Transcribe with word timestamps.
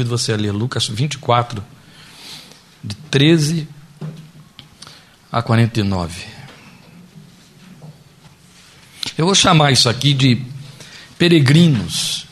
convido 0.00 0.10
você 0.10 0.32
a 0.32 0.36
ler 0.36 0.52
Lucas 0.52 0.88
24, 0.88 1.62
de 2.82 2.96
13 3.10 3.68
a 5.30 5.42
49. 5.42 6.24
Eu 9.18 9.26
vou 9.26 9.34
chamar 9.34 9.72
isso 9.72 9.88
aqui 9.88 10.14
de 10.14 10.40
peregrinos. 11.18 12.26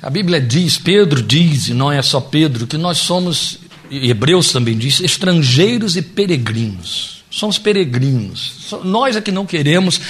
A 0.00 0.08
Bíblia 0.08 0.40
diz, 0.40 0.78
Pedro 0.78 1.22
diz, 1.22 1.68
e 1.68 1.74
não 1.74 1.92
é 1.92 2.00
só 2.00 2.20
Pedro, 2.20 2.66
que 2.66 2.78
nós 2.78 2.98
somos, 2.98 3.58
e 3.90 4.10
Hebreus 4.10 4.50
também 4.50 4.78
diz, 4.78 5.00
estrangeiros 5.00 5.96
e 5.96 6.00
peregrinos. 6.00 7.22
Somos 7.30 7.58
peregrinos. 7.58 8.72
Nós 8.82 9.14
é 9.14 9.20
que 9.20 9.30
não 9.30 9.44
queremos 9.44 10.00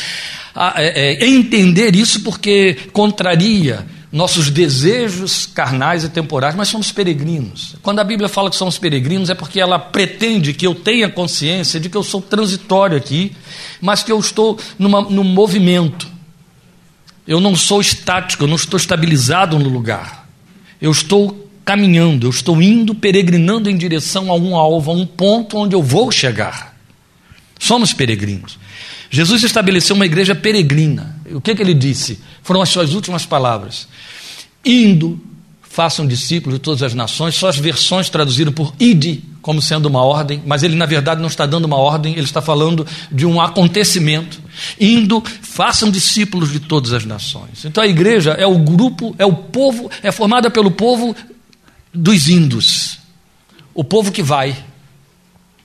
é, 0.76 1.24
é, 1.24 1.26
entender 1.26 1.96
isso 1.96 2.20
porque 2.20 2.74
contraria 2.92 3.84
nossos 4.10 4.50
desejos 4.50 5.44
carnais 5.46 6.02
e 6.02 6.08
temporais, 6.08 6.54
mas 6.54 6.68
somos 6.68 6.90
peregrinos. 6.90 7.76
Quando 7.82 7.98
a 7.98 8.04
Bíblia 8.04 8.28
fala 8.28 8.48
que 8.48 8.56
somos 8.56 8.78
peregrinos, 8.78 9.28
é 9.28 9.34
porque 9.34 9.60
ela 9.60 9.78
pretende 9.78 10.54
que 10.54 10.66
eu 10.66 10.74
tenha 10.74 11.10
consciência 11.10 11.78
de 11.78 11.90
que 11.90 11.96
eu 11.96 12.02
sou 12.02 12.22
transitório 12.22 12.96
aqui, 12.96 13.32
mas 13.80 14.02
que 14.02 14.10
eu 14.10 14.18
estou 14.18 14.58
numa, 14.78 15.02
num 15.02 15.24
movimento. 15.24 16.08
Eu 17.26 17.40
não 17.40 17.54
sou 17.54 17.80
estático, 17.80 18.44
eu 18.44 18.48
não 18.48 18.56
estou 18.56 18.78
estabilizado 18.78 19.58
no 19.58 19.68
lugar. 19.68 20.26
Eu 20.80 20.90
estou 20.90 21.46
caminhando, 21.62 22.26
eu 22.26 22.30
estou 22.30 22.62
indo, 22.62 22.94
peregrinando 22.94 23.68
em 23.68 23.76
direção 23.76 24.30
a 24.30 24.34
um 24.34 24.56
alvo, 24.56 24.90
a 24.90 24.94
um 24.94 25.04
ponto 25.04 25.58
onde 25.58 25.76
eu 25.76 25.82
vou 25.82 26.10
chegar. 26.10 26.74
Somos 27.58 27.92
peregrinos. 27.92 28.58
Jesus 29.10 29.42
estabeleceu 29.42 29.94
uma 29.94 30.06
igreja 30.06 30.34
peregrina. 30.34 31.17
O 31.32 31.40
que, 31.40 31.54
que 31.54 31.62
ele 31.62 31.74
disse? 31.74 32.20
Foram 32.42 32.62
as 32.62 32.68
suas 32.68 32.94
últimas 32.94 33.24
palavras. 33.26 33.88
Indo, 34.64 35.20
façam 35.62 36.06
discípulos 36.06 36.58
de 36.58 36.62
todas 36.62 36.82
as 36.82 36.94
nações. 36.94 37.36
Só 37.36 37.48
as 37.48 37.56
versões 37.56 38.10
traduziram 38.10 38.50
por 38.50 38.74
ide, 38.80 39.22
como 39.40 39.62
sendo 39.62 39.86
uma 39.86 40.02
ordem, 40.02 40.42
mas 40.44 40.62
ele, 40.62 40.74
na 40.74 40.86
verdade, 40.86 41.20
não 41.20 41.28
está 41.28 41.46
dando 41.46 41.66
uma 41.66 41.76
ordem, 41.76 42.14
ele 42.14 42.24
está 42.24 42.42
falando 42.42 42.86
de 43.12 43.24
um 43.24 43.40
acontecimento. 43.40 44.42
Indo, 44.80 45.22
façam 45.40 45.90
discípulos 45.90 46.50
de 46.50 46.58
todas 46.58 46.92
as 46.92 47.04
nações. 47.04 47.64
Então 47.64 47.82
a 47.82 47.86
igreja 47.86 48.32
é 48.32 48.46
o 48.46 48.58
grupo, 48.58 49.14
é 49.18 49.24
o 49.24 49.32
povo, 49.32 49.90
é 50.02 50.10
formada 50.10 50.50
pelo 50.50 50.70
povo 50.70 51.14
dos 51.94 52.28
indos. 52.28 52.98
O 53.72 53.84
povo 53.84 54.10
que 54.10 54.22
vai, 54.22 54.56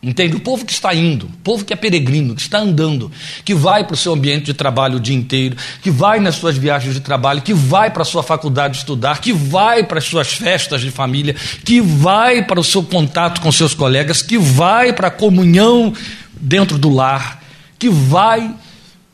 Entende? 0.03 0.35
O 0.35 0.39
povo 0.41 0.65
que 0.65 0.73
está 0.73 0.93
indo, 0.93 1.27
o 1.27 1.37
povo 1.43 1.63
que 1.63 1.71
é 1.71 1.77
peregrino, 1.77 2.35
que 2.35 2.41
está 2.41 2.59
andando, 2.59 3.09
que 3.45 3.53
vai 3.53 3.85
para 3.85 3.93
o 3.93 3.97
seu 3.97 4.11
ambiente 4.13 4.43
de 4.43 4.53
trabalho 4.53 4.97
o 4.97 4.99
dia 4.99 5.15
inteiro, 5.15 5.55
que 5.81 5.89
vai 5.89 6.19
nas 6.19 6.35
suas 6.35 6.57
viagens 6.57 6.93
de 6.93 6.99
trabalho, 6.99 7.41
que 7.41 7.53
vai 7.53 7.89
para 7.89 8.01
a 8.01 8.05
sua 8.05 8.21
faculdade 8.21 8.77
estudar, 8.77 9.21
que 9.21 9.31
vai 9.31 9.81
para 9.85 9.99
as 9.99 10.03
suas 10.03 10.33
festas 10.33 10.81
de 10.81 10.91
família, 10.91 11.33
que 11.63 11.79
vai 11.79 12.43
para 12.43 12.59
o 12.59 12.63
seu 12.63 12.83
contato 12.83 13.39
com 13.39 13.49
seus 13.49 13.73
colegas, 13.73 14.21
que 14.21 14.37
vai 14.37 14.91
para 14.91 15.07
a 15.07 15.11
comunhão 15.11 15.93
dentro 16.33 16.77
do 16.77 16.89
lar, 16.89 17.41
que 17.79 17.89
vai 17.89 18.53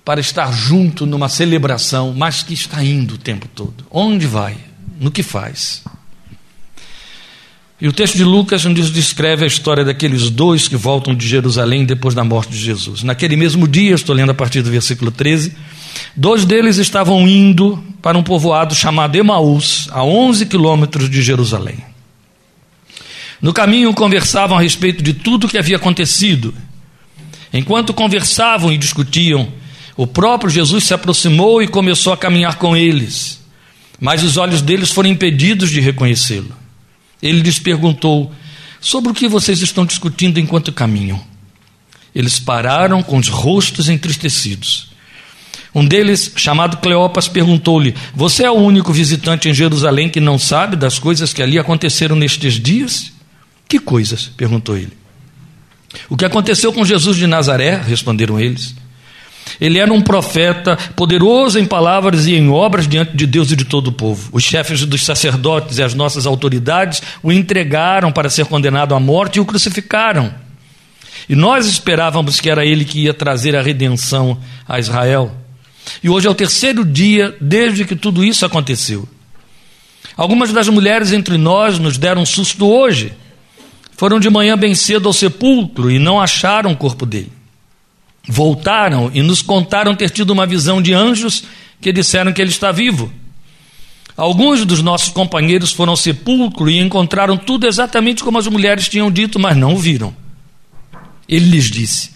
para 0.03 0.19
estar 0.19 0.51
junto 0.51 1.05
numa 1.05 1.29
celebração, 1.29 2.15
mas 2.17 2.41
que 2.41 2.55
está 2.55 2.83
indo 2.83 3.13
o 3.13 3.17
tempo 3.19 3.47
todo. 3.47 3.85
Onde 3.91 4.25
vai? 4.25 4.57
No 4.99 5.11
que 5.11 5.21
faz? 5.21 5.83
E 7.81 7.87
o 7.87 7.93
texto 7.93 8.17
de 8.17 8.25
Lucas 8.25 8.65
nos 8.65 8.91
descreve 8.91 9.45
a 9.45 9.47
história 9.47 9.85
daqueles 9.85 10.29
dois 10.29 10.67
que 10.67 10.75
voltam 10.75 11.15
de 11.15 11.25
Jerusalém 11.25 11.85
depois 11.85 12.13
da 12.13 12.25
morte 12.25 12.51
de 12.51 12.57
Jesus. 12.57 13.03
Naquele 13.03 13.37
mesmo 13.37 13.67
dia, 13.67 13.95
estou 13.95 14.13
lendo 14.13 14.31
a 14.31 14.35
partir 14.35 14.61
do 14.61 14.69
versículo 14.69 15.11
13, 15.11 15.55
dois 16.13 16.43
deles 16.43 16.77
estavam 16.77 17.25
indo 17.25 17.81
para 18.01 18.17
um 18.17 18.23
povoado 18.23 18.75
chamado 18.75 19.15
Emaús, 19.15 19.87
a 19.91 20.03
11 20.03 20.45
quilômetros 20.47 21.09
de 21.09 21.21
Jerusalém. 21.21 21.77
No 23.41 23.53
caminho 23.53 23.93
conversavam 23.93 24.57
a 24.57 24.61
respeito 24.61 25.01
de 25.01 25.13
tudo 25.13 25.47
o 25.47 25.49
que 25.49 25.57
havia 25.57 25.77
acontecido. 25.77 26.53
Enquanto 27.53 27.93
conversavam 27.93 28.73
e 28.73 28.77
discutiam, 28.77 29.47
o 29.95 30.05
próprio 30.05 30.49
Jesus 30.49 30.83
se 30.83 30.93
aproximou 30.93 31.63
e 31.63 31.67
começou 31.67 32.11
a 32.11 32.17
caminhar 32.17 32.57
com 32.57 32.75
eles, 32.75 33.41
mas 34.01 34.21
os 34.21 34.35
olhos 34.35 34.61
deles 34.61 34.91
foram 34.91 35.09
impedidos 35.09 35.69
de 35.69 35.79
reconhecê-lo. 35.79 36.59
Ele 37.21 37.41
lhes 37.41 37.59
perguntou: 37.59 38.31
Sobre 38.79 39.11
o 39.11 39.15
que 39.15 39.27
vocês 39.27 39.61
estão 39.61 39.85
discutindo 39.85 40.39
enquanto 40.39 40.71
caminham? 40.71 41.21
Eles 42.13 42.39
pararam 42.39 43.03
com 43.03 43.17
os 43.17 43.27
rostos 43.27 43.89
entristecidos. 43.89 44.89
Um 45.73 45.85
deles, 45.85 46.31
chamado 46.35 46.77
Cleopas, 46.77 47.27
perguntou-lhe: 47.27 47.93
Você 48.15 48.43
é 48.43 48.51
o 48.51 48.55
único 48.55 48.91
visitante 48.91 49.49
em 49.49 49.53
Jerusalém 49.53 50.09
que 50.09 50.19
não 50.19 50.39
sabe 50.39 50.75
das 50.75 50.97
coisas 50.97 51.33
que 51.33 51.43
ali 51.43 51.59
aconteceram 51.59 52.15
nestes 52.15 52.53
dias? 52.53 53.11
Que 53.67 53.79
coisas? 53.79 54.31
perguntou 54.35 54.75
ele. 54.75 54.97
O 56.07 56.17
que 56.17 56.25
aconteceu 56.25 56.73
com 56.73 56.85
Jesus 56.85 57.17
de 57.17 57.27
Nazaré? 57.27 57.75
responderam 57.77 58.39
eles. 58.39 58.75
Ele 59.59 59.79
era 59.79 59.91
um 59.91 60.01
profeta 60.01 60.77
poderoso 60.95 61.59
em 61.59 61.65
palavras 61.65 62.27
e 62.27 62.35
em 62.35 62.49
obras 62.49 62.87
diante 62.87 63.15
de 63.15 63.25
Deus 63.25 63.51
e 63.51 63.55
de 63.55 63.65
todo 63.65 63.87
o 63.87 63.91
povo. 63.91 64.29
Os 64.31 64.43
chefes 64.43 64.85
dos 64.85 65.03
sacerdotes 65.03 65.77
e 65.77 65.83
as 65.83 65.93
nossas 65.93 66.25
autoridades 66.25 67.01
o 67.23 67.31
entregaram 67.31 68.11
para 68.11 68.29
ser 68.29 68.45
condenado 68.45 68.93
à 68.93 68.99
morte 68.99 69.37
e 69.37 69.39
o 69.39 69.45
crucificaram. 69.45 70.33
E 71.27 71.35
nós 71.35 71.67
esperávamos 71.67 72.39
que 72.39 72.49
era 72.49 72.65
ele 72.65 72.85
que 72.85 73.01
ia 73.01 73.13
trazer 73.13 73.55
a 73.55 73.61
redenção 73.61 74.37
a 74.67 74.79
Israel. 74.79 75.31
E 76.03 76.09
hoje 76.09 76.27
é 76.27 76.29
o 76.29 76.35
terceiro 76.35 76.83
dia 76.83 77.35
desde 77.39 77.85
que 77.85 77.95
tudo 77.95 78.23
isso 78.23 78.45
aconteceu. 78.45 79.07
Algumas 80.15 80.51
das 80.51 80.67
mulheres 80.67 81.13
entre 81.13 81.37
nós 81.37 81.79
nos 81.79 81.97
deram 81.97 82.23
um 82.23 82.25
susto 82.25 82.67
hoje. 82.67 83.13
Foram 83.95 84.19
de 84.19 84.29
manhã 84.29 84.57
bem 84.57 84.73
cedo 84.73 85.07
ao 85.07 85.13
sepulcro 85.13 85.91
e 85.91 85.99
não 85.99 86.19
acharam 86.19 86.71
o 86.71 86.77
corpo 86.77 87.05
dele 87.05 87.38
voltaram 88.29 89.09
e 89.11 89.23
nos 89.23 89.41
contaram 89.41 89.95
ter 89.95 90.11
tido 90.11 90.29
uma 90.29 90.45
visão 90.45 90.79
de 90.79 90.93
anjos 90.93 91.43
que 91.81 91.91
disseram 91.91 92.31
que 92.31 92.39
ele 92.39 92.51
está 92.51 92.71
vivo. 92.71 93.11
Alguns 94.15 94.65
dos 94.65 94.83
nossos 94.83 95.09
companheiros 95.09 95.71
foram 95.71 95.93
ao 95.93 95.97
sepulcro 95.97 96.69
e 96.69 96.77
encontraram 96.77 97.35
tudo 97.35 97.65
exatamente 97.65 98.23
como 98.23 98.37
as 98.37 98.45
mulheres 98.45 98.87
tinham 98.87 99.09
dito, 99.09 99.39
mas 99.39 99.57
não 99.57 99.73
o 99.73 99.77
viram. 99.77 100.13
Ele 101.27 101.49
lhes 101.49 101.71
disse: 101.71 102.11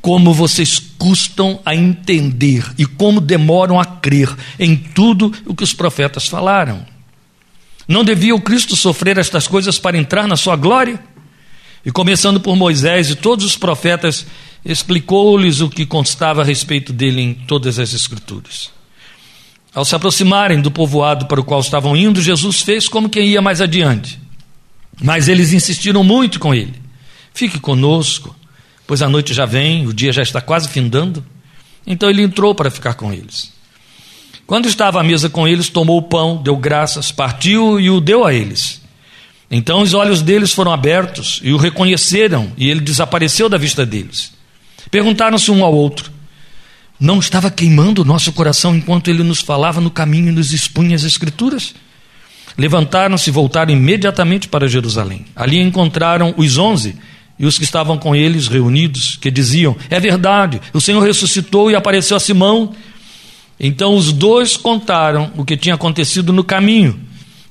Como 0.00 0.34
vocês 0.34 0.80
custam 0.98 1.60
a 1.64 1.76
entender 1.76 2.64
e 2.76 2.84
como 2.84 3.20
demoram 3.20 3.78
a 3.78 3.84
crer 3.84 4.34
em 4.58 4.74
tudo 4.74 5.32
o 5.46 5.54
que 5.54 5.62
os 5.62 5.72
profetas 5.72 6.26
falaram. 6.26 6.84
Não 7.86 8.02
devia 8.02 8.34
o 8.34 8.40
Cristo 8.40 8.74
sofrer 8.74 9.18
estas 9.18 9.46
coisas 9.46 9.78
para 9.78 9.98
entrar 9.98 10.26
na 10.26 10.36
sua 10.36 10.56
glória? 10.56 10.98
E 11.84 11.90
começando 11.90 12.40
por 12.40 12.56
Moisés 12.56 13.10
e 13.10 13.14
todos 13.14 13.44
os 13.44 13.56
profetas, 13.56 14.26
explicou-lhes 14.64 15.60
o 15.60 15.70
que 15.70 15.86
constava 15.86 16.42
a 16.42 16.44
respeito 16.44 16.92
dele 16.92 17.20
em 17.22 17.34
todas 17.34 17.78
as 17.78 17.92
Escrituras. 17.92 18.70
Ao 19.74 19.84
se 19.84 19.94
aproximarem 19.94 20.60
do 20.60 20.70
povoado 20.70 21.26
para 21.26 21.40
o 21.40 21.44
qual 21.44 21.60
estavam 21.60 21.96
indo, 21.96 22.20
Jesus 22.20 22.60
fez 22.60 22.88
como 22.88 23.08
quem 23.08 23.28
ia 23.28 23.40
mais 23.40 23.60
adiante. 23.60 24.18
Mas 25.00 25.28
eles 25.28 25.52
insistiram 25.52 26.02
muito 26.02 26.40
com 26.40 26.54
ele: 26.54 26.74
Fique 27.32 27.60
conosco, 27.60 28.34
pois 28.86 29.00
a 29.00 29.08
noite 29.08 29.32
já 29.32 29.46
vem, 29.46 29.86
o 29.86 29.94
dia 29.94 30.12
já 30.12 30.22
está 30.22 30.40
quase 30.40 30.68
findando. 30.68 31.24
Então 31.86 32.10
ele 32.10 32.22
entrou 32.22 32.54
para 32.54 32.70
ficar 32.70 32.94
com 32.94 33.12
eles. 33.12 33.52
Quando 34.46 34.66
estava 34.66 35.00
à 35.00 35.04
mesa 35.04 35.30
com 35.30 35.46
eles, 35.46 35.68
tomou 35.68 35.98
o 35.98 36.02
pão, 36.02 36.42
deu 36.42 36.56
graças, 36.56 37.12
partiu 37.12 37.78
e 37.78 37.88
o 37.88 38.00
deu 38.00 38.24
a 38.24 38.34
eles. 38.34 38.82
Então 39.48 39.80
os 39.80 39.94
olhos 39.94 40.22
deles 40.22 40.52
foram 40.52 40.72
abertos 40.72 41.40
e 41.42 41.52
o 41.52 41.56
reconheceram, 41.56 42.52
e 42.56 42.68
ele 42.68 42.80
desapareceu 42.80 43.48
da 43.48 43.56
vista 43.56 43.86
deles. 43.86 44.32
Perguntaram-se 44.90 45.50
um 45.50 45.64
ao 45.64 45.74
outro: 45.74 46.10
Não 46.98 47.18
estava 47.18 47.50
queimando 47.50 48.02
o 48.02 48.04
nosso 48.04 48.32
coração 48.32 48.76
enquanto 48.76 49.08
ele 49.08 49.22
nos 49.22 49.40
falava 49.40 49.80
no 49.80 49.90
caminho 49.90 50.28
e 50.28 50.32
nos 50.32 50.52
expunha 50.52 50.94
as 50.94 51.04
Escrituras? 51.04 51.74
Levantaram-se 52.56 53.30
e 53.30 53.32
voltaram 53.32 53.72
imediatamente 53.72 54.48
para 54.48 54.68
Jerusalém. 54.68 55.24
Ali 55.34 55.58
encontraram 55.58 56.34
os 56.36 56.58
onze 56.58 56.96
e 57.38 57.46
os 57.46 57.56
que 57.56 57.64
estavam 57.64 57.96
com 57.96 58.14
eles 58.14 58.48
reunidos, 58.48 59.16
que 59.16 59.30
diziam: 59.30 59.76
É 59.88 59.98
verdade, 59.98 60.60
o 60.72 60.80
Senhor 60.80 61.00
ressuscitou 61.00 61.70
e 61.70 61.74
apareceu 61.74 62.16
a 62.16 62.20
Simão. 62.20 62.74
Então 63.58 63.94
os 63.94 64.12
dois 64.12 64.56
contaram 64.56 65.32
o 65.36 65.44
que 65.44 65.56
tinha 65.56 65.74
acontecido 65.74 66.32
no 66.32 66.44
caminho 66.44 67.00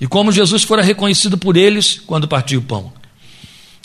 e 0.02 0.08
como 0.08 0.32
Jesus 0.32 0.64
fora 0.64 0.82
reconhecido 0.82 1.38
por 1.38 1.58
eles 1.58 2.02
quando 2.06 2.28
partiu 2.28 2.60
o 2.60 2.64
pão. 2.64 2.99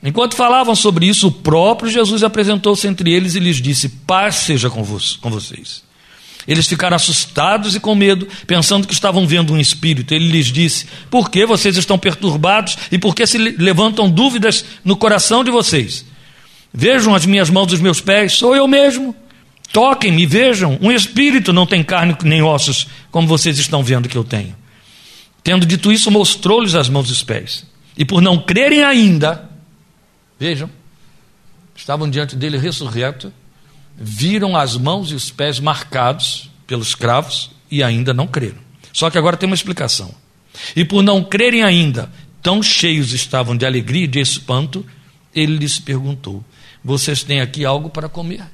Enquanto 0.04 0.36
falavam 0.36 0.74
sobre 0.74 1.06
isso, 1.06 1.28
o 1.28 1.32
próprio 1.32 1.90
Jesus 1.90 2.22
apresentou-se 2.22 2.86
entre 2.86 3.10
eles 3.10 3.34
e 3.34 3.40
lhes 3.40 3.56
disse: 3.56 3.88
Paz 3.88 4.34
seja 4.34 4.68
com, 4.68 4.82
vocês. 4.82 5.82
Eles 6.46 6.66
ficaram 6.66 6.94
assustados 6.94 7.74
e 7.74 7.80
com 7.80 7.94
medo, 7.94 8.28
pensando 8.46 8.86
que 8.86 8.92
estavam 8.92 9.26
vendo 9.26 9.54
um 9.54 9.58
espírito. 9.58 10.12
Ele 10.12 10.28
lhes 10.28 10.48
disse: 10.48 10.86
Por 11.10 11.30
que 11.30 11.46
vocês 11.46 11.78
estão 11.78 11.98
perturbados 11.98 12.76
e 12.92 12.98
por 12.98 13.14
que 13.14 13.26
se 13.26 13.38
levantam 13.38 14.10
dúvidas 14.10 14.62
no 14.84 14.94
coração 14.94 15.42
de 15.42 15.50
vocês? 15.50 16.04
Vejam 16.72 17.14
as 17.14 17.24
minhas 17.24 17.48
mãos 17.48 17.72
e 17.72 17.74
os 17.76 17.80
meus 17.80 18.02
pés, 18.02 18.34
sou 18.34 18.54
eu 18.54 18.68
mesmo. 18.68 19.16
Toquem-me, 19.72 20.26
vejam. 20.26 20.78
Um 20.82 20.92
espírito 20.92 21.50
não 21.50 21.64
tem 21.64 21.82
carne 21.82 22.14
nem 22.24 22.42
ossos, 22.42 22.86
como 23.10 23.26
vocês 23.26 23.58
estão 23.58 23.82
vendo 23.82 24.08
que 24.08 24.18
eu 24.18 24.24
tenho. 24.24 24.54
Tendo 25.42 25.64
dito 25.64 25.90
isso, 25.90 26.10
mostrou-lhes 26.10 26.74
as 26.74 26.90
mãos 26.90 27.08
e 27.08 27.12
os 27.12 27.22
pés. 27.22 27.64
E 27.96 28.04
por 28.04 28.20
não 28.20 28.38
crerem 28.38 28.84
ainda, 28.84 29.53
vejam, 30.44 30.68
estavam 31.74 32.10
diante 32.10 32.36
dele 32.36 32.58
ressurreto, 32.58 33.32
viram 33.96 34.54
as 34.54 34.76
mãos 34.76 35.10
e 35.10 35.14
os 35.14 35.30
pés 35.30 35.58
marcados 35.58 36.50
pelos 36.66 36.94
cravos 36.94 37.50
e 37.70 37.82
ainda 37.82 38.12
não 38.12 38.26
creram. 38.26 38.58
Só 38.92 39.08
que 39.08 39.16
agora 39.16 39.38
tem 39.38 39.46
uma 39.46 39.54
explicação. 39.54 40.14
E 40.76 40.84
por 40.84 41.02
não 41.02 41.24
crerem 41.24 41.62
ainda, 41.62 42.12
tão 42.42 42.62
cheios 42.62 43.14
estavam 43.14 43.56
de 43.56 43.64
alegria 43.64 44.04
e 44.04 44.06
de 44.06 44.20
espanto, 44.20 44.84
ele 45.34 45.56
lhes 45.56 45.78
perguntou: 45.78 46.44
Vocês 46.84 47.22
têm 47.22 47.40
aqui 47.40 47.64
algo 47.64 47.88
para 47.88 48.06
comer? 48.06 48.44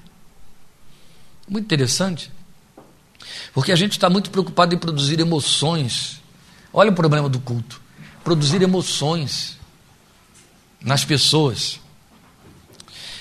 Muito 1.48 1.64
interessante, 1.64 2.30
porque 3.52 3.72
a 3.72 3.76
gente 3.76 3.92
está 3.92 4.08
muito 4.08 4.30
preocupado 4.30 4.76
em 4.76 4.78
produzir 4.78 5.18
emoções. 5.18 6.22
Olha 6.72 6.92
o 6.92 6.94
problema 6.94 7.28
do 7.28 7.40
culto: 7.40 7.82
produzir 8.22 8.62
emoções 8.62 9.58
nas 10.82 11.04
pessoas. 11.04 11.80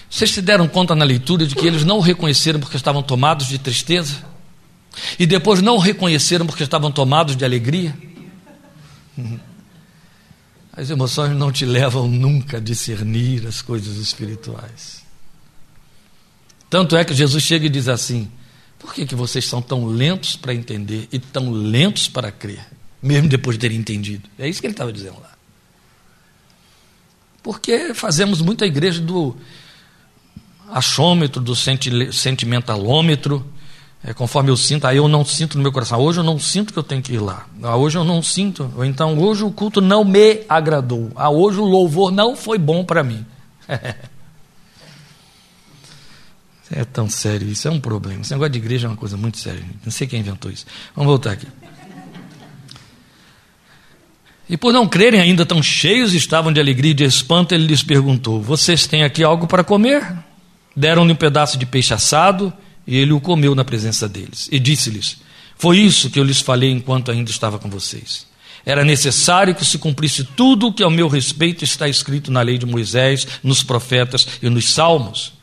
Vocês 0.10 0.32
se 0.32 0.42
deram 0.42 0.68
conta 0.68 0.96
na 0.96 1.06
leitura 1.06 1.46
de 1.46 1.54
que 1.54 1.68
eles 1.68 1.84
não 1.84 1.98
o 1.98 2.02
reconheceram 2.02 2.60
porque 2.60 2.78
estavam 2.78 3.04
tomados 3.04 3.48
de 3.48 3.60
tristeza? 3.60 4.24
E 5.20 5.26
depois 5.26 5.62
não 5.62 5.76
o 5.76 5.80
reconheceram 5.80 6.46
porque 6.46 6.64
estavam 6.64 6.92
tomados 6.92 7.36
de 7.36 7.46
alegria? 7.46 7.96
As 10.80 10.90
emoções 10.90 11.36
não 11.36 11.52
te 11.52 11.66
levam 11.66 12.08
nunca 12.08 12.58
a 12.58 12.60
discernir 12.60 13.46
as 13.46 13.62
coisas 13.62 13.98
espirituais. 13.98 15.04
Tanto 16.70 16.96
é 16.96 17.04
que 17.04 17.14
Jesus 17.14 17.44
chega 17.44 17.66
e 17.66 17.70
diz 17.70 17.90
assim: 17.90 18.32
por 18.78 18.94
que, 18.94 19.06
que 19.06 19.14
vocês 19.14 19.44
são 19.44 19.62
tão 19.62 19.86
lentos 19.86 20.38
para 20.38 20.54
entender 20.54 21.10
e 21.12 21.20
tão 21.20 21.52
lentos 21.52 22.08
para 22.08 22.32
crer, 22.32 22.66
mesmo 23.04 23.28
depois 23.28 23.58
de 23.58 23.62
terem 23.62 23.78
entendido? 23.78 24.30
É 24.40 24.48
isso 24.48 24.62
que 24.62 24.68
ele 24.68 24.74
estava 24.74 24.94
dizendo 24.94 25.20
lá. 25.20 25.34
Porque 27.42 27.94
fazemos 27.94 28.42
muita 28.42 28.66
igreja 28.66 29.02
do 29.02 29.36
achômetro, 30.72 31.42
do 31.42 31.56
sentimentalômetro, 31.56 33.46
é, 34.04 34.14
conforme 34.14 34.50
eu 34.50 34.56
sinto, 34.56 34.88
aí 34.88 34.98
eu 34.98 35.08
não 35.10 35.26
sinto 35.26 35.58
no 35.58 35.64
meu 35.64 35.72
coração. 35.72 36.00
Hoje 36.00 36.20
eu 36.20 36.24
não 36.24 36.40
sinto 36.40 36.72
que 36.72 36.80
eu 36.80 36.84
tenho 36.84 37.02
que 37.02 37.14
ir 37.14 37.20
lá. 37.20 37.46
Ah, 37.62 37.76
hoje 37.76 37.98
eu 37.98 38.06
não 38.06 38.24
sinto. 38.24 38.72
Ou 38.78 38.86
então 38.86 39.20
hoje 39.20 39.44
o 39.44 39.52
culto 39.52 39.82
não 39.82 40.06
me 40.06 40.46
agradou. 40.48 41.12
Ah, 41.16 41.30
hoje 41.30 41.60
o 41.60 41.66
louvor 41.66 42.12
não 42.12 42.36
foi 42.36 42.58
bom 42.58 42.84
para 42.86 43.04
mim. 43.04 43.26
é 46.72 46.86
tão 46.86 47.10
sério 47.10 47.50
isso, 47.50 47.68
é 47.68 47.72
um 47.72 47.80
problema. 47.80 48.22
Esse 48.22 48.32
negócio 48.32 48.52
de 48.52 48.60
igreja 48.60 48.88
é 48.88 48.90
uma 48.90 48.96
coisa 48.96 49.18
muito 49.18 49.38
séria. 49.38 49.66
Não 49.84 49.92
sei 49.92 50.08
quem 50.08 50.22
inventou 50.22 50.50
isso. 50.50 50.66
Vamos 50.96 51.10
voltar 51.10 51.32
aqui. 51.32 51.48
E 54.50 54.58
por 54.58 54.74
não 54.74 54.88
crerem 54.88 55.22
ainda 55.22 55.46
tão 55.46 55.62
cheios 55.62 56.14
estavam 56.14 56.52
de 56.52 56.60
alegria 56.60 56.92
e 56.92 56.96
de 56.96 57.04
espanto, 57.04 57.54
ele 57.54 57.68
lhes 57.68 57.84
perguntou: 57.84 58.42
Vocês 58.42 58.88
têm 58.88 59.04
aqui 59.04 59.24
algo 59.24 59.46
para 59.46 59.64
comer? 59.64 60.04
Deram-lhe 60.76 61.12
um 61.12 61.16
pedaço 61.16 61.58
de 61.58 61.66
peixe 61.66 61.94
assado 61.94 62.52
e 62.88 62.98
ele 62.98 63.12
o 63.12 63.22
comeu 63.22 63.54
na 63.54 63.64
presença 63.64 64.10
deles. 64.10 64.50
E 64.52 64.60
disse-lhes: 64.60 65.18
Foi 65.56 65.78
isso 65.78 66.10
que 66.10 66.20
eu 66.20 66.24
lhes 66.24 66.42
falei 66.42 66.72
enquanto 66.72 67.12
ainda 67.12 67.30
estava 67.30 67.60
com 67.60 67.70
vocês. 67.70 68.28
Era 68.66 68.84
necessário 68.84 69.54
que 69.54 69.66
se 69.66 69.78
cumprisse 69.78 70.24
tudo 70.24 70.68
o 70.68 70.74
que 70.74 70.84
ao 70.84 70.90
meu 70.90 71.08
respeito 71.08 71.64
está 71.64 71.88
escrito 71.88 72.32
na 72.32 72.42
lei 72.42 72.58
de 72.58 72.66
Moisés, 72.66 73.28
nos 73.44 73.64
profetas 73.64 74.28
e 74.42 74.50
nos 74.50 74.74
salmos. 74.74 75.34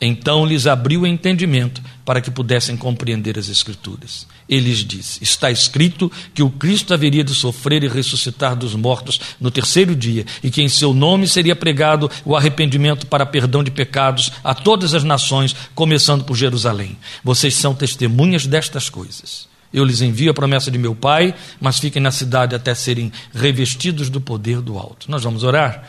Então 0.00 0.44
lhes 0.44 0.66
abriu 0.66 1.02
o 1.02 1.06
entendimento 1.06 1.80
para 2.04 2.20
que 2.20 2.30
pudessem 2.30 2.76
compreender 2.76 3.38
as 3.38 3.48
Escrituras. 3.48 4.26
Ele 4.46 4.68
lhes 4.68 4.84
disse: 4.84 5.22
Está 5.24 5.50
escrito 5.50 6.12
que 6.34 6.42
o 6.42 6.50
Cristo 6.50 6.92
haveria 6.92 7.24
de 7.24 7.34
sofrer 7.34 7.82
e 7.82 7.88
ressuscitar 7.88 8.54
dos 8.54 8.74
mortos 8.74 9.18
no 9.40 9.50
terceiro 9.50 9.96
dia, 9.96 10.26
e 10.42 10.50
que 10.50 10.62
em 10.62 10.68
seu 10.68 10.92
nome 10.92 11.26
seria 11.26 11.56
pregado 11.56 12.10
o 12.24 12.36
arrependimento 12.36 13.06
para 13.06 13.24
perdão 13.24 13.64
de 13.64 13.70
pecados 13.70 14.30
a 14.44 14.54
todas 14.54 14.92
as 14.92 15.02
nações, 15.02 15.56
começando 15.74 16.24
por 16.24 16.36
Jerusalém. 16.36 16.98
Vocês 17.24 17.54
são 17.54 17.74
testemunhas 17.74 18.46
destas 18.46 18.90
coisas. 18.90 19.48
Eu 19.72 19.84
lhes 19.84 20.00
envio 20.00 20.30
a 20.30 20.34
promessa 20.34 20.70
de 20.70 20.78
meu 20.78 20.94
Pai, 20.94 21.34
mas 21.58 21.78
fiquem 21.78 22.00
na 22.00 22.10
cidade 22.10 22.54
até 22.54 22.74
serem 22.74 23.10
revestidos 23.34 24.10
do 24.10 24.20
poder 24.20 24.60
do 24.60 24.78
alto. 24.78 25.10
Nós 25.10 25.24
vamos 25.24 25.42
orar, 25.42 25.88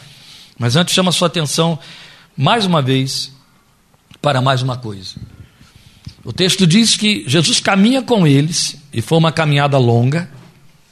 mas 0.58 0.76
antes 0.78 0.94
chama 0.94 1.10
a 1.10 1.14
sua 1.14 1.28
atenção 1.28 1.78
mais 2.36 2.66
uma 2.66 2.82
vez 2.82 3.37
para 4.28 4.42
mais 4.42 4.62
uma 4.62 4.76
coisa. 4.76 5.16
O 6.22 6.34
texto 6.34 6.68
diz 6.68 6.98
que 6.98 7.24
Jesus 7.26 7.62
caminha 7.62 8.02
com 8.02 8.28
eles, 8.28 8.76
e 8.92 9.02
foi 9.02 9.18
uma 9.18 9.32
caminhada 9.32 9.78
longa, 9.78 10.30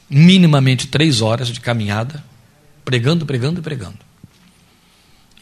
minimamente 0.08 0.86
três 0.86 1.20
horas 1.20 1.48
de 1.48 1.60
caminhada, 1.60 2.24
pregando, 2.82 3.26
pregando 3.26 3.60
e 3.60 3.62
pregando. 3.62 3.98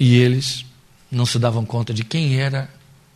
E 0.01 0.17
eles 0.17 0.65
não 1.09 1.25
se 1.25 1.39
davam 1.39 1.65
conta 1.65 1.95
de 1.95 2.03
quem 2.03 2.41
era 2.41 2.69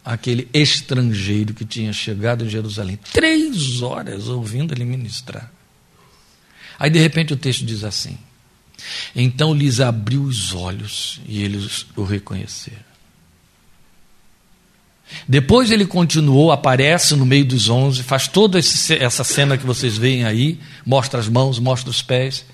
aquele 0.04 0.48
estrangeiro 0.54 1.54
que 1.54 1.64
tinha 1.64 1.92
chegado 1.92 2.44
em 2.44 2.48
Jerusalém. 2.48 3.00
Três 3.12 3.82
horas 3.82 4.28
ouvindo 4.28 4.72
ele 4.72 4.84
ministrar. 4.84 5.50
Aí 6.78 6.88
de 6.88 7.00
repente 7.00 7.32
o 7.32 7.36
texto 7.36 7.66
diz 7.66 7.82
assim: 7.82 8.16
Então 9.12 9.52
lhes 9.52 9.80
abriu 9.80 10.22
os 10.22 10.54
olhos 10.54 11.20
e 11.26 11.42
eles 11.42 11.84
o 11.96 12.04
reconheceram. 12.04 12.87
Depois 15.26 15.70
ele 15.70 15.86
continuou, 15.86 16.52
aparece 16.52 17.14
no 17.14 17.26
meio 17.26 17.44
dos 17.44 17.68
onze, 17.68 18.02
faz 18.02 18.28
toda 18.28 18.58
essa 18.58 19.24
cena 19.24 19.58
que 19.58 19.66
vocês 19.66 19.96
veem 19.96 20.24
aí, 20.24 20.58
mostra 20.84 21.20
as 21.20 21.28
mãos, 21.28 21.58
mostra 21.58 21.90
os 21.90 22.02
pés, 22.02 22.44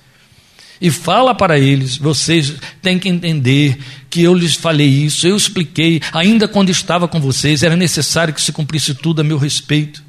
e 0.80 0.90
fala 0.90 1.34
para 1.34 1.58
eles: 1.58 1.96
vocês 1.96 2.54
têm 2.82 2.98
que 2.98 3.08
entender 3.08 3.78
que 4.10 4.22
eu 4.22 4.34
lhes 4.34 4.54
falei 4.54 4.88
isso, 4.88 5.26
eu 5.26 5.36
expliquei, 5.36 6.00
ainda 6.12 6.48
quando 6.48 6.70
estava 6.70 7.06
com 7.06 7.20
vocês, 7.20 7.62
era 7.62 7.76
necessário 7.76 8.34
que 8.34 8.42
se 8.42 8.52
cumprisse 8.52 8.94
tudo 8.94 9.20
a 9.20 9.24
meu 9.24 9.38
respeito. 9.38 10.02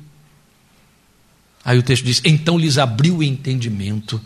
Aí 1.64 1.78
o 1.78 1.84
texto 1.84 2.04
diz: 2.04 2.22
então 2.24 2.58
lhes 2.58 2.78
abriu 2.78 3.18
o 3.18 3.24
entendimento 3.24 4.20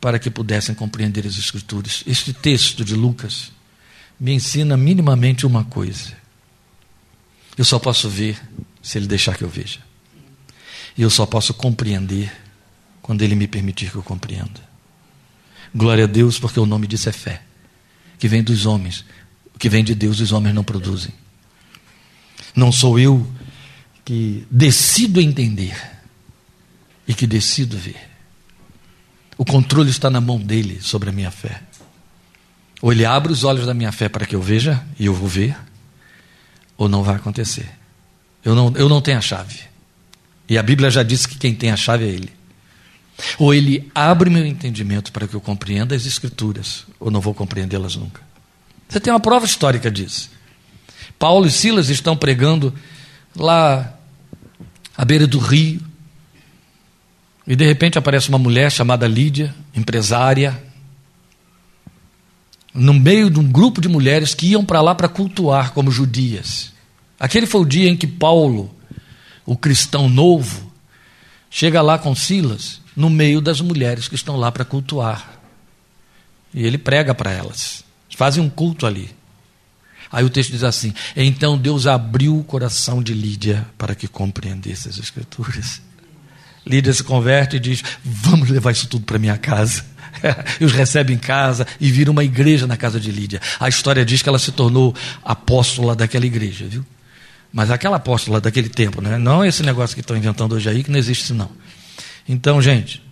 para 0.00 0.18
que 0.18 0.30
pudessem 0.30 0.74
compreender 0.74 1.26
as 1.26 1.36
Escrituras. 1.36 2.04
Este 2.06 2.32
texto 2.32 2.84
de 2.84 2.94
Lucas 2.94 3.50
me 4.18 4.32
ensina 4.32 4.76
minimamente 4.76 5.46
uma 5.46 5.64
coisa 5.64 6.18
eu 7.58 7.64
só 7.64 7.78
posso 7.78 8.08
ver 8.08 8.40
se 8.80 8.96
Ele 8.96 9.08
deixar 9.08 9.36
que 9.36 9.42
eu 9.42 9.48
veja. 9.48 9.80
E 10.96 11.02
eu 11.02 11.10
só 11.10 11.26
posso 11.26 11.52
compreender 11.52 12.32
quando 13.02 13.22
Ele 13.22 13.34
me 13.34 13.48
permitir 13.48 13.90
que 13.90 13.96
eu 13.96 14.02
compreenda. 14.02 14.68
Glória 15.74 16.04
a 16.04 16.06
Deus, 16.06 16.38
porque 16.38 16.58
o 16.60 16.64
nome 16.64 16.86
disso 16.86 17.08
é 17.08 17.12
fé, 17.12 17.42
que 18.18 18.28
vem 18.28 18.42
dos 18.42 18.64
homens. 18.64 19.04
O 19.54 19.58
que 19.58 19.68
vem 19.68 19.82
de 19.82 19.94
Deus, 19.94 20.20
os 20.20 20.32
homens 20.32 20.54
não 20.54 20.64
produzem. 20.64 21.12
Não 22.54 22.70
sou 22.70 22.98
eu 22.98 23.30
que 24.04 24.46
decido 24.50 25.20
entender 25.20 25.76
e 27.06 27.12
que 27.12 27.26
decido 27.26 27.76
ver. 27.76 28.08
O 29.36 29.44
controle 29.44 29.90
está 29.90 30.08
na 30.08 30.20
mão 30.20 30.38
dele 30.38 30.80
sobre 30.80 31.10
a 31.10 31.12
minha 31.12 31.30
fé. 31.30 31.62
Ou 32.80 32.92
ele 32.92 33.04
abre 33.04 33.32
os 33.32 33.44
olhos 33.44 33.66
da 33.66 33.74
minha 33.74 33.92
fé 33.92 34.08
para 34.08 34.26
que 34.26 34.34
eu 34.34 34.42
veja 34.42 34.82
e 34.98 35.06
eu 35.06 35.14
vou 35.14 35.28
ver, 35.28 35.56
ou 36.78 36.88
não 36.88 37.02
vai 37.02 37.16
acontecer. 37.16 37.68
Eu 38.44 38.54
não, 38.54 38.72
eu 38.76 38.88
não 38.88 39.02
tenho 39.02 39.18
a 39.18 39.20
chave. 39.20 39.58
E 40.48 40.56
a 40.56 40.62
Bíblia 40.62 40.90
já 40.90 41.02
disse 41.02 41.28
que 41.28 41.36
quem 41.36 41.54
tem 41.54 41.72
a 41.72 41.76
chave 41.76 42.04
é 42.04 42.08
Ele. 42.08 42.32
Ou 43.36 43.52
Ele 43.52 43.90
abre 43.92 44.30
meu 44.30 44.46
entendimento 44.46 45.12
para 45.12 45.26
que 45.26 45.34
eu 45.34 45.40
compreenda 45.40 45.94
as 45.94 46.06
Escrituras, 46.06 46.86
ou 47.00 47.10
não 47.10 47.20
vou 47.20 47.34
compreendê-las 47.34 47.96
nunca. 47.96 48.22
Você 48.88 49.00
tem 49.00 49.12
uma 49.12 49.20
prova 49.20 49.44
histórica 49.44 49.90
disso. 49.90 50.30
Paulo 51.18 51.46
e 51.46 51.50
Silas 51.50 51.90
estão 51.90 52.16
pregando 52.16 52.72
lá 53.34 53.92
à 54.96 55.04
beira 55.04 55.26
do 55.26 55.38
rio. 55.38 55.82
E 57.46 57.56
de 57.56 57.66
repente 57.66 57.98
aparece 57.98 58.28
uma 58.28 58.38
mulher 58.38 58.70
chamada 58.70 59.06
Lídia, 59.08 59.54
empresária, 59.74 60.62
no 62.78 62.94
meio 62.94 63.28
de 63.30 63.38
um 63.40 63.50
grupo 63.50 63.80
de 63.80 63.88
mulheres 63.88 64.34
que 64.34 64.46
iam 64.46 64.64
para 64.64 64.80
lá 64.80 64.94
para 64.94 65.08
cultuar 65.08 65.72
como 65.72 65.90
judias. 65.90 66.72
Aquele 67.18 67.46
foi 67.46 67.60
o 67.60 67.66
dia 67.66 67.90
em 67.90 67.96
que 67.96 68.06
Paulo, 68.06 68.74
o 69.44 69.56
cristão 69.56 70.08
novo, 70.08 70.72
chega 71.50 71.82
lá 71.82 71.98
com 71.98 72.14
Silas, 72.14 72.80
no 72.94 73.10
meio 73.10 73.40
das 73.40 73.60
mulheres 73.60 74.08
que 74.08 74.14
estão 74.14 74.36
lá 74.36 74.52
para 74.52 74.64
cultuar. 74.64 75.40
E 76.54 76.64
ele 76.64 76.78
prega 76.78 77.14
para 77.14 77.32
elas. 77.32 77.84
Fazem 78.16 78.42
um 78.42 78.50
culto 78.50 78.86
ali. 78.86 79.10
Aí 80.10 80.24
o 80.24 80.30
texto 80.30 80.50
diz 80.50 80.64
assim: 80.64 80.92
Então 81.14 81.56
Deus 81.56 81.86
abriu 81.86 82.38
o 82.38 82.44
coração 82.44 83.02
de 83.02 83.12
Lídia 83.14 83.66
para 83.76 83.94
que 83.94 84.08
compreendesse 84.08 84.88
as 84.88 84.98
Escrituras. 84.98 85.80
Lídia 86.66 86.92
se 86.92 87.04
converte 87.04 87.56
e 87.56 87.60
diz: 87.60 87.82
Vamos 88.04 88.48
levar 88.48 88.72
isso 88.72 88.88
tudo 88.88 89.04
para 89.04 89.18
minha 89.18 89.36
casa. 89.36 89.84
e 90.60 90.64
os 90.64 90.72
recebe 90.72 91.12
em 91.12 91.18
casa 91.18 91.66
e 91.80 91.90
vira 91.90 92.10
uma 92.10 92.24
igreja 92.24 92.66
na 92.66 92.76
casa 92.76 92.98
de 92.98 93.10
Lídia. 93.10 93.40
A 93.58 93.68
história 93.68 94.04
diz 94.04 94.22
que 94.22 94.28
ela 94.28 94.38
se 94.38 94.52
tornou 94.52 94.94
apóstola 95.24 95.94
daquela 95.94 96.26
igreja, 96.26 96.66
viu? 96.66 96.84
Mas 97.52 97.70
aquela 97.70 97.96
apóstola 97.96 98.40
daquele 98.40 98.68
tempo, 98.68 99.00
né? 99.00 99.16
não 99.16 99.44
esse 99.44 99.62
negócio 99.62 99.94
que 99.94 100.00
estão 100.00 100.16
inventando 100.16 100.54
hoje 100.54 100.68
aí, 100.68 100.84
que 100.84 100.90
não 100.90 100.98
existe 100.98 101.32
não. 101.32 101.50
Então, 102.28 102.60
gente, 102.60 103.02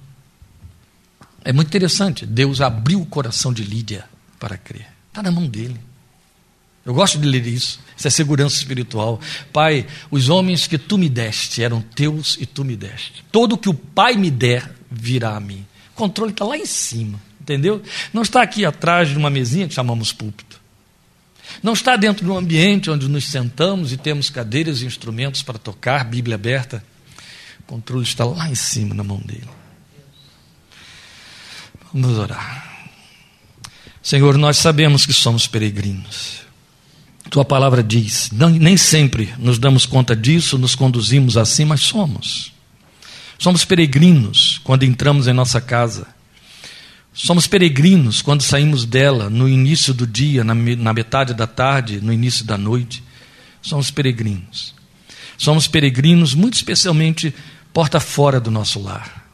É 1.45 1.53
muito 1.53 1.69
interessante. 1.69 2.27
Deus 2.27 2.61
abriu 2.61 3.01
o 3.01 3.07
coração 3.07 3.53
de 3.53 3.63
Lídia 3.63 4.05
para 4.39 4.59
crer. 4.59 4.89
Está 5.09 5.23
na 5.23 5.31
mão 5.31 5.47
dele. 5.47 5.79
Eu 6.85 6.93
gosto 6.93 7.19
de 7.19 7.27
ler 7.27 7.47
isso. 7.47 7.81
Isso 7.97 8.07
é 8.07 8.11
segurança 8.11 8.57
espiritual. 8.57 9.21
Pai, 9.53 9.87
os 10.09 10.29
homens 10.29 10.69
que 10.69 10.77
tu 10.77 10.99
me 10.99 11.09
deste 11.09 11.63
eram 11.63 11.81
teus 11.81 12.37
e 12.41 12.47
tu 12.47 12.65
me 12.65 12.77
deste. 12.77 13.25
Todo 13.33 13.57
que 13.57 13.69
o 13.69 13.75
Pai 13.75 14.15
me 14.15 14.31
der 14.31 14.73
virá 14.91 15.37
a 15.37 15.41
mim. 15.41 15.67
O 15.97 15.99
controle 15.99 16.33
está 16.33 16.45
lá 16.45 16.59
em 16.59 16.67
cima, 16.67 17.19
entendeu? 17.41 17.83
Não 18.13 18.21
está 18.21 18.43
aqui 18.43 18.67
atrás 18.67 19.09
de 19.09 19.17
uma 19.17 19.31
mesinha 19.31 19.67
que 19.67 19.73
chamamos 19.73 20.13
púlpito. 20.13 20.61
Não 21.63 21.73
está 21.73 21.97
dentro 21.97 22.23
de 22.23 22.31
um 22.31 22.37
ambiente 22.37 22.91
onde 22.91 23.09
nos 23.09 23.25
sentamos 23.25 23.93
e 23.93 23.97
temos 23.97 24.29
cadeiras 24.29 24.83
e 24.83 24.85
instrumentos 24.85 25.43
para 25.43 25.59
tocar, 25.59 26.05
Bíblia 26.05 26.35
aberta. 26.35 26.85
O 27.61 27.63
controle 27.63 28.03
está 28.03 28.27
lá 28.27 28.47
em 28.51 28.55
cima, 28.55 28.95
na 28.95 29.03
mão 29.03 29.17
dele. 29.25 29.49
Vamos 31.95 32.19
orar. 32.19 32.91
Senhor, 34.03 34.37
nós 34.37 34.59
sabemos 34.59 35.07
que 35.07 35.15
somos 35.15 35.47
peregrinos. 35.47 36.43
Tua 37.31 37.43
palavra 37.43 37.83
diz, 37.83 38.31
nem 38.33 38.77
sempre 38.77 39.33
nos 39.39 39.59
damos 39.59 39.87
conta 39.87 40.15
disso, 40.15 40.59
nos 40.59 40.75
conduzimos 40.75 41.39
assim, 41.39 41.65
mas 41.65 41.81
somos. 41.81 42.55
Somos 43.39 43.65
peregrinos 43.65 44.61
quando 44.65 44.85
entramos 44.85 45.27
em 45.27 45.33
nossa 45.33 45.61
casa. 45.61 46.07
Somos 47.13 47.47
peregrinos 47.47 48.21
quando 48.21 48.43
saímos 48.43 48.85
dela 48.85 49.31
no 49.31 49.49
início 49.49 49.95
do 49.95 50.07
dia, 50.07 50.45
na, 50.45 50.55
na 50.55 50.93
metade 50.93 51.33
da 51.33 51.47
tarde, 51.47 52.01
no 52.01 52.13
início 52.13 52.45
da 52.45 52.59
noite. 52.59 53.03
Somos 53.63 53.91
peregrinos. 53.91 54.75
Somos 55.39 55.67
peregrinos, 55.67 56.35
muito 56.35 56.55
especialmente 56.55 57.35
porta 57.73 58.01
fora 58.01 58.41
do 58.41 58.51
nosso 58.51 58.81
lar. 58.81 59.27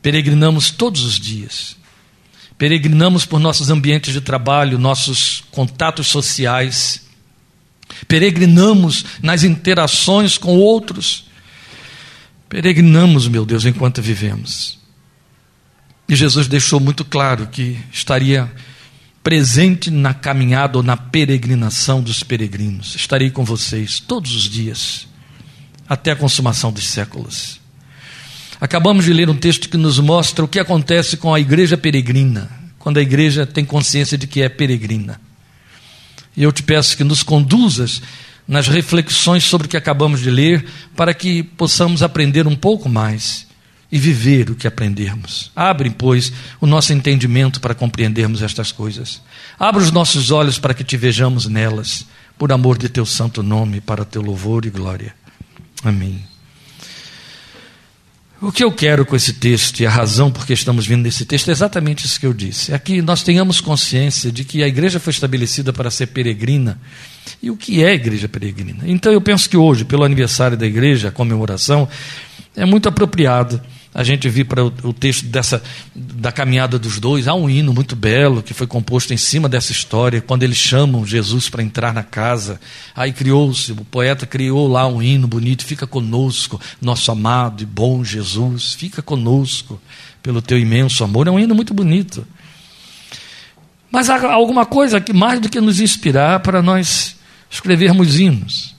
Peregrinamos 0.00 0.70
todos 0.70 1.04
os 1.04 1.18
dias. 1.18 1.76
Peregrinamos 2.58 3.24
por 3.24 3.40
nossos 3.40 3.70
ambientes 3.70 4.12
de 4.12 4.20
trabalho, 4.20 4.78
nossos 4.78 5.44
contatos 5.50 6.08
sociais. 6.08 7.02
Peregrinamos 8.06 9.04
nas 9.22 9.42
interações 9.42 10.36
com 10.38 10.56
outros. 10.58 11.26
Peregrinamos, 12.52 13.28
meu 13.28 13.46
Deus, 13.46 13.64
enquanto 13.64 14.02
vivemos. 14.02 14.78
E 16.06 16.14
Jesus 16.14 16.46
deixou 16.46 16.78
muito 16.78 17.02
claro 17.02 17.46
que 17.46 17.78
estaria 17.90 18.52
presente 19.24 19.90
na 19.90 20.12
caminhada 20.12 20.76
ou 20.76 20.84
na 20.84 20.94
peregrinação 20.94 22.02
dos 22.02 22.22
peregrinos. 22.22 22.94
Estarei 22.94 23.30
com 23.30 23.42
vocês 23.42 24.00
todos 24.00 24.36
os 24.36 24.42
dias, 24.42 25.08
até 25.88 26.10
a 26.10 26.16
consumação 26.16 26.70
dos 26.70 26.86
séculos. 26.86 27.58
Acabamos 28.60 29.06
de 29.06 29.14
ler 29.14 29.30
um 29.30 29.34
texto 29.34 29.70
que 29.70 29.78
nos 29.78 29.98
mostra 29.98 30.44
o 30.44 30.48
que 30.48 30.58
acontece 30.58 31.16
com 31.16 31.32
a 31.32 31.40
igreja 31.40 31.78
peregrina, 31.78 32.50
quando 32.78 32.98
a 32.98 33.02
igreja 33.02 33.46
tem 33.46 33.64
consciência 33.64 34.18
de 34.18 34.26
que 34.26 34.42
é 34.42 34.50
peregrina. 34.50 35.18
E 36.36 36.42
eu 36.42 36.52
te 36.52 36.62
peço 36.62 36.98
que 36.98 37.04
nos 37.04 37.22
conduzas 37.22 38.02
nas 38.46 38.68
reflexões 38.68 39.44
sobre 39.44 39.66
o 39.66 39.70
que 39.70 39.76
acabamos 39.76 40.20
de 40.20 40.30
ler, 40.30 40.64
para 40.96 41.14
que 41.14 41.42
possamos 41.42 42.02
aprender 42.02 42.46
um 42.46 42.56
pouco 42.56 42.88
mais 42.88 43.46
e 43.90 43.98
viver 43.98 44.50
o 44.50 44.54
que 44.54 44.66
aprendemos. 44.66 45.52
Abre, 45.54 45.90
pois, 45.90 46.32
o 46.60 46.66
nosso 46.66 46.92
entendimento 46.92 47.60
para 47.60 47.74
compreendermos 47.74 48.40
estas 48.42 48.72
coisas. 48.72 49.20
Abra 49.58 49.82
os 49.82 49.92
nossos 49.92 50.30
olhos 50.30 50.58
para 50.58 50.72
que 50.72 50.82
te 50.82 50.96
vejamos 50.96 51.46
nelas, 51.46 52.06
por 52.38 52.50
amor 52.52 52.78
de 52.78 52.88
teu 52.88 53.04
santo 53.04 53.42
nome, 53.42 53.80
para 53.80 54.04
teu 54.04 54.22
louvor 54.22 54.64
e 54.64 54.70
glória. 54.70 55.14
Amém. 55.84 56.31
O 58.42 58.50
que 58.50 58.64
eu 58.64 58.72
quero 58.72 59.06
com 59.06 59.14
esse 59.14 59.34
texto 59.34 59.78
e 59.78 59.86
a 59.86 59.90
razão 59.90 60.28
por 60.28 60.44
que 60.44 60.52
estamos 60.52 60.84
vindo 60.84 61.02
nesse 61.02 61.24
texto 61.24 61.48
é 61.48 61.52
exatamente 61.52 62.04
isso 62.04 62.18
que 62.18 62.26
eu 62.26 62.32
disse. 62.32 62.74
É 62.74 62.78
que 62.78 63.00
nós 63.00 63.22
tenhamos 63.22 63.60
consciência 63.60 64.32
de 64.32 64.42
que 64.42 64.64
a 64.64 64.66
igreja 64.66 64.98
foi 64.98 65.12
estabelecida 65.12 65.72
para 65.72 65.92
ser 65.92 66.08
peregrina. 66.08 66.76
E 67.40 67.52
o 67.52 67.56
que 67.56 67.84
é 67.84 67.94
igreja 67.94 68.28
peregrina? 68.28 68.82
Então 68.84 69.12
eu 69.12 69.20
penso 69.20 69.48
que 69.48 69.56
hoje, 69.56 69.84
pelo 69.84 70.02
aniversário 70.02 70.56
da 70.56 70.66
igreja, 70.66 71.10
a 71.10 71.12
comemoração, 71.12 71.88
é 72.56 72.64
muito 72.64 72.88
apropriado 72.88 73.62
a 73.94 74.02
gente 74.02 74.28
vir 74.28 74.44
para 74.44 74.64
o, 74.64 74.72
o, 74.84 74.92
texto 74.92 75.26
dessa, 75.26 75.62
da 75.94 76.32
caminhada 76.32 76.78
dos 76.78 76.98
dois, 76.98 77.28
há 77.28 77.34
um 77.34 77.48
hino 77.48 77.74
muito 77.74 77.94
belo 77.94 78.42
que 78.42 78.54
foi 78.54 78.66
composto 78.66 79.12
em 79.12 79.18
cima 79.18 79.48
dessa 79.48 79.70
história, 79.70 80.20
quando 80.20 80.42
eles 80.42 80.56
chamam 80.56 81.04
Jesus 81.04 81.50
para 81.50 81.62
entrar 81.62 81.92
na 81.92 82.02
casa. 82.02 82.58
Aí 82.94 83.12
criou-se, 83.12 83.72
o 83.72 83.76
poeta 83.84 84.26
criou 84.26 84.66
lá 84.66 84.86
um 84.86 85.02
hino 85.02 85.28
bonito, 85.28 85.64
fica 85.64 85.86
conosco, 85.86 86.58
nosso 86.80 87.12
amado 87.12 87.62
e 87.62 87.66
bom 87.66 88.02
Jesus, 88.02 88.72
fica 88.72 89.02
conosco 89.02 89.80
pelo 90.22 90.40
teu 90.40 90.58
imenso 90.58 91.04
amor. 91.04 91.26
É 91.26 91.30
um 91.30 91.38
hino 91.38 91.54
muito 91.54 91.74
bonito. 91.74 92.26
Mas 93.90 94.08
há 94.08 94.32
alguma 94.32 94.64
coisa 94.64 95.02
que 95.02 95.12
mais 95.12 95.38
do 95.38 95.50
que 95.50 95.60
nos 95.60 95.80
inspirar 95.80 96.40
para 96.40 96.62
nós 96.62 97.16
escrevermos 97.50 98.18
hinos. 98.18 98.74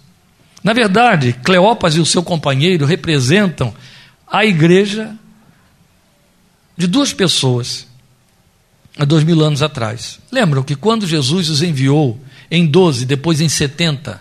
Na 0.63 0.73
verdade, 0.73 1.33
Cleópas 1.43 1.95
e 1.95 1.99
o 1.99 2.05
seu 2.05 2.23
companheiro 2.23 2.83
representam 2.85 3.75
a 4.33 4.43
igreja 4.43 5.15
de 6.75 6.87
duas 6.87 7.13
pessoas 7.13 7.85
há 8.97 9.05
dois 9.05 9.23
mil 9.23 9.39
anos 9.43 9.61
atrás. 9.61 10.19
Lembram 10.31 10.63
que 10.63 10.75
quando 10.75 11.05
Jesus 11.05 11.49
os 11.49 11.61
enviou 11.61 12.19
em 12.49 12.65
12, 12.65 13.05
depois 13.05 13.39
em 13.41 13.47
70, 13.47 14.19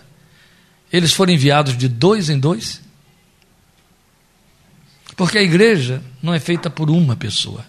eles 0.91 1.13
foram 1.13 1.33
enviados 1.33 1.75
de 1.75 1.87
dois 1.87 2.29
em 2.29 2.39
dois? 2.39 2.79
Porque 5.15 5.39
a 5.39 5.43
igreja 5.43 5.99
não 6.21 6.31
é 6.31 6.39
feita 6.39 6.69
por 6.69 6.91
uma 6.91 7.15
pessoa. 7.15 7.65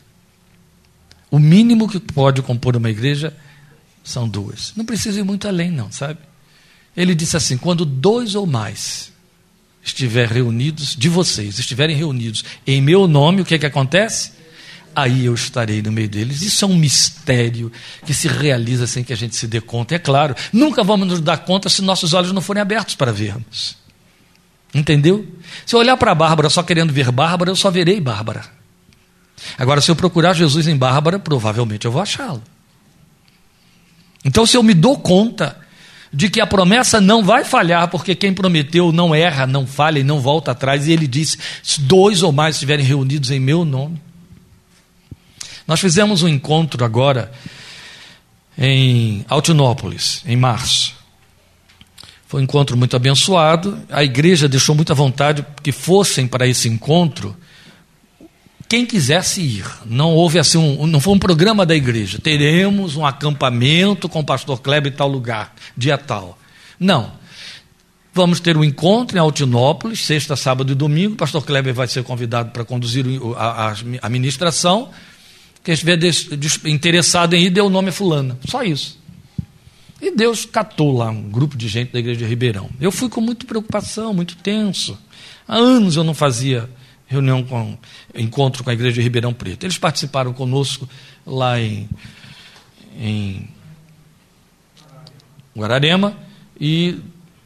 O 1.30 1.38
mínimo 1.38 1.88
que 1.88 1.98
pode 1.98 2.42
compor 2.42 2.76
uma 2.76 2.90
igreja 2.90 3.34
são 4.04 4.28
duas. 4.28 4.74
Não 4.76 4.84
precisa 4.84 5.18
ir 5.18 5.24
muito 5.24 5.48
além, 5.48 5.70
não, 5.70 5.90
sabe? 5.90 6.18
Ele 6.94 7.14
disse 7.14 7.38
assim: 7.38 7.56
quando 7.56 7.86
dois 7.86 8.34
ou 8.34 8.46
mais 8.46 9.13
estiver 9.84 10.28
reunidos, 10.28 10.96
de 10.96 11.08
vocês, 11.08 11.58
estiverem 11.58 11.94
reunidos 11.94 12.44
em 12.66 12.80
meu 12.80 13.06
nome, 13.06 13.42
o 13.42 13.44
que 13.44 13.54
é 13.54 13.58
que 13.58 13.66
acontece? 13.66 14.32
Aí 14.96 15.26
eu 15.26 15.34
estarei 15.34 15.82
no 15.82 15.92
meio 15.92 16.08
deles. 16.08 16.40
Isso 16.40 16.64
é 16.64 16.68
um 16.68 16.76
mistério 16.76 17.70
que 18.06 18.14
se 18.14 18.28
realiza 18.28 18.86
sem 18.86 19.02
que 19.02 19.12
a 19.12 19.16
gente 19.16 19.34
se 19.34 19.46
dê 19.46 19.60
conta. 19.60 19.96
É 19.96 19.98
claro, 19.98 20.34
nunca 20.52 20.84
vamos 20.84 21.06
nos 21.06 21.20
dar 21.20 21.38
conta 21.38 21.68
se 21.68 21.82
nossos 21.82 22.12
olhos 22.14 22.32
não 22.32 22.40
forem 22.40 22.62
abertos 22.62 22.94
para 22.94 23.12
vermos. 23.12 23.76
Entendeu? 24.72 25.26
Se 25.66 25.74
eu 25.74 25.80
olhar 25.80 25.96
para 25.96 26.12
a 26.12 26.14
Bárbara 26.14 26.48
só 26.48 26.62
querendo 26.62 26.92
ver 26.92 27.10
Bárbara, 27.10 27.50
eu 27.50 27.56
só 27.56 27.70
verei 27.70 28.00
Bárbara. 28.00 28.44
Agora, 29.58 29.80
se 29.80 29.90
eu 29.90 29.96
procurar 29.96 30.32
Jesus 30.32 30.66
em 30.68 30.76
Bárbara, 30.76 31.18
provavelmente 31.18 31.84
eu 31.84 31.92
vou 31.92 32.00
achá-lo. 32.00 32.42
Então, 34.24 34.46
se 34.46 34.56
eu 34.56 34.62
me 34.62 34.74
dou 34.74 34.98
conta 34.98 35.63
de 36.14 36.30
que 36.30 36.40
a 36.40 36.46
promessa 36.46 37.00
não 37.00 37.24
vai 37.24 37.44
falhar, 37.44 37.88
porque 37.88 38.14
quem 38.14 38.32
prometeu 38.32 38.92
não 38.92 39.12
erra, 39.12 39.48
não 39.48 39.66
falha 39.66 39.98
e 39.98 40.04
não 40.04 40.20
volta 40.20 40.52
atrás. 40.52 40.86
E 40.86 40.92
ele 40.92 41.08
disse: 41.08 41.36
se 41.62 41.80
dois 41.80 42.22
ou 42.22 42.30
mais 42.30 42.54
estiverem 42.54 42.84
reunidos 42.84 43.32
em 43.32 43.40
meu 43.40 43.64
nome. 43.64 44.00
Nós 45.66 45.80
fizemos 45.80 46.22
um 46.22 46.28
encontro 46.28 46.84
agora 46.84 47.32
em 48.56 49.24
Altinópolis, 49.28 50.22
em 50.24 50.36
março. 50.36 50.94
Foi 52.28 52.40
um 52.40 52.44
encontro 52.44 52.76
muito 52.76 52.94
abençoado. 52.94 53.80
A 53.90 54.04
igreja 54.04 54.48
deixou 54.48 54.74
muita 54.74 54.94
vontade 54.94 55.44
que 55.62 55.72
fossem 55.72 56.28
para 56.28 56.46
esse 56.46 56.68
encontro 56.68 57.36
quem 58.68 58.86
quisesse 58.86 59.40
ir. 59.40 59.64
Não 59.86 60.12
houve 60.12 60.38
assim 60.38 60.58
um, 60.58 60.86
não 60.86 61.00
foi 61.00 61.14
um 61.14 61.18
programa 61.18 61.66
da 61.66 61.74
igreja. 61.74 62.18
Teremos 62.18 62.96
um 62.96 63.04
acampamento 63.04 64.08
com 64.08 64.20
o 64.20 64.24
pastor 64.24 64.60
Kleber 64.60 64.92
em 64.92 64.96
tal 64.96 65.08
lugar, 65.08 65.54
dia 65.76 65.98
tal. 65.98 66.38
Não. 66.78 67.12
Vamos 68.12 68.38
ter 68.38 68.56
um 68.56 68.62
encontro 68.62 69.16
em 69.16 69.20
Altinópolis, 69.20 70.00
sexta, 70.00 70.36
sábado 70.36 70.72
e 70.72 70.74
domingo. 70.74 71.14
O 71.14 71.16
pastor 71.16 71.44
Kleber 71.44 71.74
vai 71.74 71.88
ser 71.88 72.04
convidado 72.04 72.50
para 72.52 72.64
conduzir 72.64 73.04
a, 73.36 73.70
a, 73.70 73.74
a 74.02 74.08
ministração. 74.08 74.90
Quem 75.64 75.74
estiver 75.74 75.98
interessado 76.66 77.34
em 77.34 77.46
ir, 77.46 77.50
dê 77.50 77.60
o 77.60 77.68
nome 77.68 77.88
a 77.88 77.92
fulana. 77.92 78.38
Só 78.48 78.62
isso. 78.62 79.02
E 80.00 80.14
Deus 80.14 80.44
catou 80.44 80.96
lá 80.96 81.10
um 81.10 81.30
grupo 81.30 81.56
de 81.56 81.66
gente 81.66 81.90
da 81.90 81.98
igreja 81.98 82.20
de 82.20 82.26
Ribeirão. 82.26 82.68
Eu 82.80 82.92
fui 82.92 83.08
com 83.08 83.20
muita 83.20 83.46
preocupação, 83.46 84.12
muito 84.12 84.36
tenso. 84.36 84.98
Há 85.48 85.56
anos 85.56 85.96
eu 85.96 86.04
não 86.04 86.14
fazia 86.14 86.68
reunião 87.14 87.42
com 87.42 87.76
encontro 88.14 88.62
com 88.62 88.70
a 88.70 88.72
igreja 88.72 88.94
de 88.94 89.02
Ribeirão 89.02 89.32
Preto. 89.32 89.64
Eles 89.64 89.78
participaram 89.78 90.32
conosco 90.32 90.88
lá 91.26 91.60
em, 91.60 91.88
em 92.98 93.48
Guararema 95.56 96.16
e 96.60 96.98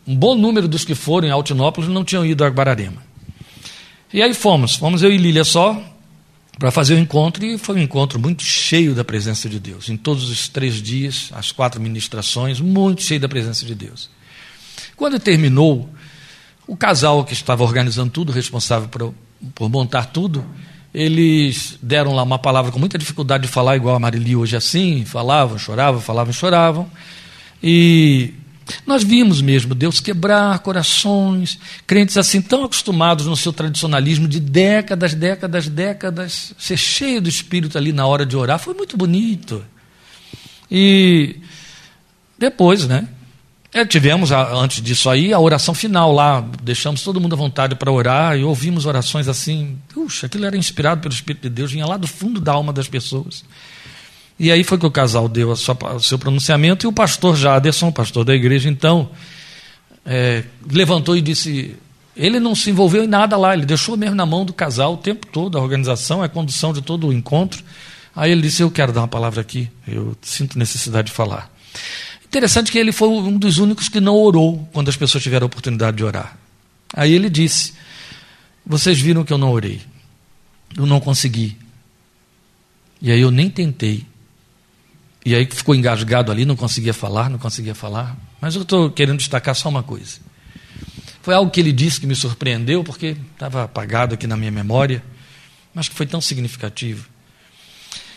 um 0.07 0.17
bom 0.17 0.35
número 0.35 0.67
dos 0.67 0.85
que 0.85 0.95
foram 0.95 1.29
em 1.29 1.31
Altinópolis 1.31 1.89
não 1.89 2.05
tinham 2.05 2.25
ido 2.25 2.45
a 2.45 2.49
Guararema. 2.49 3.03
E 4.13 4.23
aí 4.23 4.33
fomos, 4.33 4.77
fomos 4.77 5.03
eu 5.03 5.13
e 5.13 5.19
Lília 5.19 5.45
só 5.45 5.81
para 6.59 6.71
fazer 6.71 6.95
o 6.95 6.99
encontro 6.99 7.45
e 7.45 7.57
foi 7.57 7.77
um 7.77 7.83
encontro 7.83 8.19
muito 8.19 8.43
cheio 8.43 8.95
da 8.95 9.05
presença 9.05 9.49
de 9.49 9.61
Deus. 9.61 9.89
Em 9.89 9.97
todos 9.97 10.29
os 10.29 10.49
três 10.49 10.83
dias, 10.83 11.31
as 11.33 11.53
quatro 11.53 11.81
ministrações, 11.81 12.61
muito 12.61 13.03
cheio 13.03 13.21
da 13.21 13.29
presença 13.29 13.65
de 13.65 13.75
Deus. 13.75 14.11
Quando 14.97 15.21
terminou, 15.21 15.89
o 16.67 16.77
casal 16.77 17.25
que 17.25 17.33
estava 17.33 17.63
organizando 17.63 18.11
tudo, 18.11 18.33
responsável 18.33 18.89
por, 18.89 19.15
por 19.55 19.69
montar 19.69 20.07
tudo, 20.07 20.45
eles 20.93 21.79
deram 21.83 22.15
lá 22.15 22.23
uma 22.23 22.39
palavra 22.39 22.73
com 22.73 22.79
muita 22.79 22.99
dificuldade 22.99 23.47
de 23.47 23.49
falar, 23.49 23.77
igual 23.77 23.95
a 23.95 24.01
Marili 24.01 24.35
hoje 24.35 24.57
assim, 24.57 25.05
falavam, 25.05 25.59
choravam, 25.59 26.01
falavam, 26.01 26.33
choravam. 26.33 26.91
E 27.63 28.35
nós 28.87 29.03
vimos 29.03 29.41
mesmo 29.41 29.75
Deus 29.75 30.01
quebrar 30.01 30.59
corações, 30.61 31.59
crentes 31.87 32.17
assim 32.17 32.41
tão 32.41 32.65
acostumados 32.65 33.27
no 33.27 33.37
seu 33.37 33.53
tradicionalismo 33.53 34.29
de 34.29 34.41
décadas, 34.41 35.15
décadas, 35.15 35.69
décadas, 35.69 36.55
ser 36.59 36.77
cheio 36.77 37.21
do 37.21 37.29
Espírito 37.29 37.79
ali 37.79 37.93
na 37.93 38.07
hora 38.07 38.27
de 38.27 38.37
orar, 38.37 38.59
foi 38.59 38.75
muito 38.75 38.97
bonito. 38.97 39.65
E 40.71 41.37
depois, 42.39 42.87
né? 42.87 43.09
É, 43.73 43.85
tivemos, 43.85 44.33
antes 44.33 44.83
disso 44.83 45.11
aí, 45.11 45.33
a 45.33 45.39
oração 45.39 45.75
final 45.75 46.11
lá, 46.11 46.43
deixamos 46.63 47.03
todo 47.03 47.21
mundo 47.21 47.35
à 47.35 47.37
vontade 47.37 47.75
para 47.75 47.93
orar 47.93 48.37
e 48.37 48.43
ouvimos 48.43 48.87
orações 48.87 49.29
assim. 49.29 49.79
Puxa, 49.93 50.27
aquilo 50.27 50.47
era 50.47 50.57
inspirado 50.57 51.03
pelo 51.03 51.13
Espírito 51.13 51.43
de 51.43 51.51
Deus, 51.51 51.71
vinha 51.71 51.87
lá 51.87 51.99
do 51.99 52.07
fundo 52.07 52.41
da 52.41 52.53
alma 52.53 52.73
das 52.73 52.89
pessoas. 52.89 53.45
E 54.39 54.51
aí 54.51 54.65
foi 54.65 54.79
que 54.79 54.87
o 54.87 54.91
casal 54.91 55.29
deu 55.29 55.55
sua, 55.55 55.77
o 55.95 56.01
seu 56.01 56.19
pronunciamento 56.19 56.87
e 56.87 56.89
o 56.89 56.93
pastor 56.93 57.37
Jaderson, 57.37 57.93
pastor 57.93 58.25
da 58.25 58.35
igreja, 58.35 58.71
então, 58.71 59.11
é, 60.07 60.45
levantou 60.71 61.15
e 61.15 61.21
disse: 61.21 61.77
ele 62.17 62.41
não 62.41 62.55
se 62.55 62.71
envolveu 62.71 63.05
em 63.05 63.07
nada 63.09 63.37
lá, 63.37 63.55
ele 63.55 63.67
deixou 63.67 63.97
mesmo 63.97 64.17
na 64.17 64.25
mão 64.25 64.45
do 64.45 64.53
casal 64.53 64.95
o 64.95 64.97
tempo 64.97 65.27
todo, 65.27 65.59
a 65.59 65.61
organização, 65.61 66.23
a 66.23 66.29
condução 66.29 66.73
de 66.73 66.81
todo 66.81 67.07
o 67.07 67.13
encontro. 67.13 67.63
Aí 68.15 68.33
ele 68.33 68.43
disse: 68.43 68.63
Eu 68.63 68.71
quero 68.71 68.93
dar 68.93 69.03
uma 69.03 69.09
palavra 69.09 69.41
aqui, 69.41 69.71
eu 69.87 70.17
sinto 70.23 70.59
necessidade 70.59 71.09
de 71.09 71.13
falar. 71.13 71.53
Interessante 72.29 72.71
que 72.71 72.79
ele 72.79 72.93
foi 72.93 73.09
um 73.09 73.39
dos 73.39 73.57
únicos 73.57 73.89
que 73.89 74.01
não 74.01 74.15
orou 74.15 74.69
quando 74.73 74.89
as 74.89 74.97
pessoas 74.97 75.23
tiveram 75.23 75.47
a 75.47 75.49
oportunidade 75.49 75.97
de 75.97 76.05
orar. 76.05 76.37
Aí 76.93 77.13
ele 77.13 77.31
disse: 77.31 77.73
Vocês 78.67 79.01
viram 79.01 79.25
que 79.25 79.33
eu 79.33 79.39
não 79.39 79.51
orei, 79.51 79.81
eu 80.77 80.85
não 80.85 81.01
consegui. 81.01 81.57
E 83.01 83.11
aí 83.11 83.21
eu 83.21 83.31
nem 83.31 83.49
tentei. 83.49 84.05
E 85.25 85.35
aí 85.35 85.47
ficou 85.47 85.75
engasgado 85.75 86.31
ali, 86.31 86.45
não 86.45 86.57
conseguia 86.57 86.93
falar, 86.93 87.31
não 87.31 87.39
conseguia 87.39 87.75
falar. 87.75 88.17
Mas 88.41 88.55
eu 88.55 88.63
estou 88.63 88.91
querendo 88.91 89.19
destacar 89.19 89.55
só 89.55 89.69
uma 89.71 89.83
coisa. 89.83 90.19
Foi 91.23 91.35
algo 91.35 91.51
que 91.51 91.61
ele 91.61 91.73
disse 91.73 92.01
que 92.01 92.07
me 92.07 92.15
surpreendeu, 92.15 92.85
porque 92.85 93.17
estava 93.33 93.65
apagado 93.65 94.15
aqui 94.15 94.27
na 94.27 94.37
minha 94.37 94.51
memória, 94.51 95.03
mas 95.75 95.89
que 95.89 95.95
foi 95.95 96.07
tão 96.07 96.21
significativo. 96.21 97.09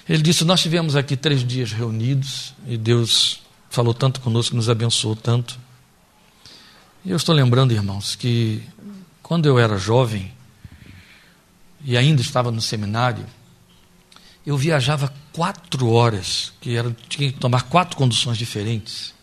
Ele 0.08 0.22
disse: 0.22 0.44
Nós 0.44 0.62
tivemos 0.62 0.98
aqui 0.98 1.16
três 1.16 1.46
dias 1.46 1.72
reunidos 1.72 2.54
e 2.68 2.78
Deus 2.78 3.42
falou 3.72 3.94
tanto 3.94 4.20
conosco, 4.20 4.56
nos 4.56 4.70
abençoou 4.70 5.16
tanto. 5.16 5.58
E 7.04 7.10
eu 7.10 7.18
estou 7.18 7.34
lembrando, 7.34 7.72
irmãos, 7.72 8.16
que 8.16 8.62
quando 9.24 9.48
eu 9.48 9.58
era 9.58 9.78
jovem 9.78 10.32
e 11.84 11.98
ainda 11.98 12.22
estava 12.22 12.52
no 12.52 12.62
seminário, 12.62 13.26
eu 14.46 14.58
viajava 14.58 15.12
quatro 15.32 15.90
horas, 15.90 16.52
que 16.60 16.76
era, 16.76 16.96
tinha 17.08 17.32
que 17.32 17.40
tomar 17.40 17.64
quatro 17.64 17.96
conduções 17.96 18.38
diferentes. 18.38 19.14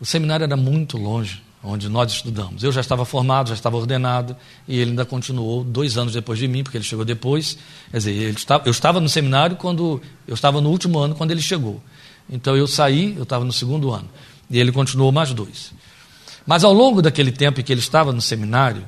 O 0.00 0.04
seminário 0.04 0.42
era 0.42 0.56
muito 0.56 0.98
longe, 0.98 1.40
onde 1.62 1.88
nós 1.88 2.10
estudamos. 2.10 2.64
Eu 2.64 2.72
já 2.72 2.80
estava 2.80 3.04
formado, 3.04 3.50
já 3.50 3.54
estava 3.54 3.76
ordenado, 3.76 4.36
e 4.66 4.78
ele 4.78 4.90
ainda 4.90 5.04
continuou 5.04 5.62
dois 5.62 5.96
anos 5.96 6.12
depois 6.12 6.40
de 6.40 6.48
mim, 6.48 6.64
porque 6.64 6.76
ele 6.76 6.84
chegou 6.84 7.04
depois. 7.04 7.56
Quer 7.92 7.98
dizer, 7.98 8.12
ele 8.12 8.36
eu 8.64 8.70
estava 8.72 9.00
no 9.00 9.08
seminário 9.08 9.56
quando 9.56 10.02
eu 10.26 10.34
estava 10.34 10.60
no 10.60 10.70
último 10.70 10.98
ano 10.98 11.14
quando 11.14 11.30
ele 11.30 11.42
chegou. 11.42 11.80
Então 12.28 12.56
eu 12.56 12.66
saí, 12.66 13.14
eu 13.16 13.22
estava 13.22 13.44
no 13.44 13.52
segundo 13.52 13.90
ano, 13.90 14.08
e 14.50 14.58
ele 14.58 14.72
continuou 14.72 15.10
mais 15.10 15.32
dois. 15.32 15.72
Mas 16.46 16.64
ao 16.64 16.72
longo 16.72 17.02
daquele 17.02 17.32
tempo 17.32 17.60
em 17.60 17.64
que 17.64 17.72
ele 17.72 17.80
estava 17.80 18.12
no 18.12 18.20
seminário, 18.20 18.84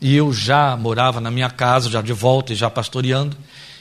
e 0.00 0.14
eu 0.14 0.32
já 0.32 0.76
morava 0.76 1.20
na 1.20 1.30
minha 1.30 1.50
casa, 1.50 1.90
já 1.90 2.00
de 2.00 2.12
volta 2.12 2.52
e 2.52 2.56
já 2.56 2.70
pastoreando, 2.70 3.36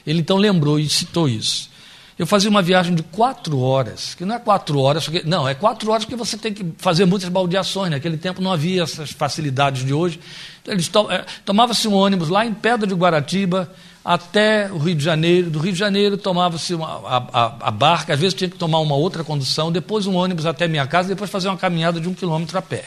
ele 0.05 0.19
então 0.19 0.37
lembrou 0.37 0.79
e 0.79 0.89
citou 0.89 1.27
isso. 1.27 1.69
Eu 2.17 2.25
fazia 2.25 2.49
uma 2.49 2.63
viagem 2.63 2.95
de 2.95 3.03
quatro 3.03 3.59
horas, 3.59 4.15
que 4.15 4.25
não 4.25 4.35
é 4.35 4.39
quatro 4.39 4.79
horas, 4.79 5.03
porque, 5.03 5.21
não, 5.23 5.47
é 5.47 5.53
quatro 5.53 5.91
horas 5.91 6.03
que 6.03 6.15
você 6.15 6.35
tem 6.35 6.51
que 6.51 6.65
fazer 6.79 7.05
muitas 7.05 7.29
baldeações. 7.29 7.91
Naquele 7.91 8.17
tempo 8.17 8.41
não 8.41 8.51
havia 8.51 8.81
essas 8.81 9.11
facilidades 9.11 9.85
de 9.85 9.93
hoje. 9.93 10.19
Então, 10.63 11.05
to, 11.05 11.11
é, 11.11 11.23
tomava-se 11.45 11.87
um 11.87 11.93
ônibus 11.93 12.29
lá 12.29 12.43
em 12.43 12.55
Pedra 12.55 12.87
de 12.87 12.95
Guaratiba 12.95 13.71
até 14.07 14.71
o 14.71 14.77
Rio 14.77 14.95
de 14.95 15.03
Janeiro. 15.03 15.49
Do 15.49 15.59
Rio 15.59 15.73
de 15.73 15.79
Janeiro 15.79 16.17
tomava-se 16.17 16.73
a, 16.73 16.77
a, 16.77 17.67
a, 17.67 17.71
barca, 17.71 18.13
às 18.13 18.19
vezes 18.19 18.33
tinha 18.33 18.49
que 18.49 18.57
tomar 18.57 18.79
uma 18.79 18.95
outra 18.95 19.23
condução, 19.23 19.71
depois 19.71 20.07
um 20.07 20.15
ônibus 20.15 20.45
até 20.45 20.67
minha 20.67 20.87
casa, 20.87 21.09
depois 21.09 21.29
fazer 21.29 21.49
uma 21.49 21.57
caminhada 21.57 21.99
de 21.99 22.07
um 22.07 22.13
quilômetro 22.13 22.57
a 22.57 22.61
pé. 22.61 22.85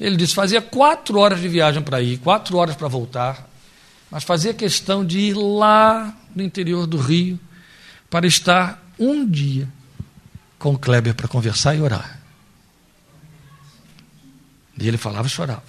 Ele 0.00 0.16
disse: 0.16 0.34
fazia 0.34 0.60
quatro 0.60 1.18
horas 1.18 1.40
de 1.40 1.48
viagem 1.48 1.82
para 1.82 2.00
ir, 2.00 2.18
quatro 2.18 2.56
horas 2.56 2.74
para 2.74 2.88
voltar 2.88 3.50
mas 4.10 4.24
fazia 4.24 4.52
questão 4.52 5.04
de 5.04 5.18
ir 5.18 5.34
lá 5.34 6.16
no 6.34 6.42
interior 6.42 6.86
do 6.86 6.98
Rio 6.98 7.38
para 8.10 8.26
estar 8.26 8.82
um 8.98 9.24
dia 9.26 9.68
com 10.58 10.74
o 10.74 10.78
Kleber 10.78 11.14
para 11.14 11.28
conversar 11.28 11.76
e 11.76 11.80
orar. 11.80 12.20
E 14.76 14.88
ele 14.88 14.96
falava 14.96 15.28
e 15.28 15.30
chorava. 15.30 15.62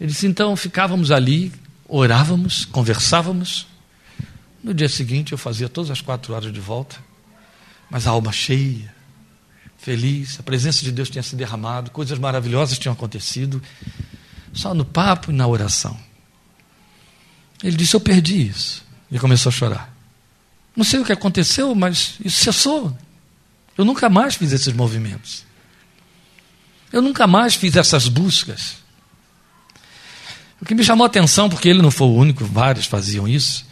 Ele 0.00 0.10
disse: 0.10 0.26
então 0.26 0.54
ficávamos 0.54 1.10
ali, 1.10 1.52
orávamos, 1.88 2.66
conversávamos. 2.66 3.66
No 4.62 4.74
dia 4.74 4.88
seguinte 4.88 5.32
eu 5.32 5.38
fazia 5.38 5.68
todas 5.68 5.90
as 5.90 6.00
quatro 6.00 6.34
horas 6.34 6.52
de 6.52 6.60
volta, 6.60 6.96
mas 7.90 8.06
a 8.06 8.10
alma 8.10 8.30
cheia, 8.30 8.94
feliz, 9.78 10.38
a 10.38 10.42
presença 10.42 10.84
de 10.84 10.92
Deus 10.92 11.08
tinha 11.08 11.22
se 11.22 11.34
derramado, 11.34 11.90
coisas 11.90 12.18
maravilhosas 12.18 12.78
tinham 12.78 12.92
acontecido, 12.92 13.62
só 14.52 14.74
no 14.74 14.84
papo 14.84 15.30
e 15.30 15.34
na 15.34 15.46
oração. 15.46 15.98
Ele 17.62 17.76
disse: 17.76 17.94
Eu 17.94 18.00
perdi 18.00 18.48
isso. 18.48 18.86
E 19.10 19.18
começou 19.18 19.50
a 19.50 19.52
chorar. 19.52 19.94
Não 20.76 20.84
sei 20.84 21.00
o 21.00 21.04
que 21.04 21.12
aconteceu, 21.12 21.74
mas 21.74 22.16
isso 22.24 22.44
cessou. 22.44 22.96
Eu 23.76 23.84
nunca 23.84 24.08
mais 24.08 24.34
fiz 24.34 24.52
esses 24.52 24.72
movimentos. 24.72 25.44
Eu 26.92 27.00
nunca 27.00 27.26
mais 27.26 27.54
fiz 27.54 27.74
essas 27.74 28.06
buscas. 28.06 28.76
O 30.60 30.64
que 30.64 30.74
me 30.74 30.84
chamou 30.84 31.04
a 31.04 31.06
atenção, 31.06 31.48
porque 31.48 31.68
ele 31.68 31.82
não 31.82 31.90
foi 31.90 32.08
o 32.08 32.14
único, 32.14 32.44
vários 32.44 32.86
faziam 32.86 33.28
isso, 33.28 33.64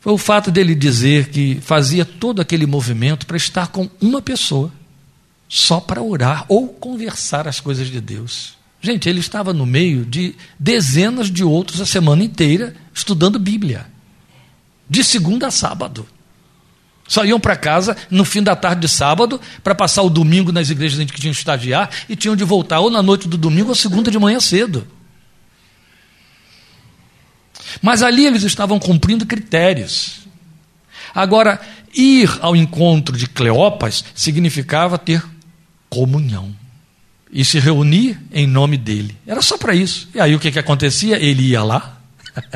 foi 0.00 0.12
o 0.12 0.18
fato 0.18 0.50
dele 0.50 0.74
dizer 0.74 1.28
que 1.28 1.58
fazia 1.60 2.04
todo 2.04 2.40
aquele 2.40 2.64
movimento 2.64 3.26
para 3.26 3.36
estar 3.36 3.68
com 3.68 3.88
uma 4.00 4.22
pessoa, 4.22 4.72
só 5.48 5.80
para 5.80 6.00
orar 6.00 6.46
ou 6.48 6.68
conversar 6.68 7.46
as 7.46 7.60
coisas 7.60 7.88
de 7.88 8.00
Deus. 8.00 8.54
Gente, 8.80 9.08
ele 9.08 9.20
estava 9.20 9.52
no 9.52 9.66
meio 9.66 10.06
de 10.06 10.34
dezenas 10.58 11.30
de 11.30 11.44
outros 11.44 11.80
a 11.80 11.86
semana 11.86 12.24
inteira 12.24 12.74
estudando 12.94 13.38
Bíblia, 13.38 13.86
de 14.88 15.04
segunda 15.04 15.48
a 15.48 15.50
sábado. 15.50 16.06
Só 17.06 17.24
iam 17.24 17.40
para 17.40 17.56
casa 17.56 17.96
no 18.08 18.24
fim 18.24 18.42
da 18.42 18.56
tarde 18.56 18.82
de 18.82 18.88
sábado 18.88 19.38
para 19.62 19.74
passar 19.74 20.02
o 20.02 20.08
domingo 20.08 20.52
nas 20.52 20.70
igrejas 20.70 20.98
em 20.98 21.06
que 21.06 21.20
tinham 21.20 21.32
que 21.32 21.38
estagiar 21.40 21.90
e 22.08 22.16
tinham 22.16 22.36
de 22.36 22.44
voltar 22.44 22.80
ou 22.80 22.88
na 22.88 23.02
noite 23.02 23.28
do 23.28 23.36
domingo 23.36 23.70
ou 23.70 23.74
segunda 23.74 24.10
de 24.10 24.18
manhã 24.18 24.40
cedo. 24.40 24.86
Mas 27.80 28.02
ali 28.02 28.26
eles 28.26 28.42
estavam 28.42 28.78
cumprindo 28.78 29.26
critérios. 29.26 30.20
Agora, 31.14 31.60
ir 31.94 32.30
ao 32.40 32.54
encontro 32.54 33.16
de 33.16 33.26
Cleopas 33.26 34.04
significava 34.14 34.98
ter 34.98 35.24
comunhão 35.88 36.54
e 37.32 37.44
se 37.44 37.58
reunir 37.58 38.18
em 38.32 38.46
nome 38.46 38.76
dele. 38.76 39.16
Era 39.26 39.42
só 39.42 39.56
para 39.56 39.74
isso. 39.74 40.08
E 40.14 40.20
aí 40.20 40.34
o 40.34 40.38
que, 40.40 40.50
que 40.50 40.58
acontecia? 40.58 41.16
Ele 41.16 41.42
ia 41.42 41.62
lá, 41.62 42.00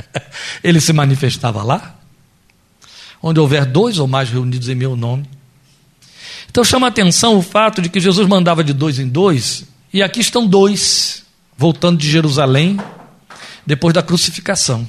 ele 0.62 0.80
se 0.80 0.92
manifestava 0.92 1.62
lá, 1.62 1.96
onde 3.22 3.40
houver 3.40 3.64
dois 3.64 3.98
ou 3.98 4.06
mais 4.06 4.30
reunidos 4.30 4.68
em 4.68 4.74
meu 4.74 4.96
nome. 4.96 5.28
Então 6.50 6.62
chama 6.62 6.86
atenção 6.86 7.36
o 7.36 7.42
fato 7.42 7.82
de 7.82 7.88
que 7.88 7.98
Jesus 8.00 8.28
mandava 8.28 8.62
de 8.62 8.72
dois 8.72 8.98
em 8.98 9.08
dois, 9.08 9.64
e 9.92 10.02
aqui 10.02 10.20
estão 10.20 10.46
dois, 10.46 11.24
voltando 11.56 11.98
de 11.98 12.10
Jerusalém, 12.10 12.78
depois 13.66 13.94
da 13.94 14.02
crucificação. 14.02 14.86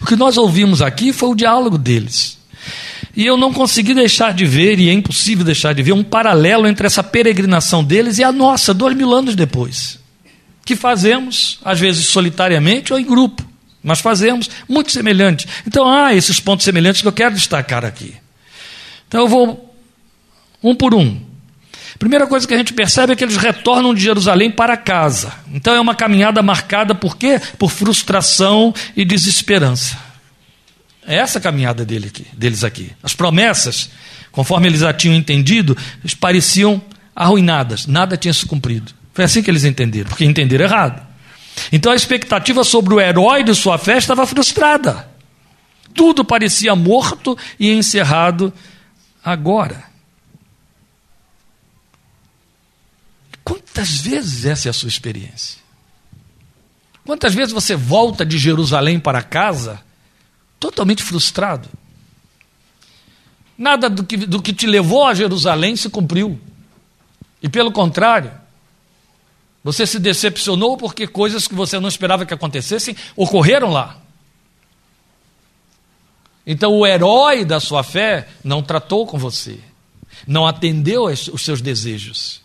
O 0.00 0.06
que 0.06 0.16
nós 0.16 0.36
ouvimos 0.36 0.82
aqui 0.82 1.12
foi 1.12 1.28
o 1.30 1.34
diálogo 1.34 1.78
deles. 1.78 2.38
E 3.16 3.26
eu 3.26 3.36
não 3.36 3.52
consegui 3.52 3.92
deixar 3.94 4.32
de 4.32 4.44
ver, 4.44 4.78
e 4.78 4.88
é 4.88 4.92
impossível 4.92 5.44
deixar 5.44 5.74
de 5.74 5.82
ver, 5.82 5.92
um 5.92 6.04
paralelo 6.04 6.66
entre 6.66 6.86
essa 6.86 7.02
peregrinação 7.02 7.82
deles 7.82 8.18
e 8.18 8.24
a 8.24 8.30
nossa, 8.30 8.72
dois 8.72 8.96
mil 8.96 9.12
anos 9.12 9.34
depois. 9.34 9.98
Que 10.64 10.76
fazemos, 10.76 11.58
às 11.64 11.80
vezes 11.80 12.06
solitariamente 12.06 12.92
ou 12.92 12.98
em 12.98 13.04
grupo, 13.04 13.44
mas 13.82 14.00
fazemos 14.00 14.48
muito 14.68 14.92
semelhante. 14.92 15.48
Então 15.66 15.88
há 15.88 16.14
esses 16.14 16.38
pontos 16.38 16.64
semelhantes 16.64 17.02
que 17.02 17.08
eu 17.08 17.12
quero 17.12 17.34
destacar 17.34 17.84
aqui. 17.84 18.14
Então 19.08 19.22
eu 19.22 19.28
vou 19.28 19.74
um 20.62 20.74
por 20.74 20.94
um. 20.94 21.29
Primeira 22.00 22.26
coisa 22.26 22.48
que 22.48 22.54
a 22.54 22.56
gente 22.56 22.72
percebe 22.72 23.12
é 23.12 23.16
que 23.16 23.22
eles 23.22 23.36
retornam 23.36 23.92
de 23.92 24.00
Jerusalém 24.00 24.50
para 24.50 24.74
casa. 24.74 25.34
Então 25.52 25.74
é 25.74 25.80
uma 25.80 25.94
caminhada 25.94 26.40
marcada 26.40 26.94
por 26.94 27.14
quê? 27.14 27.38
Por 27.58 27.70
frustração 27.70 28.72
e 28.96 29.04
desesperança. 29.04 29.98
É 31.06 31.16
essa 31.16 31.38
a 31.38 31.42
caminhada 31.42 31.84
dele 31.84 32.06
aqui, 32.06 32.26
deles 32.32 32.64
aqui. 32.64 32.90
As 33.02 33.14
promessas, 33.14 33.90
conforme 34.32 34.66
eles 34.66 34.80
já 34.80 34.94
tinham 34.94 35.14
entendido, 35.14 35.76
pareciam 36.18 36.80
arruinadas, 37.14 37.86
nada 37.86 38.16
tinha 38.16 38.32
se 38.32 38.46
cumprido. 38.46 38.94
Foi 39.12 39.26
assim 39.26 39.42
que 39.42 39.50
eles 39.50 39.64
entenderam, 39.64 40.08
porque 40.08 40.24
entenderam 40.24 40.64
errado. 40.64 41.06
Então 41.70 41.92
a 41.92 41.96
expectativa 41.96 42.64
sobre 42.64 42.94
o 42.94 43.00
herói 43.00 43.44
de 43.44 43.54
sua 43.54 43.76
fé 43.76 43.98
estava 43.98 44.26
frustrada. 44.26 45.06
Tudo 45.92 46.24
parecia 46.24 46.74
morto 46.74 47.36
e 47.58 47.70
encerrado 47.70 48.50
agora. 49.22 49.89
Quantas 53.50 54.00
vezes 54.00 54.44
essa 54.44 54.68
é 54.68 54.70
a 54.70 54.72
sua 54.72 54.88
experiência? 54.88 55.58
Quantas 57.04 57.34
vezes 57.34 57.52
você 57.52 57.74
volta 57.74 58.24
de 58.24 58.38
Jerusalém 58.38 59.00
para 59.00 59.24
casa 59.24 59.82
totalmente 60.60 61.02
frustrado? 61.02 61.68
Nada 63.58 63.90
do 63.90 64.04
que, 64.04 64.18
do 64.18 64.40
que 64.40 64.52
te 64.52 64.68
levou 64.68 65.04
a 65.04 65.14
Jerusalém 65.14 65.74
se 65.74 65.90
cumpriu. 65.90 66.40
E 67.42 67.48
pelo 67.48 67.72
contrário, 67.72 68.30
você 69.64 69.84
se 69.84 69.98
decepcionou 69.98 70.76
porque 70.76 71.08
coisas 71.08 71.48
que 71.48 71.54
você 71.56 71.80
não 71.80 71.88
esperava 71.88 72.24
que 72.24 72.32
acontecessem 72.32 72.94
ocorreram 73.16 73.72
lá. 73.72 73.98
Então 76.46 76.72
o 76.72 76.86
herói 76.86 77.44
da 77.44 77.58
sua 77.58 77.82
fé 77.82 78.28
não 78.44 78.62
tratou 78.62 79.08
com 79.08 79.18
você, 79.18 79.58
não 80.24 80.46
atendeu 80.46 81.06
os 81.06 81.42
seus 81.44 81.60
desejos, 81.60 82.39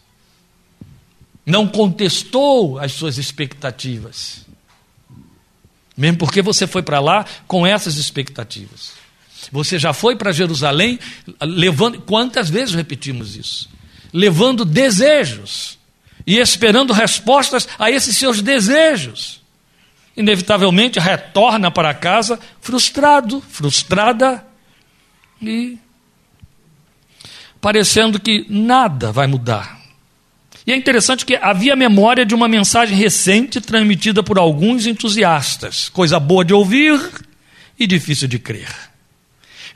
não 1.45 1.67
contestou 1.67 2.79
as 2.79 2.91
suas 2.93 3.17
expectativas, 3.17 4.45
mesmo 5.95 6.17
porque 6.17 6.41
você 6.41 6.65
foi 6.65 6.81
para 6.81 6.99
lá 6.99 7.25
com 7.47 7.65
essas 7.65 7.97
expectativas. 7.97 8.93
Você 9.51 9.77
já 9.77 9.93
foi 9.93 10.15
para 10.15 10.31
Jerusalém 10.31 10.99
levando, 11.41 12.01
quantas 12.01 12.49
vezes 12.49 12.73
repetimos 12.73 13.35
isso? 13.35 13.69
Levando 14.11 14.65
desejos 14.65 15.77
e 16.25 16.37
esperando 16.37 16.93
respostas 16.93 17.67
a 17.77 17.91
esses 17.91 18.17
seus 18.17 18.41
desejos. 18.41 19.41
Inevitavelmente 20.17 20.99
retorna 20.99 21.69
para 21.69 21.93
casa 21.93 22.39
frustrado, 22.61 23.41
frustrada 23.41 24.45
e 25.41 25.77
parecendo 27.61 28.19
que 28.19 28.45
nada 28.49 29.11
vai 29.11 29.27
mudar. 29.27 29.84
E 30.65 30.71
é 30.71 30.75
interessante 30.75 31.25
que 31.25 31.35
havia 31.35 31.75
memória 31.75 32.25
de 32.25 32.33
uma 32.33 32.47
mensagem 32.47 32.97
recente 32.97 33.61
transmitida 33.61 34.23
por 34.23 34.39
alguns 34.39 34.87
entusiastas, 34.87 35.89
coisa 35.89 36.19
boa 36.19 36.43
de 36.43 36.53
ouvir 36.53 36.99
e 37.77 37.85
difícil 37.85 38.27
de 38.27 38.39
crer. 38.39 38.73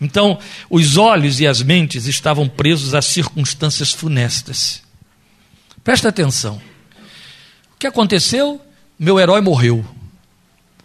Então, 0.02 0.39
os 0.69 0.97
olhos 0.97 1.39
e 1.39 1.45
as 1.45 1.62
mentes 1.62 2.08
estavam 2.08 2.47
presos 2.47 2.95
a 2.95 3.02
circunstâncias 3.02 3.91
funestas. 3.91 4.82
Presta 5.84 6.10
atenção. 6.10 6.62
O 7.75 7.78
que 7.78 7.86
aconteceu? 7.86 8.60
Meu 8.97 9.19
herói 9.19 9.41
morreu. 9.41 9.86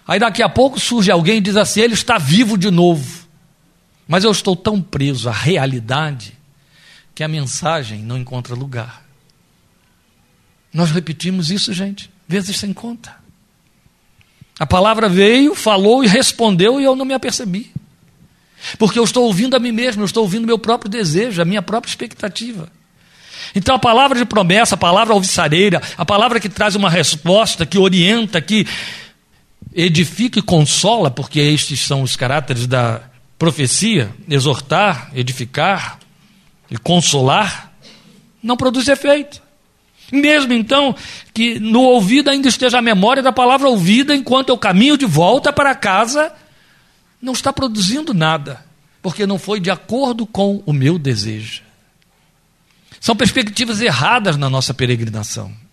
Aí 0.07 0.19
daqui 0.19 0.43
a 0.43 0.49
pouco 0.49 0.79
surge 0.79 1.11
alguém 1.11 1.39
e 1.39 1.41
diz 1.41 1.57
assim: 1.57 1.81
ele 1.81 1.95
está 1.95 2.19
vivo 2.19 2.59
de 2.59 2.71
novo. 2.71 3.25
Mas 4.07 4.25
eu 4.25 4.31
estou 4.31 4.55
tão 4.55 4.83
preso 4.83 5.29
à 5.29 5.33
realidade 5.33 6.37
que 7.15 7.25
a 7.25 7.29
mensagem 7.29 8.03
não 8.03 8.19
encontra 8.19 8.55
lugar. 8.55 9.04
Nós 10.75 10.91
repetimos 10.91 11.53
isso, 11.53 11.73
gente, 11.73 12.11
vezes 12.27 12.57
sem 12.57 12.73
conta. 12.73 13.15
A 14.59 14.67
palavra 14.67 15.09
veio, 15.09 15.55
falou 15.55 16.03
e 16.03 16.09
respondeu 16.09 16.81
e 16.81 16.85
eu 16.85 16.97
não 16.97 17.05
me 17.05 17.15
apercebi. 17.15 17.73
Porque 18.77 18.99
eu 18.99 19.05
estou 19.05 19.25
ouvindo 19.25 19.55
a 19.55 19.61
mim 19.61 19.71
mesmo, 19.71 20.03
eu 20.03 20.07
estou 20.07 20.25
ouvindo 20.25 20.47
meu 20.47 20.59
próprio 20.59 20.91
desejo, 20.91 21.41
a 21.41 21.45
minha 21.45 21.63
própria 21.63 21.91
expectativa. 21.91 22.69
Então 23.55 23.75
a 23.75 23.79
palavra 23.79 24.19
de 24.19 24.25
promessa, 24.25 24.75
a 24.75 24.79
palavra 24.79 25.15
alvissareira, 25.15 25.81
a 25.97 26.05
palavra 26.05 26.41
que 26.41 26.49
traz 26.49 26.75
uma 26.75 26.91
resposta, 26.91 27.65
que 27.65 27.79
orienta, 27.79 28.41
que 28.41 28.67
edifica 29.73 30.41
e 30.41 30.43
consola, 30.43 31.11
porque 31.11 31.39
estes 31.39 31.81
são 31.81 32.03
os 32.03 32.17
caráteres 32.17 32.67
da 32.67 33.01
profecia, 33.39 34.13
exortar, 34.29 35.11
edificar 35.15 36.01
e 36.71 36.77
consolar, 36.77 37.73
não 38.43 38.57
produz 38.57 38.89
efeito. 38.89 39.44
Mesmo 40.13 40.53
então 40.53 40.95
que 41.33 41.59
no 41.59 41.83
ouvido 41.83 42.31
ainda 42.31 42.49
esteja 42.49 42.79
a 42.79 42.83
memória 42.83 43.23
da 43.23 43.33
palavra 43.33 43.69
ouvida 43.69 44.15
enquanto 44.15 44.51
eu 44.51 44.59
caminho 44.59 44.97
de 44.97 45.07
volta 45.07 45.53
para 45.53 45.75
casa, 45.75 46.33
não 47.21 47.33
está 47.33 47.53
produzindo 47.53 48.13
nada, 48.13 48.65
porque 49.03 49.27
não 49.27 49.39
foi 49.39 49.59
de 49.61 49.71
acordo 49.71 50.27
com 50.27 50.63
o 50.67 50.73
meu 50.73 50.99
desejo. 50.99 51.63
São 53.01 53.17
perspectivas 53.17 53.81
erradas 53.81 54.37
na 54.37 54.49
nossa 54.49 54.73
peregrinação. 54.73 55.64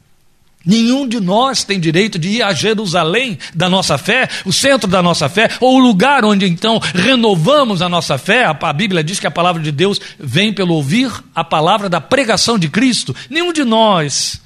Nenhum 0.65 1.07
de 1.07 1.19
nós 1.19 1.63
tem 1.63 1.79
direito 1.79 2.19
de 2.19 2.29
ir 2.29 2.43
a 2.43 2.53
Jerusalém 2.53 3.37
da 3.53 3.67
nossa 3.67 3.97
fé, 3.97 4.29
o 4.45 4.53
centro 4.53 4.87
da 4.87 5.01
nossa 5.01 5.27
fé, 5.27 5.49
ou 5.59 5.77
o 5.77 5.79
lugar 5.79 6.23
onde 6.23 6.45
então 6.45 6.79
renovamos 6.79 7.81
a 7.81 7.89
nossa 7.89 8.17
fé. 8.17 8.45
A 8.45 8.73
Bíblia 8.73 9.03
diz 9.03 9.19
que 9.19 9.27
a 9.27 9.31
palavra 9.31 9.61
de 9.61 9.71
Deus 9.71 9.99
vem 10.19 10.53
pelo 10.53 10.75
ouvir 10.75 11.11
a 11.33 11.43
palavra 11.43 11.89
da 11.89 11.99
pregação 11.99 12.59
de 12.59 12.69
Cristo. 12.69 13.15
Nenhum 13.29 13.51
de 13.51 13.63
nós 13.63 14.39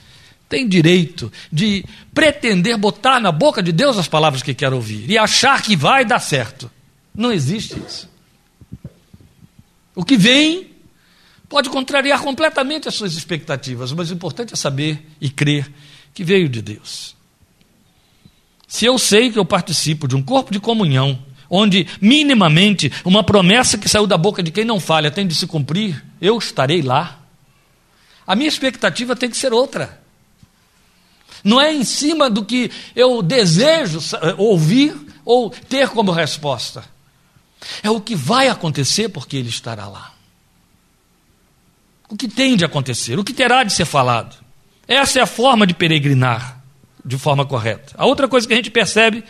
tem 0.47 0.67
direito 0.67 1.32
de 1.51 1.84
pretender 2.13 2.78
botar 2.78 3.19
na 3.19 3.32
boca 3.32 3.62
de 3.62 3.73
Deus 3.73 3.97
as 3.97 4.08
palavras 4.08 4.41
que 4.41 4.54
quer 4.54 4.73
ouvir 4.73 5.10
e 5.10 5.17
achar 5.17 5.62
que 5.62 5.75
vai 5.75 6.06
dar 6.06 6.19
certo. 6.19 6.71
Não 7.13 7.32
existe 7.32 7.75
isso. 7.86 8.10
O 9.93 10.04
que 10.04 10.15
vem 10.15 10.75
Pode 11.47 11.69
contrariar 11.69 12.21
completamente 12.21 12.88
as 12.88 12.95
suas 12.95 13.13
expectativas, 13.13 13.91
mas 13.91 14.10
o 14.10 14.13
importante 14.13 14.54
é 14.54 14.58
saber 14.58 15.06
e 15.21 15.30
crer 15.30 15.71
que 16.15 16.23
veio 16.23 16.49
de 16.49 16.62
Deus. 16.62 17.15
Se 18.67 18.86
eu 18.86 18.97
sei 18.97 19.32
que 19.32 19.38
eu 19.38 19.45
participo 19.45 20.08
de 20.08 20.15
um 20.15 20.23
corpo 20.23 20.51
de 20.51 20.60
comunhão, 20.60 21.21
onde 21.47 21.86
minimamente 22.01 22.91
uma 23.06 23.23
promessa 23.23 23.78
que 23.78 23.88
saiu 23.88 24.08
da 24.08 24.17
boca 24.17 24.41
de 24.41 24.49
quem 24.49 24.65
não 24.65 24.80
falha 24.80 25.12
tem 25.12 25.28
de 25.28 25.36
se 25.36 25.45
cumprir, 25.45 26.04
eu 26.19 26.38
estarei 26.39 26.82
lá. 26.82 27.19
A 28.25 28.36
minha 28.36 28.49
expectativa 28.49 29.15
tem 29.15 29.30
que 29.30 29.38
ser 29.38 29.54
outra. 29.54 30.01
Não 31.43 31.62
é 31.62 31.71
em 31.71 31.84
cima 31.84 32.30
do 32.30 32.43
que 32.43 32.71
eu 32.95 33.21
desejo 33.21 33.99
ouvir 34.38 34.95
ou 35.23 35.51
ter 35.51 35.89
como 35.89 36.12
resposta. 36.12 36.84
É 37.84 37.91
o 37.91 38.01
que 38.01 38.15
vai 38.15 38.47
acontecer 38.47 39.10
porque 39.10 39.38
ele 39.38 39.49
estará 39.49 39.88
lá 39.88 40.15
o 42.10 42.15
que 42.15 42.28
tem 42.28 42.56
de 42.56 42.63
acontecer, 42.63 43.17
o 43.17 43.23
que 43.23 43.34
terá 43.34 43.63
de 43.63 43.73
ser 43.73 43.86
falado. 43.86 44.36
Essa 44.88 45.19
é 45.19 45.21
a 45.21 45.28
forma 45.28 45.65
de 45.65 45.74
peregrinar 45.74 46.62
de 47.04 47.17
forma 47.17 47.45
correta. 47.45 47.93
A 47.98 48.06
outra 48.06 48.28
coisa 48.28 48.48
que 48.48 48.54
a 48.54 48.58
gente 48.58 48.71
percebe 48.71 49.24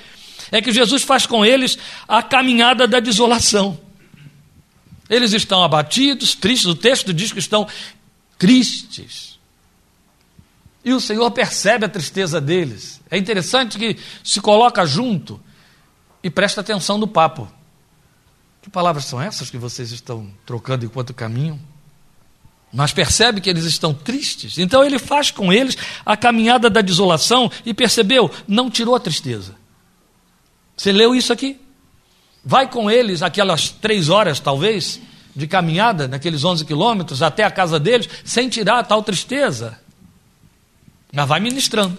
é 0.51 0.61
que 0.61 0.71
Jesus 0.71 1.03
faz 1.03 1.25
com 1.25 1.45
eles 1.45 1.77
a 2.07 2.23
caminhada 2.23 2.87
da 2.87 2.99
desolação. 2.99 3.79
Eles 5.09 5.33
estão 5.33 5.63
abatidos, 5.63 6.35
tristes, 6.35 6.67
o 6.67 6.75
texto 6.75 7.13
diz 7.13 7.31
que 7.31 7.39
estão 7.39 7.67
tristes. 8.37 9.37
E 10.83 10.93
o 10.93 10.99
Senhor 10.99 11.29
percebe 11.31 11.85
a 11.85 11.89
tristeza 11.89 12.39
deles. 12.39 13.01
É 13.09 13.17
interessante 13.17 13.77
que 13.77 13.97
se 14.23 14.39
coloca 14.39 14.85
junto 14.85 15.39
e 16.23 16.29
presta 16.29 16.61
atenção 16.61 16.97
no 16.97 17.07
papo. 17.07 17.51
Que 18.61 18.69
palavras 18.69 19.05
são 19.05 19.21
essas 19.21 19.49
que 19.49 19.57
vocês 19.57 19.91
estão 19.91 20.31
trocando 20.45 20.85
enquanto 20.85 21.13
caminham? 21.13 21.59
Mas 22.73 22.91
percebe 22.91 23.41
que 23.41 23.49
eles 23.49 23.63
estão 23.63 23.93
tristes. 23.93 24.57
Então 24.57 24.83
ele 24.83 24.99
faz 24.99 25.31
com 25.31 25.51
eles 25.51 25.77
a 26.05 26.17
caminhada 26.17 26.69
da 26.69 26.81
desolação 26.81 27.49
e 27.65 27.73
percebeu, 27.73 28.29
não 28.47 28.69
tirou 28.69 28.95
a 28.95 28.99
tristeza. 28.99 29.55
Você 30.75 30.91
leu 30.91 31.15
isso 31.15 31.31
aqui? 31.31 31.59
Vai 32.43 32.69
com 32.69 32.91
eles 32.91 33.23
aquelas 33.23 33.69
três 33.69 34.09
horas, 34.09 34.39
talvez, 34.39 34.99
de 35.35 35.47
caminhada, 35.47 36.07
naqueles 36.07 36.43
11 36.43 36.63
quilômetros, 36.65 37.21
até 37.21 37.43
a 37.43 37.51
casa 37.51 37.79
deles, 37.79 38.09
sem 38.23 38.49
tirar 38.49 38.79
a 38.79 38.83
tal 38.83 39.01
tristeza. 39.01 39.79
Mas 41.11 41.27
vai 41.27 41.39
ministrando. 41.39 41.97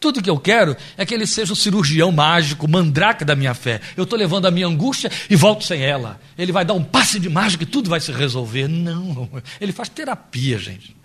Tudo 0.00 0.22
que 0.22 0.30
eu 0.30 0.40
quero 0.40 0.74
é 0.96 1.04
que 1.04 1.12
ele 1.12 1.26
seja 1.26 1.52
o 1.52 1.56
cirurgião 1.56 2.10
mágico, 2.10 2.64
o 2.64 2.70
mandrake 2.70 3.22
da 3.22 3.36
minha 3.36 3.52
fé. 3.52 3.82
Eu 3.94 4.04
estou 4.04 4.18
levando 4.18 4.46
a 4.46 4.50
minha 4.50 4.66
angústia 4.66 5.12
e 5.28 5.36
volto 5.36 5.62
sem 5.62 5.82
ela. 5.82 6.18
Ele 6.38 6.50
vai 6.50 6.64
dar 6.64 6.72
um 6.72 6.82
passe 6.82 7.20
de 7.20 7.28
mágica 7.28 7.64
e 7.64 7.66
tudo 7.66 7.90
vai 7.90 8.00
se 8.00 8.10
resolver. 8.10 8.66
Não, 8.66 9.28
ele 9.60 9.72
faz 9.72 9.90
terapia, 9.90 10.58
gente. 10.58 10.96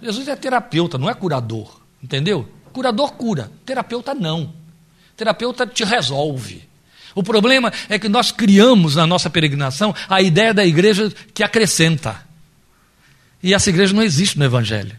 Jesus 0.00 0.28
é 0.28 0.36
terapeuta, 0.36 0.96
não 0.96 1.10
é 1.10 1.14
curador. 1.14 1.80
Entendeu? 2.00 2.48
Curador 2.72 3.14
cura, 3.14 3.50
terapeuta 3.66 4.14
não. 4.14 4.54
Terapeuta 5.16 5.66
te 5.66 5.82
resolve. 5.82 6.70
O 7.16 7.24
problema 7.24 7.72
é 7.88 7.98
que 7.98 8.08
nós 8.08 8.30
criamos 8.30 8.94
na 8.94 9.08
nossa 9.08 9.28
peregrinação 9.28 9.92
a 10.08 10.22
ideia 10.22 10.54
da 10.54 10.64
igreja 10.64 11.12
que 11.34 11.42
acrescenta. 11.42 12.24
E 13.42 13.52
essa 13.52 13.70
igreja 13.70 13.92
não 13.92 14.04
existe 14.04 14.38
no 14.38 14.44
Evangelho. 14.44 14.96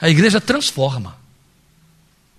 A 0.00 0.08
igreja 0.08 0.40
transforma. 0.40 1.23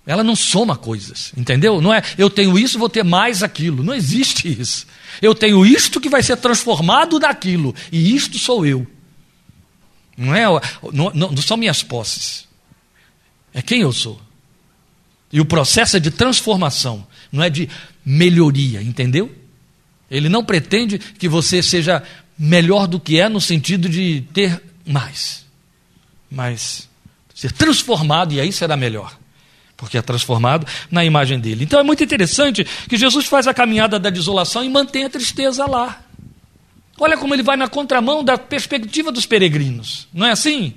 Ela 0.06 0.22
não 0.22 0.36
soma 0.36 0.76
coisas, 0.76 1.32
entendeu? 1.36 1.80
Não 1.80 1.92
é 1.92 2.00
eu 2.16 2.30
tenho 2.30 2.56
isso, 2.56 2.78
vou 2.78 2.88
ter 2.88 3.02
mais 3.02 3.42
aquilo. 3.42 3.82
Não 3.82 3.92
existe 3.92 4.48
isso. 4.48 4.86
Eu 5.20 5.34
tenho 5.34 5.66
isto 5.66 6.00
que 6.00 6.08
vai 6.08 6.22
ser 6.22 6.36
transformado 6.36 7.18
naquilo, 7.18 7.74
e 7.90 8.14
isto 8.14 8.38
sou 8.38 8.64
eu. 8.64 8.86
Não, 10.16 10.34
é, 10.34 10.44
não, 10.92 11.10
não, 11.12 11.36
são 11.38 11.56
minhas 11.56 11.82
posses. 11.82 12.46
É 13.52 13.60
quem 13.60 13.80
eu 13.80 13.92
sou. 13.92 14.20
E 15.32 15.40
o 15.40 15.44
processo 15.44 15.96
é 15.96 16.00
de 16.00 16.10
transformação, 16.10 17.06
não 17.32 17.42
é 17.42 17.50
de 17.50 17.68
melhoria, 18.04 18.80
entendeu? 18.80 19.34
Ele 20.10 20.28
não 20.28 20.44
pretende 20.44 20.98
que 20.98 21.28
você 21.28 21.62
seja 21.62 22.02
melhor 22.38 22.86
do 22.86 23.00
que 23.00 23.18
é 23.18 23.28
no 23.28 23.40
sentido 23.40 23.88
de 23.88 24.22
ter 24.32 24.62
mais, 24.86 25.44
mas 26.30 26.88
ser 27.34 27.50
transformado 27.52 28.32
e 28.32 28.40
aí 28.40 28.52
será 28.52 28.76
melhor, 28.76 29.18
porque 29.76 29.98
é 29.98 30.02
transformado 30.02 30.66
na 30.90 31.04
imagem 31.04 31.38
dele. 31.38 31.64
Então 31.64 31.78
é 31.78 31.82
muito 31.82 32.02
interessante 32.02 32.64
que 32.88 32.96
Jesus 32.96 33.26
faz 33.26 33.46
a 33.46 33.54
caminhada 33.54 33.98
da 33.98 34.10
desolação 34.10 34.64
e 34.64 34.68
mantém 34.68 35.04
a 35.04 35.10
tristeza 35.10 35.66
lá. 35.66 36.00
Olha 36.98 37.16
como 37.16 37.34
ele 37.34 37.42
vai 37.42 37.56
na 37.56 37.68
contramão 37.68 38.24
da 38.24 38.38
perspectiva 38.38 39.12
dos 39.12 39.26
peregrinos, 39.26 40.08
não 40.12 40.26
é 40.26 40.30
assim? 40.30 40.74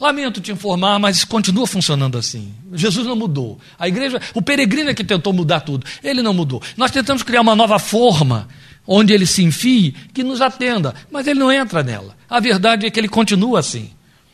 Lamento 0.00 0.40
te 0.40 0.50
informar, 0.50 0.98
mas 0.98 1.24
continua 1.24 1.66
funcionando 1.66 2.18
assim. 2.18 2.52
Jesus 2.72 3.06
não 3.06 3.14
mudou. 3.14 3.60
A 3.78 3.86
igreja, 3.86 4.20
o 4.34 4.42
peregrino 4.42 4.90
é 4.90 4.94
que 4.94 5.04
tentou 5.04 5.32
mudar 5.32 5.60
tudo. 5.60 5.86
Ele 6.02 6.22
não 6.22 6.34
mudou. 6.34 6.60
Nós 6.76 6.90
tentamos 6.90 7.22
criar 7.22 7.40
uma 7.40 7.54
nova 7.54 7.78
forma 7.78 8.48
onde 8.84 9.12
ele 9.12 9.26
se 9.26 9.44
enfie 9.44 9.92
que 10.12 10.24
nos 10.24 10.40
atenda, 10.40 10.94
mas 11.10 11.26
ele 11.28 11.38
não 11.38 11.52
entra 11.52 11.84
nela. 11.84 12.16
A 12.28 12.40
verdade 12.40 12.86
é 12.86 12.90
que 12.90 12.98
ele 12.98 13.08
continua 13.08 13.60
assim. 13.60 13.92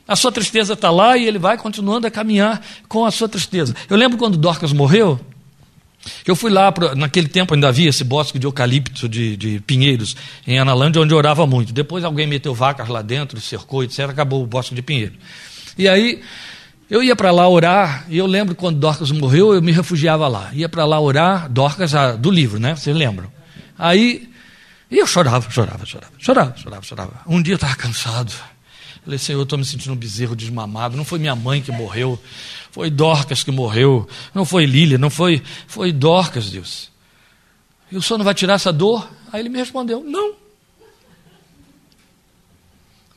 A 0.08 0.16
sua 0.16 0.32
tristeza 0.32 0.72
está 0.72 0.90
lá 0.90 1.16
e 1.18 1.26
ele 1.26 1.38
vai 1.38 1.58
continuando 1.58 2.06
a 2.06 2.10
caminhar 2.10 2.60
com 2.88 3.04
a 3.04 3.10
sua 3.10 3.28
tristeza. 3.28 3.76
Eu 3.90 3.96
lembro 3.96 4.16
quando 4.16 4.38
Dorcas 4.38 4.72
morreu, 4.72 5.20
eu 6.26 6.34
fui 6.34 6.50
lá, 6.50 6.72
naquele 6.96 7.28
tempo 7.28 7.52
ainda 7.52 7.68
havia 7.68 7.90
esse 7.90 8.04
bosque 8.04 8.38
de 8.38 8.46
eucalipto, 8.46 9.08
de, 9.08 9.36
de 9.36 9.60
pinheiros, 9.60 10.16
em 10.46 10.58
Analândia, 10.58 11.02
onde 11.02 11.12
eu 11.12 11.18
orava 11.18 11.46
muito. 11.46 11.72
Depois 11.72 12.04
alguém 12.04 12.26
meteu 12.26 12.54
vacas 12.54 12.88
lá 12.88 13.02
dentro, 13.02 13.38
cercou, 13.40 13.84
etc., 13.84 14.08
acabou 14.08 14.42
o 14.42 14.46
bosque 14.46 14.74
de 14.74 14.80
pinheiro. 14.80 15.14
E 15.76 15.86
aí 15.86 16.22
eu 16.88 17.02
ia 17.02 17.14
para 17.14 17.30
lá 17.30 17.46
orar, 17.46 18.06
e 18.08 18.16
eu 18.16 18.26
lembro 18.26 18.54
quando 18.54 18.78
Dorcas 18.78 19.10
morreu, 19.10 19.52
eu 19.52 19.60
me 19.60 19.72
refugiava 19.72 20.26
lá. 20.26 20.50
Ia 20.54 20.68
para 20.68 20.86
lá 20.86 20.98
orar, 20.98 21.50
Dorcas 21.50 21.94
a, 21.94 22.12
do 22.12 22.30
livro, 22.30 22.58
né? 22.58 22.74
Vocês 22.74 22.96
lembram? 22.96 23.30
Aí, 23.78 24.28
eu 24.90 25.06
chorava, 25.06 25.50
chorava, 25.50 25.84
chorava, 25.84 26.12
chorava, 26.18 26.56
chorava, 26.56 26.82
chorava. 26.82 27.12
Um 27.26 27.42
dia 27.42 27.52
eu 27.52 27.56
estava 27.56 27.76
cansado. 27.76 28.32
Falei, 29.08 29.18
Senhor, 29.18 29.38
eu 29.38 29.44
estou 29.44 29.58
me 29.58 29.64
sentindo 29.64 29.94
um 29.94 29.96
bezerro 29.96 30.36
desmamado. 30.36 30.94
Não 30.94 31.02
foi 31.02 31.18
minha 31.18 31.34
mãe 31.34 31.62
que 31.62 31.72
morreu, 31.72 32.20
foi 32.70 32.90
Dorcas 32.90 33.42
que 33.42 33.50
morreu. 33.50 34.06
Não 34.34 34.44
foi 34.44 34.66
Lília, 34.66 34.98
não 34.98 35.08
foi, 35.08 35.42
foi 35.66 35.92
Dorcas, 35.92 36.50
Deus. 36.50 36.90
E 37.90 37.96
o 37.96 38.02
Senhor 38.02 38.18
não 38.18 38.24
vai 38.26 38.34
tirar 38.34 38.52
essa 38.52 38.70
dor? 38.70 39.08
Aí 39.32 39.40
ele 39.40 39.48
me 39.48 39.56
respondeu, 39.56 40.04
não. 40.04 40.34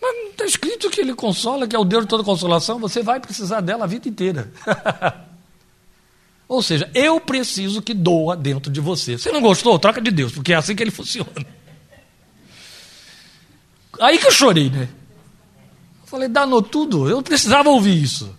Mas 0.02 0.16
não 0.16 0.28
está 0.30 0.46
escrito 0.46 0.90
que 0.90 1.02
ele 1.02 1.14
consola, 1.14 1.68
que 1.68 1.76
é 1.76 1.80
o 1.80 1.84
Deus 1.84 2.04
de 2.04 2.08
toda 2.08 2.24
consolação, 2.24 2.80
você 2.80 3.04
vai 3.04 3.20
precisar 3.20 3.60
dela 3.60 3.84
a 3.84 3.88
vida 3.88 4.08
inteira. 4.08 4.50
Ou 6.48 6.64
seja, 6.64 6.90
eu 6.96 7.20
preciso 7.20 7.82
que 7.82 7.94
doa 7.94 8.38
dentro 8.38 8.72
de 8.72 8.80
você. 8.80 9.18
Você 9.18 9.30
não 9.30 9.42
gostou? 9.42 9.78
Troca 9.78 10.00
de 10.00 10.10
Deus, 10.10 10.32
porque 10.32 10.54
é 10.54 10.56
assim 10.56 10.74
que 10.74 10.84
ele 10.84 10.90
funciona. 10.90 11.46
Aí 14.00 14.18
que 14.18 14.28
eu 14.28 14.32
chorei, 14.32 14.70
né? 14.70 14.88
Falei, 16.12 16.28
danou 16.28 16.62
tudo, 16.62 17.10
eu 17.10 17.24
precisava 17.24 17.70
ouvir 17.70 18.04
isso. 18.04 18.36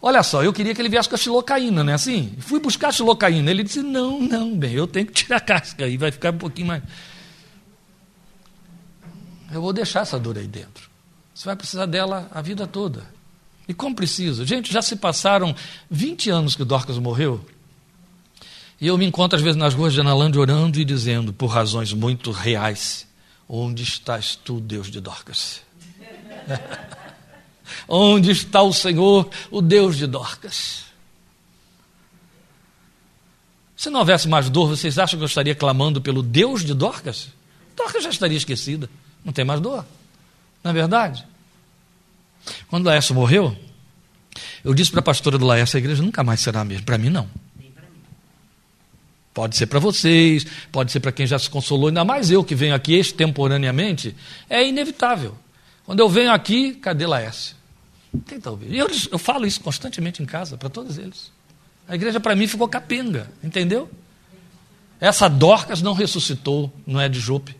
Olha 0.00 0.24
só, 0.24 0.42
eu 0.42 0.52
queria 0.52 0.74
que 0.74 0.82
ele 0.82 0.88
viesse 0.88 1.08
com 1.08 1.14
a 1.14 1.18
xilocaína, 1.18 1.84
não 1.84 1.92
é 1.92 1.94
assim? 1.94 2.34
Fui 2.40 2.58
buscar 2.58 2.88
a 2.88 2.92
xilocaína. 2.92 3.48
Ele 3.48 3.62
disse: 3.62 3.80
Não, 3.80 4.20
não, 4.20 4.58
bem, 4.58 4.72
eu 4.72 4.88
tenho 4.88 5.06
que 5.06 5.12
tirar 5.12 5.36
a 5.36 5.40
casca 5.40 5.84
aí, 5.84 5.96
vai 5.96 6.10
ficar 6.10 6.34
um 6.34 6.38
pouquinho 6.38 6.66
mais. 6.66 6.82
Eu 9.52 9.62
vou 9.62 9.72
deixar 9.72 10.00
essa 10.00 10.18
dor 10.18 10.36
aí 10.36 10.48
dentro. 10.48 10.90
Você 11.32 11.44
vai 11.44 11.54
precisar 11.54 11.86
dela 11.86 12.28
a 12.32 12.42
vida 12.42 12.66
toda. 12.66 13.04
E 13.68 13.72
como 13.72 13.94
precisa? 13.94 14.44
Gente, 14.44 14.72
já 14.72 14.82
se 14.82 14.96
passaram 14.96 15.54
20 15.88 16.28
anos 16.28 16.56
que 16.56 16.62
o 16.62 16.66
Dorcas 16.66 16.98
morreu. 16.98 17.40
E 18.80 18.88
eu 18.88 18.98
me 18.98 19.06
encontro 19.06 19.36
às 19.36 19.42
vezes 19.42 19.56
nas 19.56 19.74
ruas 19.74 19.92
de 19.92 20.00
Analândia 20.00 20.40
orando 20.40 20.80
e 20.80 20.84
dizendo, 20.84 21.32
por 21.32 21.46
razões 21.46 21.92
muito 21.92 22.32
reais, 22.32 23.06
onde 23.48 23.84
estás 23.84 24.34
tu, 24.34 24.58
Deus 24.58 24.90
de 24.90 25.00
Dorcas? 25.00 25.62
onde 27.88 28.30
está 28.30 28.62
o 28.62 28.72
Senhor, 28.72 29.28
o 29.50 29.60
Deus 29.60 29.96
de 29.96 30.06
Dorcas? 30.06 30.84
Se 33.76 33.90
não 33.90 34.00
houvesse 34.00 34.28
mais 34.28 34.48
dor, 34.48 34.68
vocês 34.68 34.98
acham 34.98 35.18
que 35.18 35.24
eu 35.24 35.26
estaria 35.26 35.54
clamando 35.54 36.00
pelo 36.00 36.22
Deus 36.22 36.64
de 36.64 36.72
Dorcas? 36.72 37.28
Dorcas 37.76 38.04
já 38.04 38.10
estaria 38.10 38.36
esquecida, 38.36 38.88
não 39.24 39.32
tem 39.32 39.44
mais 39.44 39.60
dor. 39.60 39.84
Não 40.62 40.70
é 40.70 40.74
verdade? 40.74 41.26
Quando 42.68 42.86
Laércio 42.86 43.14
morreu, 43.14 43.56
eu 44.64 44.72
disse 44.72 44.90
para 44.90 45.00
a 45.00 45.02
pastora 45.02 45.36
do 45.36 45.46
Laércio, 45.46 45.76
a 45.76 45.80
igreja 45.80 46.02
nunca 46.02 46.22
mais 46.22 46.40
será 46.40 46.60
a 46.60 46.64
mesma. 46.64 46.84
Para 46.84 46.96
mim, 46.98 47.08
não. 47.10 47.28
Pode 49.34 49.56
ser 49.56 49.66
para 49.66 49.78
vocês, 49.78 50.46
pode 50.70 50.92
ser 50.92 51.00
para 51.00 51.10
quem 51.10 51.26
já 51.26 51.38
se 51.38 51.48
consolou, 51.48 51.88
ainda 51.88 52.04
mais 52.04 52.30
eu 52.30 52.44
que 52.44 52.54
venho 52.54 52.74
aqui 52.74 52.94
extemporaneamente, 52.94 54.14
é 54.48 54.66
inevitável. 54.66 55.36
Quando 55.84 56.00
eu 56.00 56.08
venho 56.08 56.30
aqui, 56.30 56.74
cadê 56.74 57.06
Laércio? 57.06 57.56
Tenta 58.26 58.50
ouvir. 58.50 58.74
Eu, 58.74 58.88
eu 59.10 59.18
falo 59.18 59.46
isso 59.46 59.60
constantemente 59.60 60.22
em 60.22 60.26
casa, 60.26 60.56
para 60.56 60.68
todos 60.68 60.98
eles. 60.98 61.30
A 61.88 61.94
igreja 61.94 62.20
para 62.20 62.36
mim 62.36 62.46
ficou 62.46 62.68
capenga, 62.68 63.30
entendeu? 63.42 63.90
Essa 65.00 65.28
Dorcas 65.28 65.82
não 65.82 65.94
ressuscitou, 65.94 66.72
não 66.86 67.00
é 67.00 67.08
de 67.08 67.18
Jope. 67.18 67.56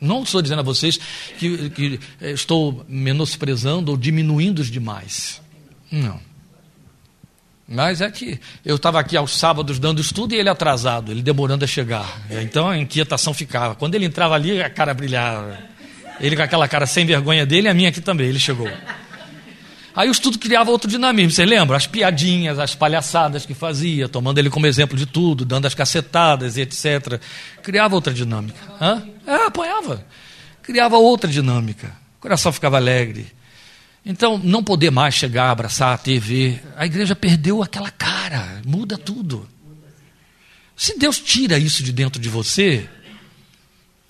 Não 0.00 0.22
estou 0.22 0.40
dizendo 0.40 0.60
a 0.60 0.62
vocês 0.62 0.98
que, 1.38 1.68
que 1.70 2.00
eh, 2.20 2.30
estou 2.30 2.84
menosprezando 2.88 3.90
ou 3.90 3.96
diminuindo 3.96 4.60
os 4.60 4.70
demais. 4.70 5.42
Não. 5.90 6.20
Mas 7.68 8.00
é 8.00 8.10
que 8.10 8.40
eu 8.64 8.76
estava 8.76 8.98
aqui 8.98 9.16
aos 9.16 9.36
sábados 9.36 9.78
dando 9.78 10.00
estudo 10.00 10.34
e 10.34 10.38
ele 10.38 10.48
atrasado, 10.48 11.12
ele 11.12 11.22
demorando 11.22 11.64
a 11.64 11.68
chegar. 11.68 12.20
Então 12.30 12.68
a 12.68 12.78
inquietação 12.78 13.32
ficava. 13.34 13.74
Quando 13.74 13.94
ele 13.94 14.06
entrava 14.06 14.34
ali, 14.34 14.62
a 14.62 14.70
cara 14.70 14.94
brilhava. 14.94 15.69
Ele 16.20 16.36
com 16.36 16.42
aquela 16.42 16.68
cara 16.68 16.86
sem 16.86 17.06
vergonha 17.06 17.46
dele, 17.46 17.68
a 17.68 17.74
minha 17.74 17.88
aqui 17.88 18.00
também, 18.00 18.28
ele 18.28 18.38
chegou. 18.38 18.68
Aí 19.94 20.08
o 20.08 20.12
estudo 20.12 20.38
criava 20.38 20.70
outro 20.70 20.88
dinamismo, 20.88 21.32
você 21.32 21.44
lembra? 21.44 21.76
As 21.76 21.86
piadinhas, 21.86 22.58
as 22.58 22.74
palhaçadas 22.74 23.44
que 23.44 23.54
fazia, 23.54 24.08
tomando 24.08 24.38
ele 24.38 24.48
como 24.48 24.66
exemplo 24.66 24.96
de 24.96 25.06
tudo, 25.06 25.44
dando 25.44 25.66
as 25.66 25.74
cacetadas 25.74 26.56
e 26.56 26.60
etc. 26.60 27.20
Criava 27.62 27.94
outra 27.94 28.12
dinâmica. 28.12 28.58
Hã? 28.80 29.02
É, 29.26 29.46
apoiava. 29.46 30.06
Criava 30.62 30.96
outra 30.96 31.28
dinâmica. 31.28 31.92
O 32.18 32.20
coração 32.20 32.52
ficava 32.52 32.76
alegre. 32.76 33.26
Então, 34.04 34.38
não 34.38 34.62
poder 34.62 34.90
mais 34.90 35.14
chegar, 35.14 35.50
abraçar 35.50 35.94
a 35.94 35.98
TV, 35.98 36.58
a 36.76 36.86
igreja 36.86 37.14
perdeu 37.14 37.62
aquela 37.62 37.90
cara, 37.90 38.62
muda 38.64 38.96
tudo. 38.96 39.46
Se 40.76 40.98
Deus 40.98 41.18
tira 41.18 41.58
isso 41.58 41.82
de 41.82 41.92
dentro 41.92 42.20
de 42.20 42.28
você, 42.28 42.88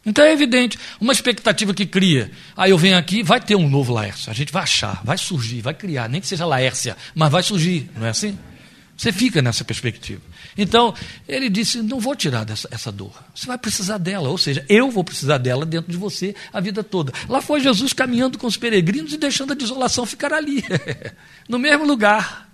então 0.04 0.24
é 0.24 0.32
evidente, 0.32 0.78
uma 1.00 1.12
expectativa 1.12 1.74
que 1.74 1.84
cria. 1.84 2.30
Aí 2.56 2.70
eu 2.70 2.78
venho 2.78 2.96
aqui, 2.96 3.22
vai 3.22 3.40
ter 3.40 3.54
um 3.54 3.68
novo 3.68 3.92
Laércio. 3.92 4.30
A 4.30 4.34
gente 4.34 4.52
vai 4.52 4.62
achar, 4.62 5.02
vai 5.04 5.18
surgir, 5.18 5.60
vai 5.60 5.74
criar, 5.74 6.08
nem 6.08 6.20
que 6.20 6.26
seja 6.26 6.46
Laércia, 6.46 6.96
mas 7.14 7.30
vai 7.30 7.42
surgir, 7.42 7.90
não 7.96 8.06
é 8.06 8.10
assim? 8.10 8.38
Você 8.96 9.12
fica 9.12 9.40
nessa 9.40 9.64
perspectiva. 9.64 10.20
Então, 10.56 10.94
ele 11.26 11.48
disse: 11.48 11.80
não 11.82 11.98
vou 11.98 12.14
tirar 12.14 12.44
dessa, 12.44 12.68
essa 12.70 12.92
dor. 12.92 13.12
Você 13.34 13.46
vai 13.46 13.56
precisar 13.56 13.96
dela, 13.96 14.28
ou 14.28 14.36
seja, 14.36 14.62
eu 14.68 14.90
vou 14.90 15.02
precisar 15.02 15.38
dela 15.38 15.64
dentro 15.64 15.90
de 15.90 15.96
você 15.96 16.34
a 16.52 16.60
vida 16.60 16.84
toda. 16.84 17.10
Lá 17.26 17.40
foi 17.40 17.60
Jesus 17.60 17.94
caminhando 17.94 18.38
com 18.38 18.46
os 18.46 18.58
peregrinos 18.58 19.12
e 19.14 19.16
deixando 19.16 19.52
a 19.52 19.56
desolação 19.56 20.04
ficar 20.04 20.34
ali, 20.34 20.62
no 21.48 21.58
mesmo 21.58 21.86
lugar. 21.86 22.50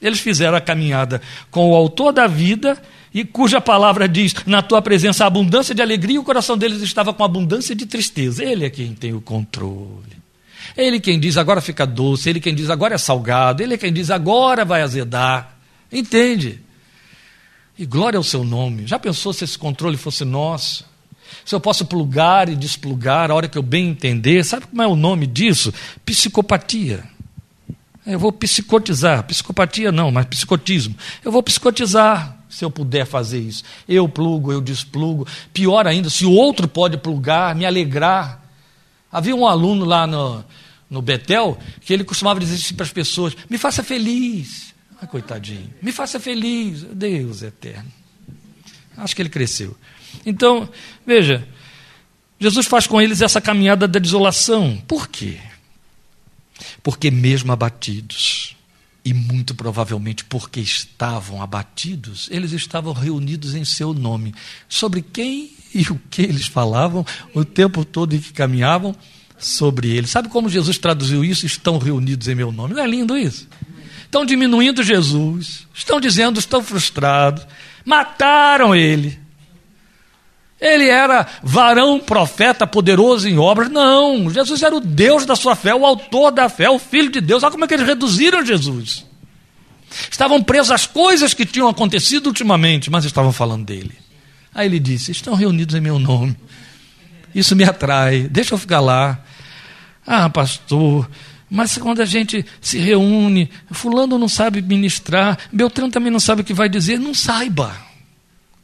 Eles 0.00 0.20
fizeram 0.20 0.58
a 0.58 0.60
caminhada 0.60 1.22
com 1.50 1.70
o 1.70 1.74
autor 1.74 2.12
da 2.12 2.26
vida 2.26 2.78
e 3.14 3.24
cuja 3.24 3.60
palavra 3.60 4.08
diz: 4.08 4.34
na 4.44 4.60
tua 4.60 4.82
presença 4.82 5.22
há 5.22 5.28
abundância 5.28 5.72
de 5.72 5.80
alegria, 5.80 6.16
e 6.16 6.18
o 6.18 6.24
coração 6.24 6.58
deles 6.58 6.82
estava 6.82 7.14
com 7.14 7.22
abundância 7.22 7.74
de 7.74 7.86
tristeza. 7.86 8.44
Ele 8.44 8.66
é 8.66 8.70
quem 8.70 8.92
tem 8.92 9.14
o 9.14 9.20
controle. 9.20 10.24
Ele 10.76 10.98
quem 10.98 11.20
diz 11.20 11.36
agora 11.36 11.60
fica 11.60 11.86
doce, 11.86 12.28
ele 12.28 12.40
quem 12.40 12.52
diz 12.52 12.68
agora 12.68 12.96
é 12.96 12.98
salgado, 12.98 13.62
ele 13.62 13.74
é 13.74 13.78
quem 13.78 13.92
diz 13.92 14.10
agora 14.10 14.64
vai 14.64 14.82
azedar. 14.82 15.56
Entende? 15.92 16.60
E 17.78 17.86
glória 17.86 18.16
ao 18.16 18.24
seu 18.24 18.42
nome. 18.42 18.86
Já 18.86 18.98
pensou 18.98 19.32
se 19.32 19.44
esse 19.44 19.56
controle 19.56 19.96
fosse 19.96 20.24
nosso? 20.24 20.84
Se 21.44 21.54
eu 21.54 21.60
posso 21.60 21.84
plugar 21.84 22.48
e 22.48 22.56
desplugar 22.56 23.30
a 23.30 23.34
hora 23.34 23.48
que 23.48 23.58
eu 23.58 23.62
bem 23.62 23.88
entender, 23.88 24.44
sabe 24.44 24.66
como 24.66 24.82
é 24.82 24.86
o 24.86 24.96
nome 24.96 25.26
disso? 25.26 25.72
Psicopatia. 26.04 27.04
Eu 28.06 28.18
vou 28.18 28.32
psicotizar. 28.32 29.22
Psicopatia 29.24 29.92
não, 29.92 30.10
mas 30.10 30.26
psicotismo. 30.26 30.96
Eu 31.24 31.30
vou 31.30 31.42
psicotizar 31.42 32.43
se 32.54 32.64
eu 32.64 32.70
puder 32.70 33.04
fazer 33.04 33.40
isso. 33.40 33.64
Eu 33.88 34.08
plugo, 34.08 34.52
eu 34.52 34.60
desplugo. 34.60 35.26
Pior 35.52 35.88
ainda, 35.88 36.08
se 36.08 36.24
o 36.24 36.30
outro 36.30 36.68
pode 36.68 36.96
plugar, 36.96 37.52
me 37.52 37.66
alegrar. 37.66 38.40
Havia 39.10 39.34
um 39.34 39.44
aluno 39.44 39.84
lá 39.84 40.06
no, 40.06 40.44
no 40.88 41.02
Betel 41.02 41.58
que 41.80 41.92
ele 41.92 42.04
costumava 42.04 42.38
dizer 42.38 42.54
assim 42.54 42.76
para 42.76 42.86
as 42.86 42.92
pessoas: 42.92 43.36
me 43.50 43.58
faça 43.58 43.82
feliz. 43.82 44.72
Ah, 45.02 45.06
coitadinho, 45.06 45.74
me 45.82 45.90
faça 45.90 46.20
feliz. 46.20 46.84
Deus 46.84 47.42
eterno. 47.42 47.90
Acho 48.96 49.16
que 49.16 49.22
ele 49.22 49.28
cresceu. 49.28 49.76
Então, 50.24 50.68
veja, 51.04 51.44
Jesus 52.38 52.66
faz 52.66 52.86
com 52.86 53.02
eles 53.02 53.20
essa 53.20 53.40
caminhada 53.40 53.88
da 53.88 53.98
desolação. 53.98 54.80
Por 54.86 55.08
quê? 55.08 55.40
Porque 56.84 57.10
mesmo 57.10 57.50
abatidos, 57.50 58.53
E 59.04 59.12
muito 59.12 59.54
provavelmente 59.54 60.24
porque 60.24 60.60
estavam 60.60 61.42
abatidos, 61.42 62.28
eles 62.30 62.52
estavam 62.52 62.92
reunidos 62.92 63.54
em 63.54 63.64
seu 63.64 63.92
nome. 63.92 64.34
Sobre 64.68 65.02
quem 65.02 65.52
e 65.74 65.82
o 65.90 66.00
que 66.08 66.22
eles 66.22 66.46
falavam 66.46 67.04
o 67.34 67.44
tempo 67.44 67.84
todo 67.84 68.14
em 68.14 68.18
que 68.20 68.32
caminhavam? 68.32 68.96
Sobre 69.38 69.90
ele. 69.90 70.06
Sabe 70.06 70.28
como 70.28 70.48
Jesus 70.48 70.78
traduziu 70.78 71.24
isso? 71.24 71.44
Estão 71.44 71.76
reunidos 71.76 72.28
em 72.28 72.34
meu 72.34 72.50
nome. 72.50 72.72
Não 72.72 72.82
é 72.82 72.86
lindo 72.86 73.18
isso? 73.18 73.46
Estão 74.04 74.24
diminuindo 74.24 74.82
Jesus, 74.82 75.66
estão 75.74 76.00
dizendo, 76.00 76.38
estão 76.38 76.62
frustrados, 76.62 77.44
mataram 77.84 78.74
ele. 78.74 79.18
Ele 80.64 80.88
era 80.88 81.26
varão, 81.42 82.00
profeta, 82.00 82.66
poderoso 82.66 83.28
em 83.28 83.36
obras. 83.36 83.68
Não, 83.70 84.30
Jesus 84.30 84.62
era 84.62 84.74
o 84.74 84.80
Deus 84.80 85.26
da 85.26 85.36
sua 85.36 85.54
fé, 85.54 85.74
o 85.74 85.84
autor 85.84 86.32
da 86.32 86.48
fé, 86.48 86.70
o 86.70 86.78
Filho 86.78 87.10
de 87.10 87.20
Deus. 87.20 87.42
Olha 87.42 87.52
como 87.52 87.66
é 87.66 87.68
que 87.68 87.74
eles 87.74 87.86
reduziram 87.86 88.42
Jesus. 88.42 89.04
Estavam 90.10 90.42
presos 90.42 90.70
às 90.70 90.86
coisas 90.86 91.34
que 91.34 91.44
tinham 91.44 91.68
acontecido 91.68 92.28
ultimamente, 92.28 92.90
mas 92.90 93.04
estavam 93.04 93.30
falando 93.30 93.66
dele. 93.66 93.92
Aí 94.54 94.66
ele 94.66 94.80
disse: 94.80 95.12
Estão 95.12 95.34
reunidos 95.34 95.74
em 95.74 95.82
meu 95.82 95.98
nome. 95.98 96.34
Isso 97.34 97.54
me 97.54 97.64
atrai, 97.64 98.22
deixa 98.22 98.54
eu 98.54 98.58
ficar 98.58 98.80
lá. 98.80 99.22
Ah, 100.06 100.30
pastor, 100.30 101.10
mas 101.50 101.76
quando 101.76 102.00
a 102.00 102.06
gente 102.06 102.42
se 102.58 102.78
reúne, 102.78 103.50
Fulano 103.70 104.18
não 104.18 104.28
sabe 104.28 104.62
ministrar, 104.62 105.38
Beltrano 105.52 105.92
também 105.92 106.10
não 106.10 106.20
sabe 106.20 106.40
o 106.40 106.44
que 106.44 106.54
vai 106.54 106.70
dizer, 106.70 106.98
não 106.98 107.12
saiba. 107.12 107.83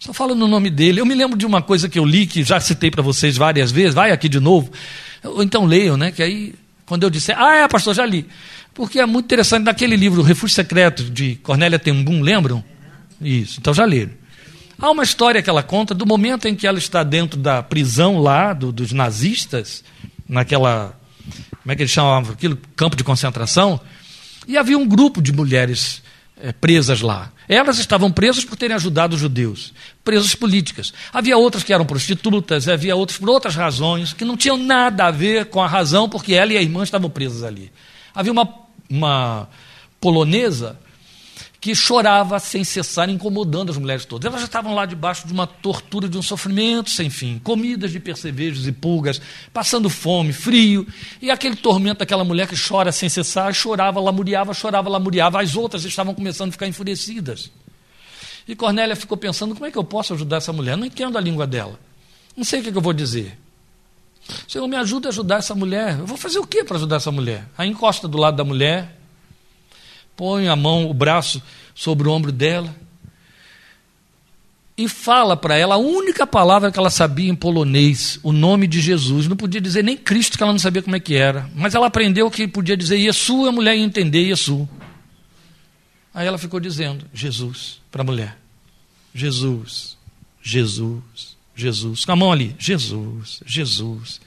Só 0.00 0.14
fala 0.14 0.34
no 0.34 0.48
nome 0.48 0.70
dele. 0.70 0.98
Eu 0.98 1.04
me 1.04 1.14
lembro 1.14 1.36
de 1.36 1.44
uma 1.44 1.60
coisa 1.60 1.86
que 1.86 1.98
eu 1.98 2.06
li, 2.06 2.26
que 2.26 2.42
já 2.42 2.58
citei 2.58 2.90
para 2.90 3.02
vocês 3.02 3.36
várias 3.36 3.70
vezes, 3.70 3.94
vai 3.94 4.10
aqui 4.10 4.30
de 4.30 4.40
novo. 4.40 4.72
Ou 5.22 5.42
então 5.42 5.66
leiam, 5.66 5.96
né? 5.96 6.10
Que 6.10 6.22
aí, 6.22 6.54
quando 6.86 7.02
eu 7.02 7.10
disser, 7.10 7.38
ah, 7.38 7.56
é, 7.56 7.68
pastor, 7.68 7.94
já 7.94 8.06
li. 8.06 8.26
Porque 8.72 8.98
é 8.98 9.04
muito 9.04 9.26
interessante, 9.26 9.64
naquele 9.64 9.96
livro, 9.96 10.22
Refúgio 10.22 10.54
Secreto, 10.54 11.04
de 11.04 11.34
Cornélia 11.36 11.78
Tembum, 11.78 12.22
lembram? 12.22 12.64
Isso, 13.20 13.60
então 13.60 13.74
já 13.74 13.84
leram. 13.84 14.12
Há 14.78 14.90
uma 14.90 15.02
história 15.02 15.42
que 15.42 15.50
ela 15.50 15.62
conta 15.62 15.94
do 15.94 16.06
momento 16.06 16.48
em 16.48 16.54
que 16.54 16.66
ela 16.66 16.78
está 16.78 17.02
dentro 17.02 17.38
da 17.38 17.62
prisão 17.62 18.18
lá, 18.18 18.54
do, 18.54 18.72
dos 18.72 18.92
nazistas, 18.92 19.84
naquela, 20.26 20.98
como 21.62 21.72
é 21.72 21.76
que 21.76 21.82
eles 21.82 21.92
chamavam 21.92 22.32
aquilo? 22.32 22.56
Campo 22.74 22.96
de 22.96 23.04
concentração. 23.04 23.78
E 24.48 24.56
havia 24.56 24.78
um 24.78 24.88
grupo 24.88 25.20
de 25.20 25.30
mulheres 25.30 26.02
é, 26.40 26.52
presas 26.52 27.02
lá. 27.02 27.30
Elas 27.52 27.80
estavam 27.80 28.12
presas 28.12 28.44
por 28.44 28.54
terem 28.56 28.76
ajudado 28.76 29.14
os 29.14 29.20
judeus, 29.20 29.74
presas 30.04 30.36
políticas. 30.36 30.94
Havia 31.12 31.36
outras 31.36 31.64
que 31.64 31.72
eram 31.72 31.84
prostitutas, 31.84 32.68
havia 32.68 32.94
outras 32.94 33.18
por 33.18 33.28
outras 33.28 33.56
razões, 33.56 34.12
que 34.12 34.24
não 34.24 34.36
tinham 34.36 34.56
nada 34.56 35.06
a 35.06 35.10
ver 35.10 35.46
com 35.46 35.60
a 35.60 35.66
razão 35.66 36.08
porque 36.08 36.32
ela 36.32 36.52
e 36.52 36.56
a 36.56 36.62
irmã 36.62 36.84
estavam 36.84 37.10
presas 37.10 37.42
ali. 37.42 37.72
Havia 38.14 38.30
uma, 38.30 38.48
uma 38.88 39.48
polonesa 40.00 40.78
que 41.60 41.74
chorava 41.74 42.38
sem 42.38 42.64
cessar, 42.64 43.10
incomodando 43.10 43.70
as 43.70 43.76
mulheres 43.76 44.06
todas. 44.06 44.26
Elas 44.26 44.40
já 44.40 44.46
estavam 44.46 44.74
lá 44.74 44.86
debaixo 44.86 45.26
de 45.26 45.32
uma 45.32 45.46
tortura, 45.46 46.08
de 46.08 46.16
um 46.16 46.22
sofrimento 46.22 46.88
sem 46.88 47.10
fim, 47.10 47.38
comidas 47.38 47.92
de 47.92 48.00
percevejos 48.00 48.66
e 48.66 48.72
pulgas, 48.72 49.20
passando 49.52 49.90
fome, 49.90 50.32
frio, 50.32 50.86
e 51.20 51.30
aquele 51.30 51.56
tormento 51.56 51.98
daquela 51.98 52.24
mulher 52.24 52.48
que 52.48 52.56
chora 52.56 52.90
sem 52.90 53.10
cessar, 53.10 53.52
chorava, 53.52 54.00
lamuriava, 54.00 54.54
chorava, 54.54 54.88
lamuriava. 54.88 55.42
As 55.42 55.54
outras 55.54 55.84
estavam 55.84 56.14
começando 56.14 56.48
a 56.48 56.52
ficar 56.52 56.66
enfurecidas. 56.66 57.50
E 58.48 58.56
Cornélia 58.56 58.96
ficou 58.96 59.18
pensando: 59.18 59.54
como 59.54 59.66
é 59.66 59.70
que 59.70 59.78
eu 59.78 59.84
posso 59.84 60.14
ajudar 60.14 60.38
essa 60.38 60.52
mulher? 60.52 60.78
Não 60.78 60.86
entendo 60.86 61.18
a 61.18 61.20
língua 61.20 61.46
dela. 61.46 61.78
Não 62.34 62.44
sei 62.44 62.60
o 62.60 62.62
que, 62.62 62.70
eu 62.70 62.80
vou 62.80 62.94
dizer. 62.94 63.38
Senhor, 64.48 64.66
me 64.66 64.76
ajuda 64.76 65.08
a 65.08 65.10
ajudar 65.10 65.36
essa 65.36 65.54
mulher. 65.54 65.98
Eu 65.98 66.06
vou 66.06 66.16
fazer 66.16 66.38
o 66.38 66.46
que 66.46 66.64
para 66.64 66.76
ajudar 66.76 66.96
essa 66.96 67.10
mulher? 67.10 67.46
Aí 67.58 67.68
encosta 67.68 68.08
do 68.08 68.16
lado 68.16 68.36
da 68.36 68.44
mulher, 68.44 68.99
põe 70.20 70.48
a 70.48 70.54
mão, 70.54 70.90
o 70.90 70.92
braço 70.92 71.42
sobre 71.74 72.06
o 72.06 72.12
ombro 72.12 72.30
dela 72.30 72.76
e 74.76 74.86
fala 74.86 75.34
para 75.34 75.56
ela 75.56 75.76
a 75.76 75.78
única 75.78 76.26
palavra 76.26 76.70
que 76.70 76.78
ela 76.78 76.90
sabia 76.90 77.30
em 77.30 77.34
polonês, 77.34 78.20
o 78.22 78.30
nome 78.30 78.66
de 78.66 78.82
Jesus. 78.82 79.26
Não 79.26 79.34
podia 79.34 79.62
dizer 79.62 79.82
nem 79.82 79.96
Cristo, 79.96 80.36
que 80.36 80.42
ela 80.42 80.52
não 80.52 80.58
sabia 80.58 80.82
como 80.82 80.94
é 80.94 81.00
que 81.00 81.14
era. 81.14 81.48
Mas 81.54 81.74
ela 81.74 81.86
aprendeu 81.86 82.30
que 82.30 82.46
podia 82.46 82.76
dizer 82.76 82.98
Yesu, 82.98 83.46
a 83.46 83.52
mulher 83.52 83.74
ia 83.74 83.82
entender 83.82 84.20
Yesu. 84.28 84.68
Aí 86.12 86.26
ela 86.26 86.36
ficou 86.36 86.60
dizendo 86.60 87.06
Jesus 87.14 87.80
para 87.90 88.02
a 88.02 88.04
mulher. 88.04 88.36
Jesus, 89.14 89.96
Jesus, 90.42 91.34
Jesus. 91.56 92.04
Com 92.04 92.12
a 92.12 92.16
mão 92.16 92.30
ali, 92.30 92.54
Jesus, 92.58 93.42
Jesus. 93.46 94.20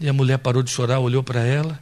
E 0.00 0.08
a 0.08 0.12
mulher 0.12 0.38
parou 0.38 0.64
de 0.64 0.70
chorar, 0.72 0.98
olhou 0.98 1.22
para 1.22 1.44
ela 1.44 1.80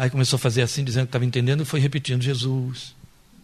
Aí 0.00 0.08
começou 0.08 0.38
a 0.38 0.40
fazer 0.40 0.62
assim, 0.62 0.82
dizendo 0.82 1.02
que 1.02 1.08
estava 1.08 1.26
entendendo, 1.26 1.62
e 1.62 1.66
foi 1.66 1.78
repetindo: 1.78 2.22
Jesus, 2.22 2.94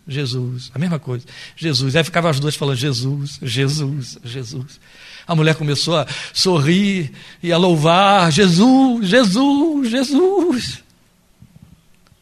Jesus, 0.08 0.70
a 0.74 0.78
mesma 0.78 0.98
coisa, 0.98 1.26
Jesus. 1.54 1.94
Aí 1.94 2.02
ficava 2.02 2.30
as 2.30 2.40
duas 2.40 2.56
falando: 2.56 2.78
Jesus, 2.78 3.38
Jesus, 3.42 4.16
Jesus. 4.24 4.80
A 5.26 5.34
mulher 5.34 5.54
começou 5.54 5.98
a 5.98 6.06
sorrir 6.32 7.12
e 7.42 7.52
a 7.52 7.58
louvar: 7.58 8.32
Jesus, 8.32 9.06
Jesus, 9.06 9.90
Jesus. 9.90 10.82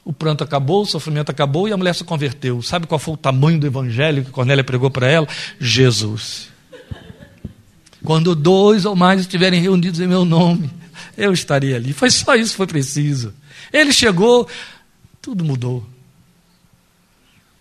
O 0.05 0.13
pranto 0.13 0.43
acabou, 0.43 0.83
o 0.83 0.87
sofrimento 0.87 1.31
acabou 1.31 1.69
e 1.69 1.73
a 1.73 1.77
mulher 1.77 1.95
se 1.95 2.03
converteu. 2.03 2.61
Sabe 2.61 2.89
qual 2.89 2.99
foi 2.99 3.15
o 3.15 3.17
tamanho 3.17 3.61
do 3.61 3.69
evangelho 3.69 4.25
que 4.25 4.33
Cornélia 4.33 4.65
pregou 4.65 4.91
para 4.91 5.07
ela? 5.07 5.29
Jesus. 5.61 6.49
Quando 8.03 8.35
dois 8.35 8.85
ou 8.85 8.97
mais 8.97 9.21
estiverem 9.21 9.61
reunidos 9.61 10.01
em 10.01 10.09
meu 10.09 10.25
nome, 10.25 10.69
eu 11.17 11.33
estaria 11.33 11.77
ali. 11.77 11.93
Foi 11.93 12.11
só 12.11 12.35
isso 12.35 12.51
que 12.51 12.57
foi 12.57 12.67
preciso. 12.67 13.33
Ele 13.75 13.93
chegou, 13.93 14.49
tudo 15.21 15.45
mudou. 15.45 15.85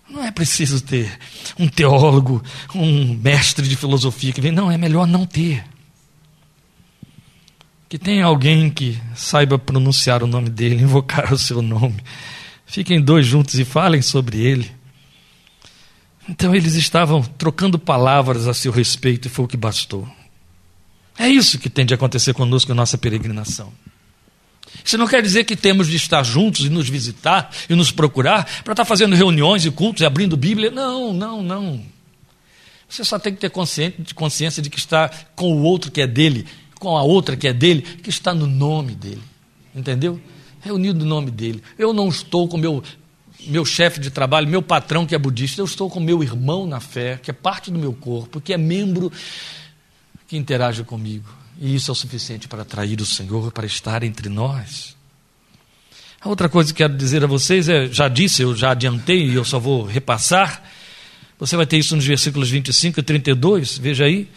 Não 0.07 0.23
é 0.23 0.29
preciso 0.29 0.79
ter 0.79 1.17
um 1.57 1.67
teólogo, 1.67 2.43
um 2.75 3.15
mestre 3.15 3.67
de 3.67 3.75
filosofia 3.75 4.31
que 4.31 4.39
vem. 4.39 4.51
Não, 4.51 4.69
é 4.69 4.77
melhor 4.77 5.07
não 5.07 5.25
ter. 5.25 5.65
Que 7.89 7.97
tenha 7.97 8.25
alguém 8.25 8.69
que 8.69 9.01
saiba 9.15 9.57
pronunciar 9.57 10.21
o 10.21 10.27
nome 10.27 10.51
dele, 10.51 10.75
invocar 10.83 11.33
o 11.33 11.37
seu 11.37 11.63
nome. 11.63 11.97
Fiquem 12.67 13.01
dois 13.01 13.25
juntos 13.25 13.57
e 13.57 13.65
falem 13.65 14.03
sobre 14.03 14.39
ele. 14.39 14.71
Então 16.29 16.53
eles 16.53 16.75
estavam 16.75 17.23
trocando 17.23 17.79
palavras 17.79 18.47
a 18.47 18.53
seu 18.53 18.71
respeito 18.71 19.27
e 19.27 19.31
foi 19.31 19.45
o 19.45 19.47
que 19.47 19.57
bastou. 19.57 20.07
É 21.17 21.27
isso 21.27 21.57
que 21.57 21.71
tem 21.71 21.87
de 21.87 21.95
acontecer 21.95 22.35
conosco 22.35 22.69
na 22.69 22.75
nossa 22.75 22.99
peregrinação. 22.99 23.73
Isso 24.83 24.97
não 24.97 25.07
quer 25.07 25.21
dizer 25.21 25.43
que 25.43 25.55
temos 25.55 25.87
de 25.87 25.95
estar 25.95 26.23
juntos 26.23 26.65
e 26.65 26.69
nos 26.69 26.89
visitar 26.89 27.49
e 27.69 27.75
nos 27.75 27.91
procurar 27.91 28.45
para 28.63 28.73
estar 28.73 28.85
fazendo 28.85 29.15
reuniões 29.15 29.65
e 29.65 29.71
cultos 29.71 30.01
e 30.01 30.05
abrindo 30.05 30.35
Bíblia. 30.35 30.71
Não, 30.71 31.13
não, 31.13 31.41
não. 31.41 31.83
Você 32.87 33.03
só 33.03 33.17
tem 33.17 33.33
que 33.33 33.39
ter 33.39 33.49
consciência 33.49 34.61
de 34.61 34.69
que 34.69 34.77
está 34.77 35.09
com 35.35 35.53
o 35.53 35.63
outro 35.63 35.89
que 35.89 36.01
é 36.01 36.07
dele, 36.07 36.45
com 36.79 36.97
a 36.97 37.01
outra 37.01 37.35
que 37.35 37.47
é 37.47 37.53
dele, 37.53 37.81
que 37.81 38.09
está 38.09 38.33
no 38.33 38.45
nome 38.45 38.93
dele. 38.93 39.23
Entendeu? 39.75 40.21
Reunido 40.61 40.99
no 40.99 41.05
nome 41.05 41.31
dele. 41.31 41.63
Eu 41.77 41.93
não 41.93 42.07
estou 42.07 42.47
com 42.47 42.57
meu 42.57 42.83
meu 43.45 43.65
chefe 43.65 43.99
de 43.99 44.09
trabalho, 44.09 44.47
meu 44.47 44.61
patrão 44.61 45.05
que 45.05 45.13
é 45.13 45.17
budista, 45.17 45.59
eu 45.59 45.65
estou 45.65 45.89
com 45.89 45.99
meu 45.99 46.23
irmão 46.23 46.65
na 46.65 46.79
fé, 46.79 47.19
que 47.21 47.29
é 47.29 47.33
parte 47.33 47.69
do 47.69 47.77
meu 47.77 47.91
corpo, 47.91 48.39
que 48.39 48.53
é 48.53 48.57
membro 48.57 49.11
que 50.27 50.37
interage 50.37 50.83
comigo. 50.83 51.42
E 51.65 51.75
isso 51.75 51.89
é 51.89 51.93
o 51.93 51.95
suficiente 51.95 52.45
para 52.45 52.63
atrair 52.63 52.99
o 52.99 53.05
Senhor 53.05 53.49
para 53.49 53.65
estar 53.65 54.03
entre 54.03 54.27
nós. 54.27 54.97
A 56.19 56.27
outra 56.27 56.49
coisa 56.49 56.73
que 56.73 56.79
quero 56.79 56.93
dizer 56.93 57.23
a 57.23 57.27
vocês 57.27 57.69
é: 57.69 57.87
já 57.87 58.09
disse, 58.09 58.41
eu 58.41 58.53
já 58.53 58.71
adiantei 58.71 59.29
e 59.29 59.35
eu 59.35 59.45
só 59.45 59.59
vou 59.59 59.85
repassar. 59.85 60.61
Você 61.39 61.55
vai 61.55 61.65
ter 61.65 61.77
isso 61.77 61.95
nos 61.95 62.05
versículos 62.05 62.49
25 62.49 62.99
e 62.99 63.03
32, 63.03 63.77
veja 63.77 64.03
aí. 64.03 64.27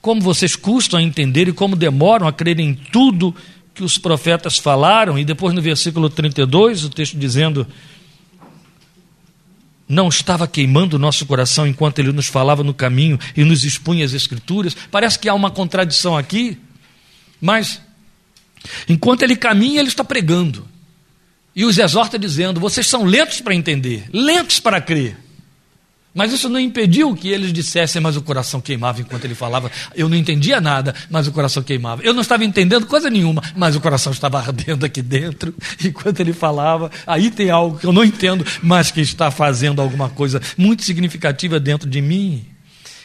Como 0.00 0.22
vocês 0.22 0.56
custam 0.56 0.98
a 0.98 1.02
entender 1.02 1.46
e 1.46 1.52
como 1.52 1.76
demoram 1.76 2.26
a 2.26 2.32
crer 2.32 2.58
em 2.58 2.72
tudo 2.72 3.36
que 3.74 3.84
os 3.84 3.98
profetas 3.98 4.56
falaram, 4.56 5.18
e 5.18 5.26
depois 5.26 5.54
no 5.54 5.60
versículo 5.60 6.08
32, 6.08 6.84
o 6.84 6.88
texto 6.88 7.18
dizendo: 7.18 7.66
não 9.92 10.08
estava 10.08 10.48
queimando 10.48 10.96
o 10.96 10.98
nosso 10.98 11.26
coração 11.26 11.66
enquanto 11.66 11.98
ele 11.98 12.12
nos 12.12 12.26
falava 12.26 12.64
no 12.64 12.72
caminho 12.72 13.18
e 13.36 13.44
nos 13.44 13.62
expunha 13.62 14.06
as 14.06 14.14
Escrituras. 14.14 14.74
Parece 14.90 15.18
que 15.18 15.28
há 15.28 15.34
uma 15.34 15.50
contradição 15.50 16.16
aqui, 16.16 16.58
mas 17.42 17.82
enquanto 18.88 19.24
ele 19.24 19.34
caminha, 19.34 19.80
ele 19.80 19.88
está 19.88 20.04
pregando. 20.04 20.68
E 21.54 21.64
os 21.64 21.76
exorta 21.76 22.16
dizendo: 22.16 22.60
vocês 22.60 22.86
são 22.86 23.04
lentos 23.04 23.40
para 23.40 23.54
entender, 23.54 24.04
lentos 24.12 24.60
para 24.60 24.80
crer. 24.80 25.18
Mas 26.14 26.30
isso 26.30 26.48
não 26.48 26.60
impediu 26.60 27.14
que 27.16 27.28
eles 27.28 27.52
dissessem, 27.52 28.00
mas 28.00 28.16
o 28.16 28.22
coração 28.22 28.60
queimava 28.60 29.00
enquanto 29.00 29.24
ele 29.24 29.34
falava. 29.34 29.70
Eu 29.94 30.10
não 30.10 30.16
entendia 30.16 30.60
nada, 30.60 30.94
mas 31.10 31.26
o 31.26 31.32
coração 31.32 31.62
queimava. 31.62 32.02
Eu 32.02 32.12
não 32.12 32.20
estava 32.20 32.44
entendendo 32.44 32.86
coisa 32.86 33.08
nenhuma, 33.08 33.42
mas 33.56 33.74
o 33.74 33.80
coração 33.80 34.12
estava 34.12 34.38
ardendo 34.38 34.84
aqui 34.84 35.00
dentro 35.00 35.54
enquanto 35.82 36.20
ele 36.20 36.34
falava. 36.34 36.90
Aí 37.06 37.30
tem 37.30 37.50
algo 37.50 37.78
que 37.78 37.86
eu 37.86 37.92
não 37.92 38.04
entendo, 38.04 38.44
mas 38.62 38.90
que 38.90 39.00
está 39.00 39.30
fazendo 39.30 39.80
alguma 39.80 40.10
coisa 40.10 40.40
muito 40.56 40.84
significativa 40.84 41.58
dentro 41.58 41.88
de 41.88 42.02
mim. 42.02 42.51